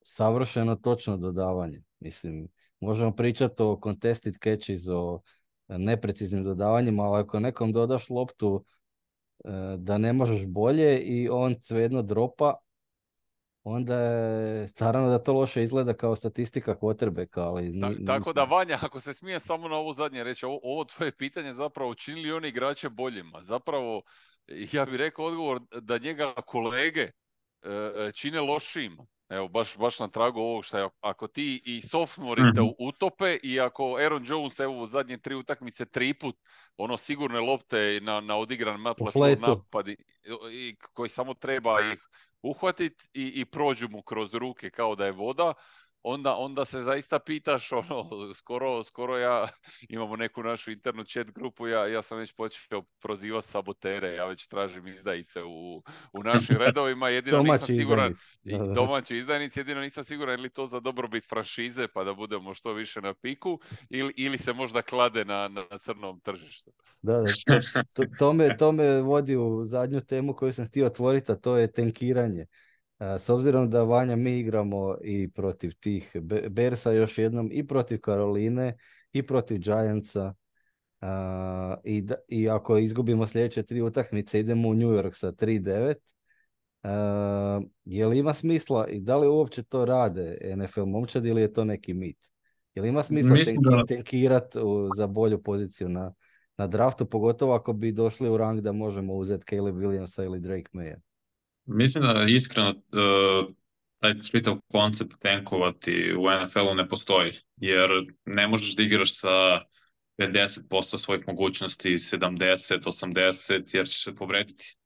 savršeno 0.03 0.77
točno 0.77 1.17
dodavanje. 1.17 1.83
Mislim, 2.01 2.49
možemo 2.81 3.13
pričati 3.13 3.63
o 3.63 3.81
contested 3.85 4.35
catches, 4.45 4.89
o 4.89 5.21
nepreciznim 5.69 6.45
dodavanjima, 6.45 7.03
ali 7.03 7.21
ako 7.21 7.41
nekom 7.41 7.73
dodaš 7.73 8.11
loptu 8.11 8.65
e, 9.45 9.51
da 9.79 9.99
ne 9.99 10.13
možeš 10.13 10.47
bolje 10.47 10.99
i 10.99 11.29
on 11.29 11.57
svejedno 11.61 12.03
dropa, 12.03 12.55
onda 13.63 14.01
je 14.01 14.69
naravno 14.81 15.09
da 15.11 15.19
to 15.19 15.33
loše 15.33 15.63
izgleda 15.63 15.95
kao 15.95 16.17
statistika 16.17 16.75
quarterbacka, 16.75 17.41
ali 17.41 17.71
ni- 17.71 17.81
Ta- 17.81 17.89
nisam- 17.89 18.07
tako 18.07 18.33
da 18.33 18.45
Vanja, 18.45 18.79
ako 18.83 19.01
se 19.01 19.15
smije 19.15 19.41
samo 19.41 19.69
na 19.69 19.77
ovo 19.77 19.95
zadnje 19.95 20.25
reći, 20.25 20.47
ovo, 20.47 20.61
ovo 20.63 20.85
tvoje 20.85 21.13
pitanje 21.17 21.55
zapravo 21.55 21.95
čini 21.95 22.23
li 22.23 22.33
oni 22.33 22.49
igrače 22.49 22.89
boljima? 22.89 23.41
Zapravo, 23.43 24.03
ja 24.49 24.85
bih 24.85 24.95
rekao 24.95 25.25
odgovor 25.25 25.61
da 25.81 25.99
njega 25.99 26.35
kolege 26.47 27.01
e, 27.01 27.11
e, 27.97 28.13
čine 28.13 28.41
lošim. 28.41 28.97
Evo, 29.29 29.49
baš, 29.49 29.77
baš 29.77 29.99
na 29.99 30.09
tragu 30.09 30.41
ovog 30.41 30.65
što 30.65 30.79
je, 30.79 30.89
ako 31.01 31.29
ti 31.29 31.63
i 31.65 31.81
sophomore 31.81 32.43
te 32.55 32.61
Mhm. 32.61 32.71
utope 32.79 33.39
i 33.43 33.61
ako 33.61 33.97
Aaron 33.97 34.25
Jones 34.27 34.61
evo 34.61 34.83
u 34.83 34.87
zadnje 34.87 35.19
tri 35.19 35.35
utakmice 35.35 35.87
tri 35.87 36.15
put 36.15 36.37
ono 36.77 36.97
sigurne 36.97 37.41
lopte 37.41 37.99
na, 38.03 38.21
na 38.21 38.37
odigran 38.37 38.87
U 38.99 39.11
fletu. 39.11 39.41
napad 39.41 39.89
i, 39.89 39.97
i 40.53 40.77
koji 40.93 41.09
samo 41.09 41.35
treba 41.35 41.81
ih 41.93 42.09
uhvatiti 42.43 43.09
i, 43.15 43.41
i 43.41 43.45
prođu 43.45 43.89
mu 43.89 44.03
kroz 44.03 44.35
ruke 44.35 44.71
kao 44.71 44.95
da 44.95 45.07
je 45.07 45.13
voda, 45.13 45.55
onda, 46.03 46.37
onda 46.37 46.65
se 46.65 46.83
zaista 46.83 47.19
pitaš, 47.19 47.73
ono, 47.73 48.35
skoro, 48.35 48.83
skoro 48.83 49.19
ja, 49.19 49.49
imamo 49.89 50.17
neku 50.17 50.43
našu 50.43 50.71
internu 50.71 51.05
chat 51.05 51.31
grupu, 51.31 51.67
ja, 51.67 51.87
ja 51.87 52.03
sam 52.03 52.19
već 52.19 52.33
počeo 52.33 52.83
prozivati 53.03 53.49
sabotere, 53.49 54.15
ja 54.15 54.27
već 54.27 54.47
tražim 54.47 54.87
izdajice 54.87 55.43
u, 55.43 55.83
u 56.13 56.23
našim 56.23 56.57
redovima, 56.67 57.09
jedino 57.09 57.43
nisam 57.43 57.67
siguran. 57.67 58.15
Da, 58.43 58.59
da. 58.59 58.73
domaći 58.73 59.17
izdajnici, 59.17 59.61
jedino 59.61 59.81
nisam 59.81 60.05
siguran 60.05 60.39
je 60.39 60.43
li 60.43 60.51
to 60.51 60.67
za 60.67 60.81
dobrobit 60.81 61.29
franšize, 61.29 61.89
pa 61.89 62.05
da 62.05 62.15
budemo 62.15 62.55
što 62.55 62.73
više 62.73 63.01
na 63.01 63.15
piku, 63.15 63.61
ili, 63.91 64.13
ili 64.17 64.39
se 64.39 64.53
možda 64.53 64.83
klade 64.83 65.25
na, 65.25 65.49
na 65.49 65.79
crnom 65.79 66.21
tržištu. 66.21 66.71
Da, 67.03 67.13
da, 67.13 67.29
to, 67.47 67.61
to, 67.95 68.05
to 68.19 68.33
me, 68.33 68.57
to 68.57 68.73
me 68.73 69.01
vodi 69.01 69.37
u 69.37 69.65
zadnju 69.65 70.01
temu 70.01 70.35
koju 70.35 70.53
sam 70.53 70.67
htio 70.67 70.87
otvoriti, 70.87 71.33
a 71.33 71.35
to 71.35 71.57
je 71.57 71.73
tenkiranje. 71.73 72.47
A, 73.01 73.19
S 73.19 73.29
obzirom 73.31 73.71
da 73.71 73.83
Vanja 73.83 74.17
mi 74.17 74.39
igramo 74.39 74.97
i 75.05 75.31
protiv 75.31 75.73
tih 75.81 76.17
Be- 76.23 76.49
Bersa 76.49 76.93
još 76.93 77.19
jednom 77.19 77.49
i 77.53 77.67
protiv 77.67 78.01
Karoline 78.01 78.77
i 79.13 79.27
protiv 79.27 79.59
Giantsa 79.59 80.35
a, 81.01 81.77
i, 81.85 82.03
da- 82.03 82.21
i 82.29 82.49
ako 82.49 82.79
izgubimo 82.79 83.27
sljedeće 83.27 83.63
tri 83.63 83.83
utakmice 83.83 84.41
idemo 84.41 84.69
u 84.69 84.75
New 84.75 84.89
York 84.89 85.15
sa 85.15 85.33
3-9 85.33 85.95
a, 86.83 87.61
je 87.85 88.07
li 88.07 88.19
ima 88.19 88.35
smisla 88.35 88.89
i 88.89 89.01
da 89.01 89.17
li 89.17 89.29
uopće 89.29 89.63
to 89.63 89.85
rade 89.85 90.55
NFL 90.57 90.85
momčadi 90.85 91.29
ili 91.29 91.41
je 91.41 91.53
to 91.53 91.65
neki 91.65 91.95
mit? 91.95 92.19
Je 92.75 92.83
li 92.83 92.89
ima 92.89 93.03
smisla 93.03 93.37
tenkirat 93.89 94.55
za 94.97 95.07
bolju 95.07 95.43
poziciju 95.43 95.89
na, 95.89 96.15
na 96.57 96.67
draftu, 96.67 97.07
pogotovo 97.07 97.55
ako 97.55 97.73
bi 97.73 97.93
došli 97.93 98.29
u 98.29 98.37
rang 98.37 98.61
da 98.61 98.73
možemo 98.73 99.15
uzeti 99.15 99.45
Caleb 99.51 99.75
Williamsa 99.77 100.25
ili 100.25 100.41
Drake 100.41 100.69
Maya? 100.73 100.97
Mislim 101.73 102.05
da 102.05 102.27
iskreno 102.29 102.71
uh, 102.71 103.55
taj 103.99 104.15
čitav 104.31 104.59
koncept 104.73 105.13
tenkovati 105.21 106.15
u 106.19 106.23
NFL-u 106.31 106.75
ne 106.75 106.89
postoji, 106.89 107.33
jer 107.57 107.91
ne 108.25 108.49
možeš 108.49 108.77
da 108.77 108.83
igraš 108.83 109.19
sa 109.19 109.61
50% 110.19 110.99
svojih 110.99 111.25
mogućnosti, 111.27 111.89
70, 111.89 112.85
80, 112.85 113.77
jer 113.77 113.87
ćeš 113.89 114.05
se 114.05 114.15
povrediti. 114.15 114.77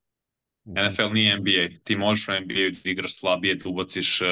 NFL 0.64 1.12
nije 1.12 1.39
NBA, 1.39 1.80
ti 1.85 1.97
možeš 1.97 2.28
u 2.28 2.32
NBA 2.32 2.70
da 2.85 2.91
igraš 2.91 3.18
slabije, 3.18 3.55
da 3.55 3.68
ubaciš 3.68 4.20
uh, 4.20 4.28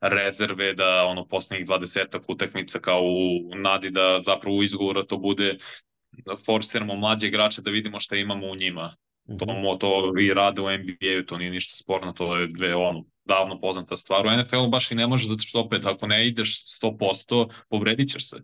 rezerve, 0.00 0.74
da 0.74 1.04
ono 1.04 1.28
posljednjih 1.28 1.68
20 1.68 2.20
utakmica 2.28 2.78
kao 2.78 3.00
u 3.02 3.54
nadi 3.54 3.90
da 3.90 4.20
zapravo 4.24 4.56
u 4.56 4.62
izgovora 4.62 5.06
to 5.06 5.18
bude 5.18 5.56
forsiramo 6.46 6.96
mlađe 6.96 7.26
igrače 7.26 7.62
da 7.62 7.70
vidimo 7.70 8.00
šta 8.00 8.16
imamo 8.16 8.46
u 8.46 8.56
njima. 8.56 8.96
To, 9.38 9.46
Mhm. 9.46 9.78
to 9.80 10.12
i 10.20 10.34
rade 10.34 10.62
u 10.62 10.70
NBA-u, 10.70 11.26
to 11.26 11.38
nije 11.38 11.50
ništa 11.50 11.76
sporno, 11.76 12.12
to 12.12 12.36
je 12.36 12.46
dve, 12.46 12.74
ono, 12.74 13.04
davno 13.24 13.60
poznata 13.60 13.96
stvar. 13.96 14.26
U 14.26 14.30
NFL-u 14.30 14.68
baš 14.68 14.90
i 14.90 14.94
ne 14.94 15.06
možeš, 15.06 15.28
zato 15.28 15.42
što 15.42 15.60
opet, 15.60 15.86
ako 15.86 16.06
ne 16.06 16.28
ideš 16.28 16.64
100%, 16.64 17.48
povredit 17.68 18.10
ćeš 18.10 18.28
se. 18.28 18.36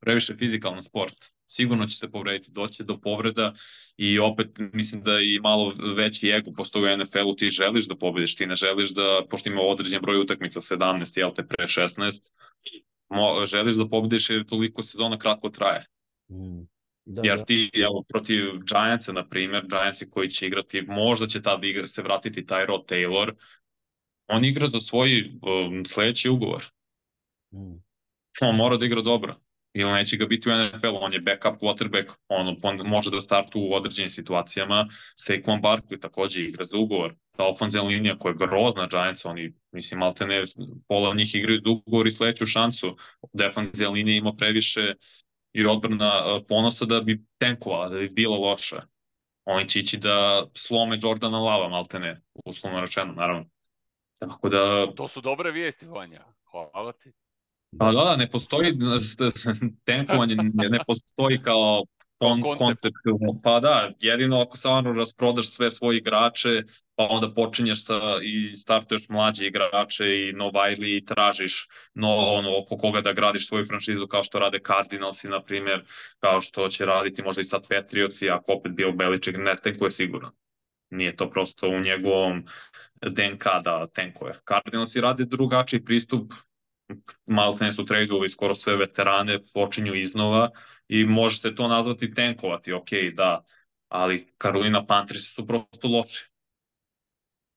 Previše 0.00 0.34
fizikalan 0.36 0.82
sport. 0.82 1.14
Sigurno 1.46 1.86
će 1.86 1.96
se 1.96 2.10
povrediti, 2.10 2.50
doći 2.50 2.84
do 2.84 3.00
povreda 3.00 3.52
i 3.96 4.18
opet 4.18 4.48
mislim 4.72 5.02
da 5.02 5.20
i 5.20 5.38
malo 5.42 5.72
veći 5.96 6.28
ego 6.28 6.52
postoji 6.56 6.94
u 6.94 6.96
NFL-u, 6.96 7.36
ti 7.36 7.48
želiš 7.48 7.88
da 7.88 7.96
pobediš, 7.96 8.36
ti 8.36 8.46
ne 8.46 8.54
želiš 8.54 8.90
da, 8.90 9.20
pošto 9.30 9.48
ima 9.48 9.60
određen 9.60 10.02
broj 10.02 10.20
utakmica, 10.20 10.60
17, 10.60 11.18
jel 11.18 11.34
te, 11.34 11.46
pre 11.46 11.66
16, 11.66 12.32
mo, 13.10 13.46
želiš 13.46 13.76
da 13.76 13.88
pobediš 13.88 14.30
jer 14.30 14.46
toliko 14.46 14.82
sezona 14.82 15.18
kratko 15.18 15.50
traje. 15.50 15.86
Mm. 16.30 16.66
Da, 17.04 17.22
Jer 17.24 17.38
da. 17.38 17.44
ti, 17.44 17.70
evo, 17.74 18.04
protiv 18.08 18.44
Giantsa, 18.68 19.12
na 19.12 19.28
primjer, 19.28 19.66
Giantsi 19.66 20.10
koji 20.10 20.30
će 20.30 20.46
igrati, 20.46 20.82
možda 20.82 21.26
će 21.26 21.42
tad 21.42 21.64
igra, 21.64 21.86
se 21.86 22.02
vratiti 22.02 22.44
Tyrod 22.44 22.86
Taylor, 22.86 23.32
on 24.28 24.44
igra 24.44 24.68
za 24.68 24.80
svoj 24.80 25.30
um, 25.42 25.84
sledeći 25.84 26.28
ugovor. 26.28 26.64
Mm. 27.54 27.82
On 28.40 28.56
mora 28.56 28.76
da 28.76 28.86
igra 28.86 29.02
dobro. 29.02 29.36
Ili 29.74 29.92
neće 29.92 30.16
ga 30.16 30.26
biti 30.26 30.50
u 30.50 30.52
NFL, 30.52 30.96
on 31.00 31.12
je 31.12 31.20
backup 31.20 31.60
quarterback, 31.60 32.12
on, 32.28 32.56
on 32.62 32.80
može 32.84 33.10
da 33.10 33.20
startu 33.20 33.60
u 33.60 33.74
određenim 33.74 34.10
situacijama. 34.10 34.88
Saquon 35.28 35.62
Barkley 35.62 36.00
takođe 36.00 36.42
igra 36.42 36.64
za 36.64 36.76
ugovor. 36.76 37.14
Ta 37.36 37.44
ofenzivna 37.44 37.88
linija 37.88 38.18
koja 38.18 38.30
je 38.30 38.36
grozna 38.36 38.86
Giants, 38.86 39.24
oni, 39.24 39.54
mislim, 39.72 40.00
malte 40.00 40.26
ne, 40.26 40.42
pola 40.88 41.14
njih 41.14 41.34
igraju 41.34 41.60
za 41.64 41.70
ugovor 41.70 42.06
i 42.06 42.10
sledeću 42.10 42.46
šansu. 42.46 42.96
Defenzivna 43.32 43.92
linija 43.92 44.16
ima 44.16 44.32
previše 44.32 44.94
i 45.52 45.66
odbrana 45.66 46.34
uh, 46.36 46.42
ponosa 46.48 46.84
da 46.84 47.00
bi 47.00 47.24
tenkovala, 47.38 47.88
da 47.88 47.98
bi 47.98 48.08
bila 48.08 48.36
loša. 48.36 48.82
Oni 49.44 49.68
će 49.68 49.80
ići 49.80 49.96
da 49.96 50.46
slome 50.54 50.98
Jordana 51.02 51.40
Lava, 51.40 51.68
malte 51.68 51.98
ne, 51.98 52.20
uslovno 52.44 52.80
rečeno, 52.80 53.12
naravno. 53.12 53.44
Tako 54.18 54.48
da, 54.48 54.86
To 54.96 55.08
su 55.08 55.20
dobre 55.20 55.50
vijesti, 55.50 55.86
Vanja. 55.86 56.24
Hvala 56.50 56.92
ti. 56.92 57.12
pa 57.78 57.92
da, 57.92 58.04
da, 58.04 58.16
ne 58.16 58.30
postoji, 58.30 58.72
tenkovanje 59.84 60.36
ne 60.54 60.78
postoji 60.86 61.42
kao 61.42 61.84
on, 62.26 62.42
koncept. 62.42 62.58
koncept. 62.58 63.42
Pa 63.42 63.60
da, 63.60 63.90
jedino 64.00 64.40
ako 64.40 64.56
stvarno 64.56 64.92
rasprodaš 64.92 65.50
sve 65.50 65.70
svoje 65.70 65.98
igrače, 65.98 66.62
pa 66.94 67.06
onda 67.10 67.34
počinješ 67.34 67.84
sa, 67.84 68.00
i 68.22 68.46
startuješ 68.56 69.08
mlađe 69.08 69.46
igrače 69.46 70.04
i 70.20 70.32
Novajli 70.32 70.96
i 70.96 71.04
tražiš 71.04 71.68
no, 71.94 72.08
ono, 72.16 72.58
oko 72.58 72.76
koga 72.76 73.00
da 73.00 73.12
gradiš 73.12 73.48
svoju 73.48 73.66
franšizu 73.66 74.06
kao 74.06 74.24
što 74.24 74.38
rade 74.38 74.58
Cardinalsi, 74.66 75.28
na 75.28 75.42
primjer, 75.42 75.84
kao 76.20 76.40
što 76.40 76.68
će 76.68 76.86
raditi 76.86 77.22
možda 77.22 77.40
i 77.40 77.44
sad 77.44 77.68
Patriotsi, 77.68 78.30
ako 78.30 78.52
opet 78.52 78.72
Bill 78.72 78.92
Belichick 78.92 79.38
ne 79.38 79.56
tenkuje 79.62 79.90
sigurno. 79.90 80.32
Nije 80.90 81.16
to 81.16 81.30
prosto 81.30 81.68
u 81.68 81.80
njegovom 81.80 82.44
DNK 83.02 83.44
da 83.64 83.86
tenkuje. 83.86 84.34
Cardinalsi 84.48 85.00
rade 85.00 85.24
drugačiji 85.24 85.84
pristup, 85.84 86.32
malo 87.26 87.56
ne 87.60 87.72
su 87.72 87.84
tradeovali 87.84 88.28
skoro 88.28 88.54
sve 88.54 88.76
veterane, 88.76 89.38
počinju 89.54 89.94
iznova 89.94 90.50
i 90.88 91.04
može 91.04 91.38
se 91.38 91.54
to 91.54 91.68
nazvati 91.68 92.14
tenkovati, 92.14 92.72
ok, 92.72 92.88
da, 93.14 93.44
ali 93.88 94.26
Carolina 94.42 94.86
Panthers 94.86 95.34
su 95.34 95.46
prosto 95.46 95.88
loši. 95.88 96.32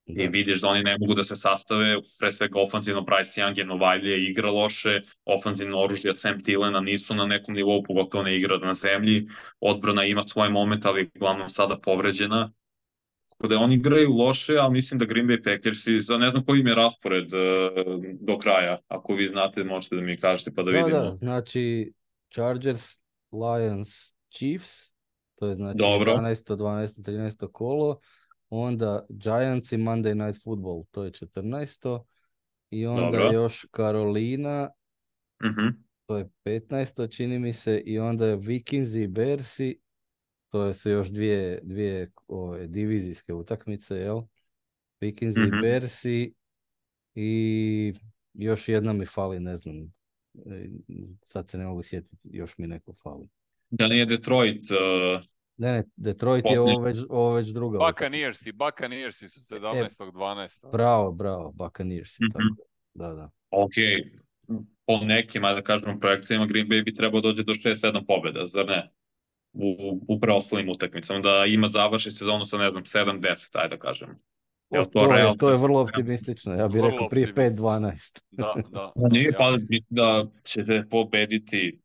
Da. 0.07 0.23
I 0.23 0.27
vidiš 0.27 0.61
da 0.61 0.67
oni 0.67 0.83
ne 0.83 0.97
mogu 0.99 1.13
da 1.13 1.23
se 1.23 1.35
sastave, 1.35 1.97
pre 2.19 2.31
svega 2.31 2.59
ofanzivno 2.59 3.01
Bryce 3.01 3.41
Young 3.41 3.57
je 3.57 3.65
Novajlije 3.65 4.29
igra 4.29 4.51
loše, 4.51 5.01
ofanzivno 5.25 5.79
oružje 5.79 6.15
Sam 6.15 6.43
Tillena 6.43 6.79
nisu 6.79 7.15
na 7.15 7.25
nekom 7.25 7.55
nivou, 7.55 7.83
pogotovo 7.83 8.23
ne 8.23 8.35
igra 8.37 8.57
na 8.57 8.73
zemlji, 8.73 9.27
odbrana 9.59 10.05
ima 10.05 10.23
svoje 10.23 10.49
momente, 10.49 10.87
ali 10.87 11.01
je 11.01 11.09
uglavnom 11.15 11.49
sada 11.49 11.77
povređena. 11.77 12.51
Tako 13.37 13.47
da 13.47 13.57
oni 13.57 13.75
igraju 13.75 14.11
loše, 14.11 14.53
ali 14.53 14.73
mislim 14.73 14.97
da 14.99 15.05
Green 15.05 15.27
Bay 15.27 15.43
Packersi, 15.43 16.01
za 16.01 16.17
ne 16.17 16.29
znam 16.29 16.45
koji 16.45 16.59
im 16.59 16.67
je 16.67 16.75
raspored 16.75 17.25
uh, 17.25 17.39
do 18.21 18.37
kraja, 18.37 18.77
ako 18.87 19.13
vi 19.13 19.27
znate 19.27 19.63
možete 19.63 19.95
da 19.95 20.01
mi 20.01 20.17
kažete 20.17 20.51
pa 20.53 20.63
da, 20.63 20.71
Da, 20.71 20.77
vidimo. 20.77 20.99
da, 20.99 21.15
znači 21.15 21.93
Chargers, 22.29 22.83
Lions, 23.31 23.89
Chiefs, 24.29 24.93
to 25.35 25.47
je 25.47 25.55
znači 25.55 25.77
Dobro. 25.77 26.11
11. 26.13 26.55
12. 26.55 27.01
13. 27.01 27.51
kolo, 27.51 27.99
onda 28.49 29.05
Giants 29.09 29.71
i 29.71 29.77
Monday 29.77 30.25
Night 30.25 30.43
Football, 30.43 30.83
to 30.91 31.03
je 31.03 31.11
14. 31.11 32.03
I 32.69 32.85
onda 32.85 33.17
Dobro. 33.17 33.31
još 33.33 33.65
Carolina, 33.75 34.69
Mhm. 35.43 35.67
to 36.05 36.17
je 36.17 36.29
15. 36.43 37.07
čini 37.07 37.39
mi 37.39 37.53
se, 37.53 37.79
i 37.79 37.99
onda 37.99 38.25
je 38.27 38.35
Vikings 38.35 38.93
i 38.93 39.07
Bersi, 39.07 39.79
to 40.49 40.73
su 40.73 40.89
još 40.89 41.07
dvije, 41.07 41.59
dvije 41.63 42.11
ove, 42.27 42.67
divizijske 42.67 43.33
utakmice, 43.33 43.95
jel? 43.95 44.21
Vikings 45.01 45.37
i 45.37 45.41
Mhm. 45.41 45.61
Bersi 45.61 46.33
i 47.15 47.93
još 48.33 48.69
jedna 48.69 48.93
mi 48.93 49.05
fali, 49.05 49.39
ne 49.39 49.57
znam, 49.57 49.93
e, 50.35 50.67
sad 51.21 51.49
se 51.49 51.57
ne 51.57 51.65
mogu 51.65 51.83
sjetiti, 51.83 52.29
još 52.31 52.57
mi 52.57 52.67
neko 52.67 52.93
fali. 52.93 53.27
Da 53.69 53.87
nije 53.87 54.05
Detroit, 54.05 54.63
uh, 54.71 55.23
Ne, 55.57 55.71
ne, 55.71 55.83
Detroit 55.95 56.45
je 56.45 56.59
ovo 56.59 56.79
već, 56.79 56.97
ovo 57.09 57.33
već 57.33 57.47
druga. 57.47 57.77
Buccaneersi, 57.79 58.51
Buccaneersi 58.51 59.29
su 59.29 59.39
17.12. 59.39 60.71
Bravo, 60.71 61.11
bravo, 61.11 61.51
Buccaneers, 61.51 62.19
Mhm. 62.19 62.31
tako. 62.31 62.67
Da, 62.93 63.13
da. 63.13 63.29
ok, 63.49 63.71
po 64.85 64.97
nekim, 64.97 65.41
da 65.41 65.61
kažemo, 65.61 65.99
projekcijama 65.99 66.45
Green 66.45 66.67
Bay 66.67 66.83
bi 66.85 66.93
trebao 66.93 67.21
dođe 67.21 67.43
do 67.43 67.53
6-7 67.53 68.05
pobjeda, 68.07 68.47
zar 68.47 68.65
ne? 68.67 68.91
U, 69.55 69.99
u 70.07 70.19
preostalim 70.19 70.69
utakmicama, 70.69 71.19
da 71.19 71.45
ima 71.47 71.67
završi 71.67 72.11
sezonu 72.11 72.45
sa, 72.45 72.57
ne 72.57 72.71
znam, 72.71 72.83
7-10, 72.83 73.49
ajde 73.53 73.75
da 73.75 73.77
kažemo. 73.77 74.13
Jel 74.69 74.81
O, 74.81 74.85
to 74.85 74.99
to, 74.99 75.15
je, 75.15 75.37
to 75.37 75.49
je 75.49 75.57
vrlo 75.57 75.81
optimistično, 75.81 76.53
ja 76.53 76.67
bih 76.67 76.81
rekao 76.81 77.09
prije 77.09 77.29
optimistično. 77.29 77.65
5-12. 77.65 78.21
Da, 78.31 78.53
da. 78.73 78.91
Nije, 78.95 79.25
Ja 79.25 79.37
pa 79.37 79.57
da 79.89 80.25
ćete 80.43 80.83
pobediti, 80.89 81.81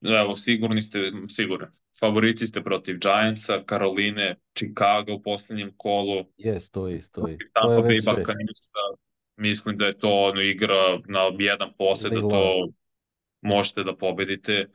evo, 0.00 0.36
sigurni 0.36 0.82
ste, 0.82 1.12
sigurno. 1.28 1.66
Favoriti 2.00 2.46
ste 2.46 2.62
protiv 2.62 2.98
Giantsa, 2.98 3.62
Karoline, 3.66 4.36
Chicago 4.56 5.14
u 5.14 5.22
posljednjem 5.22 5.72
kolu, 5.76 6.24
Je, 6.36 6.60
stoji, 6.60 7.02
stoji. 7.02 7.38
To 7.62 7.72
je 7.72 7.82
već. 7.82 8.04
Mislim 9.36 9.76
da 9.76 9.86
je 9.86 9.98
to 9.98 10.08
ono, 10.08 10.40
igra 10.40 10.98
na 11.08 11.20
jedan 11.38 11.72
posed, 11.78 12.12
da 12.12 12.20
to 12.20 12.68
možete 13.40 13.84
da 13.84 13.96
pobedite. 13.96 14.66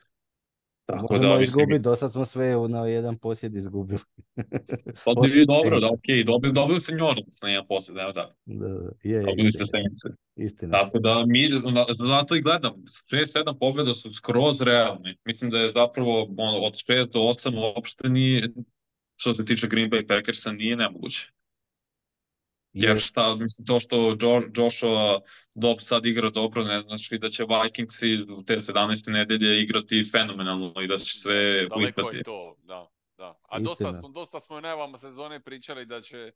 Tako 0.85 1.07
Možemo 1.11 1.29
da, 1.29 1.39
mislim, 1.39 1.43
izgubiti, 1.43 1.79
do 1.79 1.95
sad 1.95 2.11
smo 2.11 2.25
sve 2.25 2.55
na 2.69 2.85
jedan 2.85 3.17
posjed 3.17 3.55
izgubili. 3.55 3.99
pa 5.05 5.13
bi 5.21 5.45
dobro, 5.45 5.79
da, 5.79 5.89
okej, 5.93 6.23
dobili, 6.23 6.53
dobili 6.53 6.79
ste 6.79 6.93
Orleans 6.93 7.41
na 7.41 7.49
jedan 7.49 7.67
posjed, 7.67 7.97
evo 7.97 8.11
da. 8.11 8.35
Da, 8.45 8.67
da, 8.67 8.89
je, 9.03 9.21
Dobili 9.21 9.51
ste 9.51 9.63
istina. 10.35 10.79
Tako 10.79 10.99
da 10.99 11.25
mi, 11.27 11.49
zato 12.09 12.35
i 12.35 12.41
gledam, 12.41 12.73
6-7 13.11 13.59
pobjeda 13.59 13.93
su 13.93 14.13
skroz 14.13 14.61
realni. 14.61 15.17
Mislim 15.25 15.51
da 15.51 15.59
je 15.59 15.71
zapravo 15.71 16.27
ono, 16.37 16.57
od 16.57 16.73
6 16.73 17.11
do 17.13 17.19
8 17.19 17.73
uopšte 17.75 18.09
nije, 18.09 18.53
što 19.15 19.33
se 19.33 19.45
tiče 19.45 19.67
Green 19.67 19.89
Bay 19.89 20.07
Packersa, 20.07 20.51
nije 20.51 20.75
nemoguće. 20.75 21.31
Jer 22.75 22.99
šta, 22.99 23.35
mislim, 23.35 23.65
to 23.65 23.79
što 23.79 24.17
Jo- 24.21 24.49
Joshua 24.55 25.21
Dobbs 25.53 25.85
sad 25.85 26.05
igra 26.05 26.29
dobro, 26.29 26.63
ne 26.63 26.81
znači 26.81 27.17
da 27.17 27.29
će 27.29 27.45
Vikingsi 27.63 28.25
u 28.37 28.43
te 28.43 28.55
17. 28.55 29.11
nedelje 29.11 29.61
igrati 29.61 30.03
fenomenalno 30.11 30.73
i 30.81 30.87
da 30.87 30.97
će 30.97 31.19
sve 31.19 31.53
Daleko 31.53 31.77
blistati. 31.77 32.17
je 32.17 32.23
to, 32.23 32.55
da. 32.63 32.87
da. 33.17 33.39
A 33.49 33.59
dosta 33.59 33.93
smo, 33.93 34.09
dosta 34.09 34.39
smo 34.39 34.55
u 34.55 34.61
najavama 34.61 34.97
sezone 34.97 35.39
pričali 35.39 35.85
da 35.85 36.01
će 36.01 36.31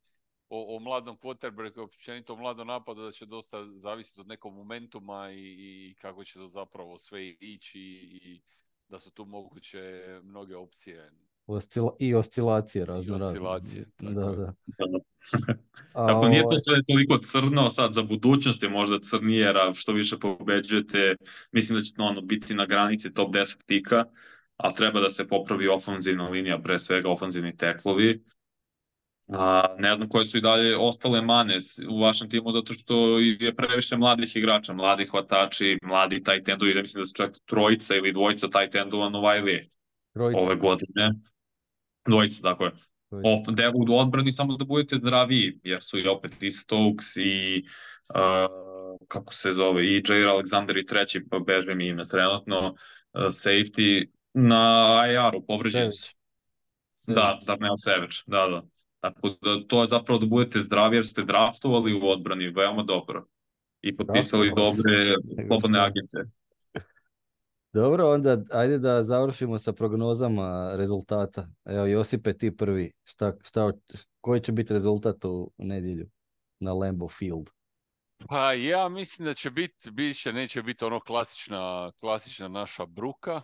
o, 0.50 0.76
o 0.76 0.80
mladom 0.80 1.18
quarterbacku, 1.18 1.82
općenito 1.82 2.34
o 2.34 2.38
mladom 2.38 2.68
napadu, 2.68 3.02
da 3.02 3.12
će 3.12 3.26
dosta 3.26 3.66
zavisiti 3.66 4.22
od 4.22 4.28
nekog 4.28 4.54
momentuma 4.54 5.32
i, 5.32 5.56
i 5.90 5.96
kako 6.02 6.24
će 6.24 6.34
to 6.34 6.48
zapravo 6.48 6.98
sve 6.98 7.28
ići 7.30 7.80
i 7.80 8.42
da 8.88 9.00
su 9.00 9.12
tu 9.12 9.26
moguće 9.26 10.04
mnoge 10.24 10.56
opcije. 10.56 11.12
Oscila- 11.50 11.96
I 12.00 12.16
oscilacije 12.16 12.86
razno 12.86 13.14
razne. 13.14 13.28
oscilacije, 13.28 13.86
tako 13.98 14.12
Da, 14.14 14.32
da. 14.32 14.54
A, 15.94 16.08
Tako 16.08 16.28
nije 16.28 16.42
to 16.42 16.48
ovaj, 16.48 16.60
sve 16.60 16.76
toliko 16.88 17.18
crno, 17.18 17.70
sad 17.70 17.94
za 17.94 18.04
budućnost 18.04 18.64
je 18.64 18.70
možda 18.70 19.00
crnije, 19.00 19.40
jer 19.40 19.58
a 19.58 19.74
što 19.74 19.94
više 19.94 20.18
pobeđujete, 20.18 21.16
mislim 21.52 21.80
da 21.80 21.84
će 21.84 21.94
ono, 21.98 22.22
biti 22.22 22.54
na 22.54 22.66
granici 22.66 23.14
top 23.14 23.34
10 23.34 23.58
pika, 23.68 24.06
a 24.58 24.72
treba 24.72 25.00
da 25.00 25.10
se 25.10 25.28
popravi 25.28 25.68
ofanzivna 25.68 26.30
linija, 26.30 26.60
pre 26.60 26.80
svega 26.80 27.10
ofanzivni 27.10 27.58
teklovi. 27.58 28.24
A, 29.30 29.76
ne 29.78 29.96
znam 29.96 30.10
koje 30.10 30.26
su 30.26 30.38
i 30.38 30.42
dalje 30.42 30.78
ostale 30.78 31.22
mane 31.22 31.58
u 31.90 32.02
vašem 32.02 32.30
timu, 32.30 32.52
zato 32.52 32.74
što 32.74 33.20
je 33.20 33.56
previše 33.56 33.98
mladih 33.98 34.36
igrača, 34.36 34.74
mladi 34.74 35.06
hvatači, 35.06 35.78
mladi 35.84 36.24
tight 36.24 36.50
endovi, 36.50 36.72
ja 36.76 36.82
mislim 36.82 37.02
da 37.02 37.06
su 37.06 37.14
čak 37.16 37.32
trojica 37.46 37.96
ili 37.96 38.14
dvojica 38.14 38.48
tight 38.48 38.76
endova 38.76 39.10
Novajlije 39.10 39.70
trojica, 40.14 40.40
ove 40.40 40.56
godine. 40.56 41.14
Dvojica, 42.06 42.42
tako 42.42 42.66
je 42.66 42.72
da 43.52 43.72
u 43.94 43.98
odbrani 43.98 44.32
samo 44.32 44.58
da 44.58 44.66
budete 44.66 44.96
zdraviji, 44.96 45.60
jer 45.64 45.84
su 45.84 46.00
i 46.00 46.08
opet 46.08 46.44
i 46.44 46.52
Stokes 46.52 47.16
i 47.16 47.64
uh, 48.10 48.98
kako 49.08 49.34
se 49.34 49.52
zove, 49.52 49.86
i 49.86 50.04
Jair 50.10 50.28
Alexander 50.28 50.80
i 50.80 50.86
treći, 50.86 51.26
pa 51.30 51.40
bežbe 51.40 51.76
mi 51.76 51.88
ime 51.88 52.08
trenutno, 52.08 52.68
uh, 52.68 53.22
safety 53.22 54.10
na 54.34 55.04
IR-u, 55.12 55.46
povređeni 55.46 55.92
su. 55.92 56.16
Da, 57.08 57.40
Darnell 57.46 57.78
Savage, 57.78 58.16
da, 58.28 58.48
da. 58.48 58.62
Tako 59.00 59.30
da 59.42 59.68
to 59.68 59.82
je 59.82 59.88
zapravo 59.88 60.20
da 60.20 60.26
budete 60.26 60.60
zdravi 60.62 60.98
jer 60.98 61.06
ste 61.06 61.24
draftovali 61.24 61.94
u 61.94 62.08
odbrani 62.08 62.50
veoma 62.50 62.84
dobro 62.84 63.26
i 63.82 63.96
potpisali 63.98 64.50
su. 64.50 64.56
dobre 64.56 65.16
slobodne 65.48 65.80
agente. 65.80 66.32
Dobro, 67.74 68.10
onda 68.10 68.38
ajde 68.52 68.78
da 68.78 69.04
završimo 69.04 69.60
sa 69.60 69.74
prognozama 69.74 70.76
rezultata. 70.76 71.48
Evo, 71.66 71.86
Josipe, 71.86 72.34
ti 72.34 72.58
prvi. 72.58 72.94
Šta, 73.04 73.34
šta, 73.44 73.72
koji 74.22 74.42
će 74.42 74.52
biti 74.52 74.74
rezultat 74.74 75.26
u 75.26 75.52
nedjelju 75.58 76.10
na 76.60 76.74
Lambeau 76.74 77.10
Field? 77.10 77.50
Pa 78.28 78.54
ja 78.54 78.90
mislim 78.90 79.26
da 79.26 79.34
će 79.34 79.52
biti, 79.52 79.90
više 79.92 80.34
neće 80.34 80.64
biti 80.64 80.86
ono 80.86 81.00
klasična, 81.00 81.92
klasična 82.00 82.48
naša 82.48 82.86
bruka, 82.86 83.42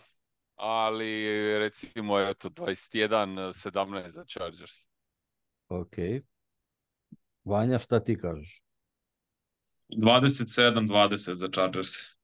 ali 0.55 1.23
recimo 1.59 2.19
eto 2.19 2.49
21-17 2.49 4.09
za 4.09 4.26
Chargers. 4.26 4.88
Ok. 5.67 5.93
Vanja, 7.43 7.80
šta 7.80 7.99
ti 7.99 8.17
kažeš? 8.17 8.61
27-20 9.89 11.34
za 11.34 11.47
Chargers. 11.53 12.14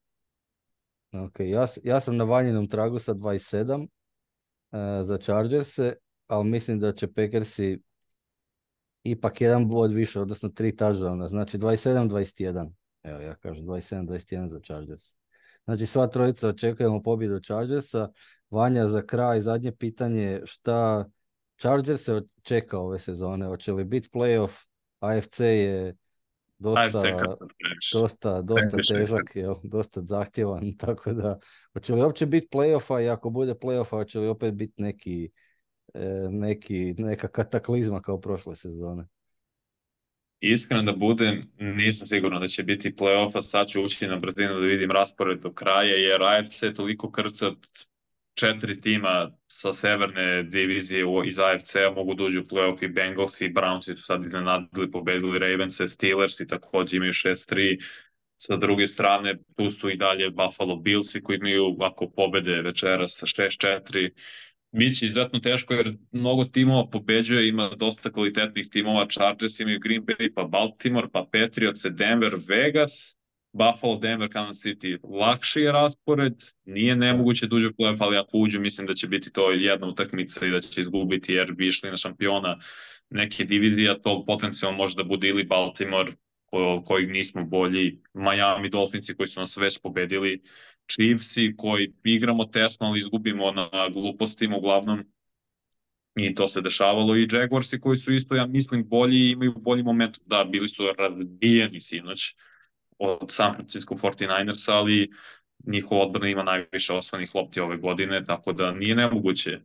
Ok, 1.13 1.39
ja, 1.39 1.65
ja 1.83 1.99
sam 1.99 2.17
na 2.17 2.23
vanjenom 2.23 2.67
tragu 2.67 2.99
sa 2.99 3.13
27 3.13 3.87
eh, 4.71 5.03
za 5.03 5.17
Chargerse, 5.17 5.93
ali 6.27 6.49
mislim 6.49 6.79
da 6.79 6.93
će 6.93 7.13
Packersi 7.13 7.81
ipak 9.03 9.41
jedan 9.41 9.67
bod 9.67 9.91
više, 9.91 10.19
odnosno 10.19 10.49
tri 10.49 10.71
touchdowna, 10.71 11.27
znači 11.27 11.57
27-21. 11.57 12.71
Evo 13.03 13.19
ja 13.19 13.35
kažem 13.35 13.65
27-21 13.65 14.47
za 14.47 14.59
Chargers. 14.59 15.01
Znači 15.65 15.85
sva 15.85 16.07
trojica 16.07 16.49
očekujemo 16.49 17.01
pobjedu 17.03 17.39
Chargersa. 17.39 18.09
Vanja 18.49 18.87
za 18.87 19.01
kraj, 19.01 19.41
zadnje 19.41 19.71
pitanje, 19.71 20.41
šta 20.45 21.05
Chargers 21.59 22.03
se 22.03 22.21
čeka 22.41 22.79
ove 22.79 22.99
sezone? 22.99 23.45
Hoće 23.45 23.73
li 23.73 23.83
biti 23.83 24.09
playoff? 24.13 24.65
AFC 24.99 25.39
je 25.39 25.95
dosta, 26.61 27.35
dosta, 27.93 28.41
dosta 28.41 28.77
težak, 28.77 29.35
jel, 29.35 29.55
dosta 29.63 30.01
zahtjevan, 30.01 30.73
tako 30.83 31.13
da 31.13 31.39
hoće 31.73 31.93
li 31.93 32.01
uopće 32.01 32.25
biti 32.25 32.47
playoffa 32.51 33.05
i 33.05 33.09
ako 33.09 33.29
bude 33.29 33.53
playoffa 33.53 33.89
hoće 33.89 34.19
li 34.19 34.27
opet 34.27 34.53
biti 34.53 34.81
neki, 34.81 35.29
e, 35.93 36.27
neki, 36.29 36.95
neka 36.97 37.27
kataklizma 37.27 38.01
kao 38.01 38.21
prošle 38.21 38.55
sezone? 38.55 39.07
Iskren 40.39 40.85
da 40.85 40.91
budem, 40.91 41.41
nisam 41.59 42.07
siguran 42.07 42.41
da 42.41 42.47
će 42.47 42.63
biti 42.63 42.91
play-offa, 42.91 43.41
sad 43.41 43.67
ću 43.67 43.83
ući 43.83 44.07
na 44.07 44.15
brzinu 44.15 44.53
da 44.53 44.65
vidim 44.65 44.91
raspored 44.91 45.39
do 45.39 45.53
kraja, 45.53 45.95
jer 45.95 46.23
AFC 46.23 46.63
je 46.63 46.73
toliko 46.73 47.11
krcat 47.11 47.57
četiri 48.33 48.81
tima 48.81 49.31
sa 49.47 49.73
severne 49.73 50.43
divizije 50.43 51.05
iz 51.25 51.39
AFC-a 51.39 51.91
mogu 51.95 52.13
da 52.13 52.23
uđu 52.23 52.39
u 52.39 52.43
play-off 52.43 52.83
i 52.83 52.87
Bengals 52.87 53.41
i 53.41 53.53
Browns 53.53 53.95
su 53.95 54.03
sad 54.03 54.25
iznenadili, 54.25 54.91
pobedili 54.91 55.39
Ravens, 55.39 55.81
Steelers 55.87 56.39
i 56.39 56.47
takođe 56.47 56.97
imaju 56.97 57.11
6-3. 57.11 57.83
Sa 58.37 58.55
druge 58.57 58.87
strane, 58.87 59.37
tu 59.55 59.71
su 59.71 59.89
i 59.89 59.97
dalje 59.97 60.29
Buffalo 60.29 60.75
Billsi 60.75 61.21
koji 61.21 61.37
imaju, 61.37 61.77
ako 61.79 62.09
pobede 62.09 62.61
večeras, 62.61 63.17
sa 63.19 63.25
6-4. 63.25 64.09
Biće 64.71 65.05
izuzetno 65.05 65.39
teško 65.39 65.73
jer 65.73 65.93
mnogo 66.11 66.43
timova 66.43 66.89
pobeđuje, 66.89 67.47
ima 67.47 67.69
dosta 67.77 68.11
kvalitetnih 68.11 68.67
timova, 68.71 69.07
Chargers 69.07 69.59
imaju 69.59 69.79
Green 69.79 70.05
Bay, 70.05 70.33
pa 70.35 70.43
Baltimore, 70.43 71.07
pa 71.13 71.27
Patriots, 71.31 71.85
Denver, 71.89 72.35
Vegas, 72.47 73.17
Buffalo, 73.53 73.97
Denver, 73.97 74.29
Kansas 74.29 74.63
City. 74.63 74.97
Lakši 75.03 75.61
je 75.61 75.71
raspored, 75.71 76.43
nije 76.65 76.95
nemoguće 76.95 77.47
da 77.47 77.55
uđu 77.55 77.67
u 77.67 77.71
playoff, 77.71 77.97
ali 77.99 78.17
ako 78.17 78.37
uđu 78.37 78.59
mislim 78.59 78.87
da 78.87 78.93
će 78.93 79.07
biti 79.07 79.33
to 79.33 79.51
jedna 79.51 79.87
utakmica 79.87 80.45
i 80.45 80.51
da 80.51 80.61
će 80.61 80.81
izgubiti 80.81 81.33
jer 81.33 81.53
bi 81.53 81.67
išli 81.67 81.89
na 81.89 81.97
šampiona 81.97 82.59
neke 83.09 83.45
divizije, 83.45 83.91
a 83.91 83.99
to 83.99 84.25
potencijalno 84.25 84.77
može 84.77 84.95
da 84.95 85.03
bude 85.03 85.27
ili 85.27 85.43
Baltimore, 85.43 86.11
ko, 86.45 86.83
kojih 86.85 87.09
nismo 87.09 87.45
bolji, 87.45 88.01
Miami 88.13 88.69
Dolphinsi 88.69 89.15
koji 89.15 89.27
su 89.27 89.39
nas 89.39 89.57
već 89.57 89.79
pobedili, 89.81 90.41
Chiefsi 90.87 91.53
koji 91.57 91.93
igramo 92.03 92.45
tesno, 92.45 92.87
ali 92.87 92.99
izgubimo 92.99 93.51
na 93.51 93.69
glupostima 93.93 94.57
uglavnom. 94.57 95.03
I 96.15 96.35
to 96.35 96.47
se 96.47 96.61
dešavalo 96.61 97.17
i 97.17 97.27
Jaguarsi 97.31 97.79
koji 97.79 97.97
su 97.97 98.13
isto, 98.13 98.35
ja 98.35 98.45
mislim, 98.45 98.87
bolji 98.87 99.17
i 99.17 99.31
imaju 99.31 99.53
bolji 99.57 99.83
moment. 99.83 100.17
Da, 100.25 100.43
bili 100.43 100.67
su 100.67 100.83
razbijeni 100.97 101.79
sinoć 101.79 102.35
od 103.01 103.31
San 103.31 103.53
Francisco 103.53 103.95
49ers, 103.95 104.71
ali 104.71 105.09
njihov 105.67 106.01
odbrana 106.01 106.27
ima 106.27 106.43
najviše 106.43 106.93
osvojenih 106.93 107.35
lopti 107.35 107.59
ove 107.59 107.77
godine, 107.77 108.25
tako 108.25 108.53
da 108.53 108.71
nije 108.71 108.95
nemoguće. 108.95 109.59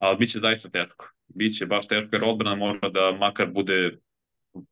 Ali 0.00 0.16
bit 0.16 0.32
će 0.32 0.40
zaista 0.40 0.68
teško. 0.68 1.08
Biće 1.28 1.66
baš 1.66 1.88
teško 1.88 2.16
jer 2.16 2.24
odbrana 2.24 2.56
mora 2.56 2.88
da 2.88 3.16
makar 3.20 3.46
bude 3.46 3.98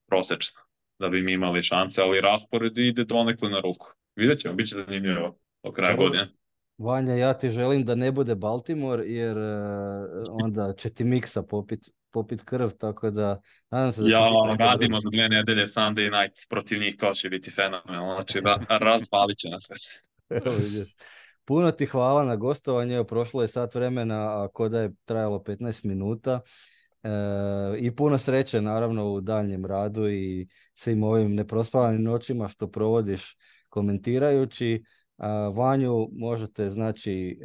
prosečna 0.06 0.60
da 0.98 1.08
bi 1.08 1.22
mi 1.22 1.32
imali 1.32 1.62
šanse, 1.62 2.02
ali 2.02 2.20
raspored 2.20 2.78
ide 2.78 3.04
donekle 3.04 3.50
na 3.50 3.60
ruku. 3.60 3.86
Vidjet 4.16 4.38
ćemo, 4.38 4.54
bit 4.54 4.68
će 4.68 4.76
zanimljivo 4.86 5.38
do 5.62 5.72
kraja 5.72 5.96
godine. 5.96 6.28
Vanja, 6.78 7.14
ja 7.14 7.34
ti 7.34 7.50
želim 7.50 7.84
da 7.84 7.94
ne 7.94 8.12
bude 8.12 8.34
Baltimore 8.34 9.04
jer 9.04 9.38
e, 9.38 9.64
onda 10.28 10.72
će 10.72 10.90
ti 10.90 11.04
miksa 11.04 11.42
popit, 11.42 11.90
popit 12.10 12.42
krv, 12.44 12.68
tako 12.70 13.10
da 13.10 13.40
nadam 13.70 13.92
se 13.92 14.02
da 14.02 14.08
Ja 14.08 14.20
neka 14.50 14.64
radimo 14.64 15.00
za 15.00 15.08
dve 15.10 15.28
nedelje 15.28 15.66
Sunday 15.66 16.20
night 16.20 16.48
protiv 16.48 16.80
njih, 16.80 16.96
to 16.96 17.14
će 17.14 17.28
biti 17.28 17.50
fenomenalno. 17.50 18.14
Znači, 18.14 18.40
ra 18.44 18.78
razvalit 18.78 19.38
će 19.38 19.48
nas 19.48 19.68
vidiš. 20.58 20.88
Puno 21.44 21.70
ti 21.70 21.86
hvala 21.86 22.24
na 22.24 22.36
gostovanje, 22.36 23.04
prošlo 23.04 23.42
je 23.42 23.48
sat 23.48 23.74
vremena, 23.74 24.42
a 24.44 24.48
ko 24.48 24.68
da 24.68 24.80
je 24.80 24.94
trajalo 25.04 25.38
15 25.38 25.84
minuta. 25.84 26.40
E, 27.02 27.08
I 27.78 27.96
puno 27.96 28.18
sreće 28.18 28.60
naravno 28.60 29.12
u 29.12 29.20
daljnjem 29.20 29.66
radu 29.66 30.08
i 30.08 30.48
svim 30.74 31.02
ovim 31.02 31.34
neprospavanim 31.34 32.02
noćima 32.02 32.48
što 32.48 32.70
provodiš 32.70 33.36
komentirajući. 33.68 34.84
A, 35.16 35.48
Vanju 35.48 36.08
možete 36.12 36.70
znači 36.70 37.40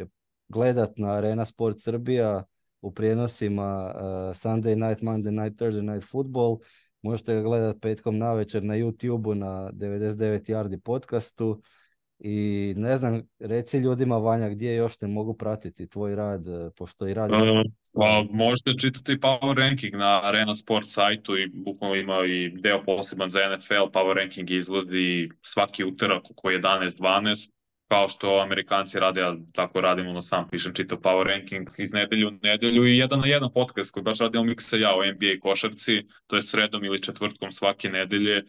gledat 0.48 0.98
na 0.98 1.12
Arena 1.12 1.46
Sport 1.46 1.80
Srbija 1.80 2.44
u 2.82 2.92
prijenosima 2.92 3.94
e, 3.96 4.00
Sunday 4.34 4.76
night, 4.76 5.02
Monday 5.02 5.44
night, 5.44 5.60
Thursday 5.60 5.94
night 5.94 6.10
football. 6.10 6.58
Možete 7.02 7.34
ga 7.34 7.42
gledat 7.42 7.78
petkom 7.82 8.18
navečer 8.18 8.64
na 8.64 8.74
YouTube-u 8.74 9.36
na 9.36 9.72
99 9.74 10.52
Yardi 10.52 10.80
podcastu 10.80 11.62
I 12.24 12.74
ne 12.78 12.98
znam, 12.98 13.22
reci 13.40 13.78
ljudima 13.78 14.18
Vanja 14.18 14.50
gdje 14.50 14.76
još 14.76 14.98
te 14.98 15.08
mogu 15.08 15.34
pratiti 15.34 15.90
tvoj 15.90 16.16
rad, 16.16 16.48
e, 16.48 16.70
pošto 16.78 17.08
i 17.08 17.14
radiš. 17.14 17.40
Uh, 17.40 17.72
pa 17.94 18.24
možete 18.32 18.72
čitati 18.80 19.20
Power 19.20 19.58
Ranking 19.58 19.96
na 19.96 20.22
Arena 20.24 20.56
Sport 20.56 20.86
sajtu 20.90 21.38
i 21.38 21.50
bukvalno 21.54 21.96
ima 21.96 22.26
i 22.26 22.50
deo 22.62 22.84
poseban 22.84 23.30
za 23.30 23.40
NFL. 23.56 23.92
Power 23.94 24.16
Ranking 24.16 24.52
izlazi 24.52 25.30
svaki 25.42 25.84
utorak 25.84 26.32
oko 26.32 26.48
11-12 26.48 27.52
kao 27.92 28.10
što 28.10 28.40
Amerikanci 28.40 29.00
rade, 29.00 29.22
ja 29.22 29.36
tako 29.54 29.82
radim, 29.82 30.08
ono 30.08 30.22
sam 30.22 30.48
pišem 30.50 30.74
čitav 30.74 30.98
power 30.98 31.24
ranking 31.24 31.70
iz 31.78 31.94
nedelju 31.94 32.28
u 32.28 32.32
nedelju 32.32 32.86
i 32.88 32.98
jedan 32.98 33.20
na 33.20 33.28
jedan 33.28 33.50
podcast 33.54 33.92
koji 33.92 34.04
baš 34.04 34.20
radimo 34.20 34.44
miksa 34.44 34.78
ja 34.78 34.96
o 34.96 35.06
NBA 35.06 35.40
košarci, 35.42 36.06
to 36.28 36.36
je 36.36 36.44
sredom 36.44 36.84
ili 36.86 37.02
četvrtkom 37.02 37.52
svake 37.52 37.90
nedelje 37.90 38.44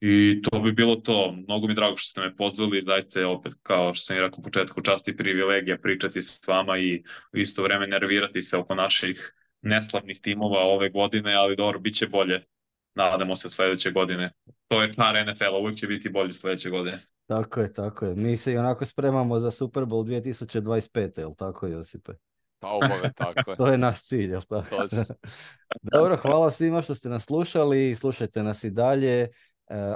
i 0.00 0.42
to 0.42 0.60
bi 0.60 0.72
bilo 0.72 0.96
to. 0.96 1.32
Mnogo 1.48 1.66
mi 1.66 1.74
drago 1.74 1.96
što 1.96 2.06
ste 2.06 2.20
me 2.20 2.36
pozvali, 2.36 2.82
zaista 2.82 3.28
opet, 3.28 3.52
kao 3.62 3.94
što 3.94 4.04
sam 4.04 4.16
i 4.16 4.20
rekao 4.20 4.38
u 4.38 4.42
početku, 4.42 4.82
čast 4.82 5.08
i 5.08 5.16
privilegija 5.16 5.78
pričati 5.78 6.22
s 6.22 6.46
vama 6.46 6.78
i 6.78 7.02
u 7.32 7.38
isto 7.38 7.62
vreme 7.62 7.86
nervirati 7.86 8.42
se 8.42 8.56
oko 8.56 8.74
naših 8.74 9.34
neslavnih 9.62 10.20
timova 10.20 10.60
ove 10.60 10.88
godine, 10.90 11.34
ali 11.34 11.56
dobro, 11.56 11.78
bit 11.78 11.94
će 11.94 12.06
bolje. 12.06 12.42
Nadamo 12.94 13.36
se 13.36 13.50
sledeće 13.50 13.90
godine. 13.90 14.30
To 14.68 14.82
je 14.82 14.92
čar 14.92 15.26
NFL-a, 15.26 15.58
uvijek 15.58 15.78
će 15.78 15.86
biti 15.86 16.08
bolji 16.08 16.32
sledeće 16.32 16.70
godine. 16.70 16.98
Tako 17.26 17.60
je, 17.60 17.72
tako 17.72 18.06
je. 18.06 18.14
Mi 18.14 18.36
se 18.36 18.52
i 18.52 18.58
onako 18.58 18.84
spremamo 18.84 19.38
za 19.38 19.50
Super 19.50 19.82
Bowl 19.82 20.04
2025. 20.04 21.18
Jel 21.18 21.34
tako, 21.34 21.66
Josipe? 21.66 22.12
Pa 22.58 22.68
obave, 22.68 23.12
tako 23.16 23.50
je. 23.50 23.56
to 23.58 23.66
je 23.66 23.78
naš 23.78 24.02
cilj, 24.02 24.30
jel 24.30 24.42
tako? 24.42 24.76
Dobro, 25.92 26.16
hvala 26.16 26.50
svima 26.50 26.82
što 26.82 26.94
ste 26.94 27.08
nas 27.08 27.24
slušali. 27.24 27.96
Slušajte 27.96 28.42
nas 28.42 28.64
i 28.64 28.70
dalje. 28.70 29.20
E, 29.20 29.28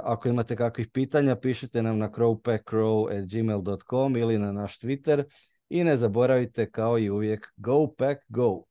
ako 0.03 0.29
imate 0.29 0.55
kakvih 0.55 0.87
pitanja, 0.93 1.35
pišite 1.35 1.81
nam 1.81 1.97
na 1.97 2.09
crowpackcrow.gmail.com 2.09 4.17
ili 4.17 4.37
na 4.37 4.51
naš 4.51 4.79
Twitter. 4.79 5.23
I 5.69 5.83
ne 5.83 5.97
zaboravite, 5.97 6.71
kao 6.71 6.99
i 6.99 7.09
uvijek, 7.09 7.53
go 7.57 7.87
pack 7.97 8.19
go! 8.27 8.63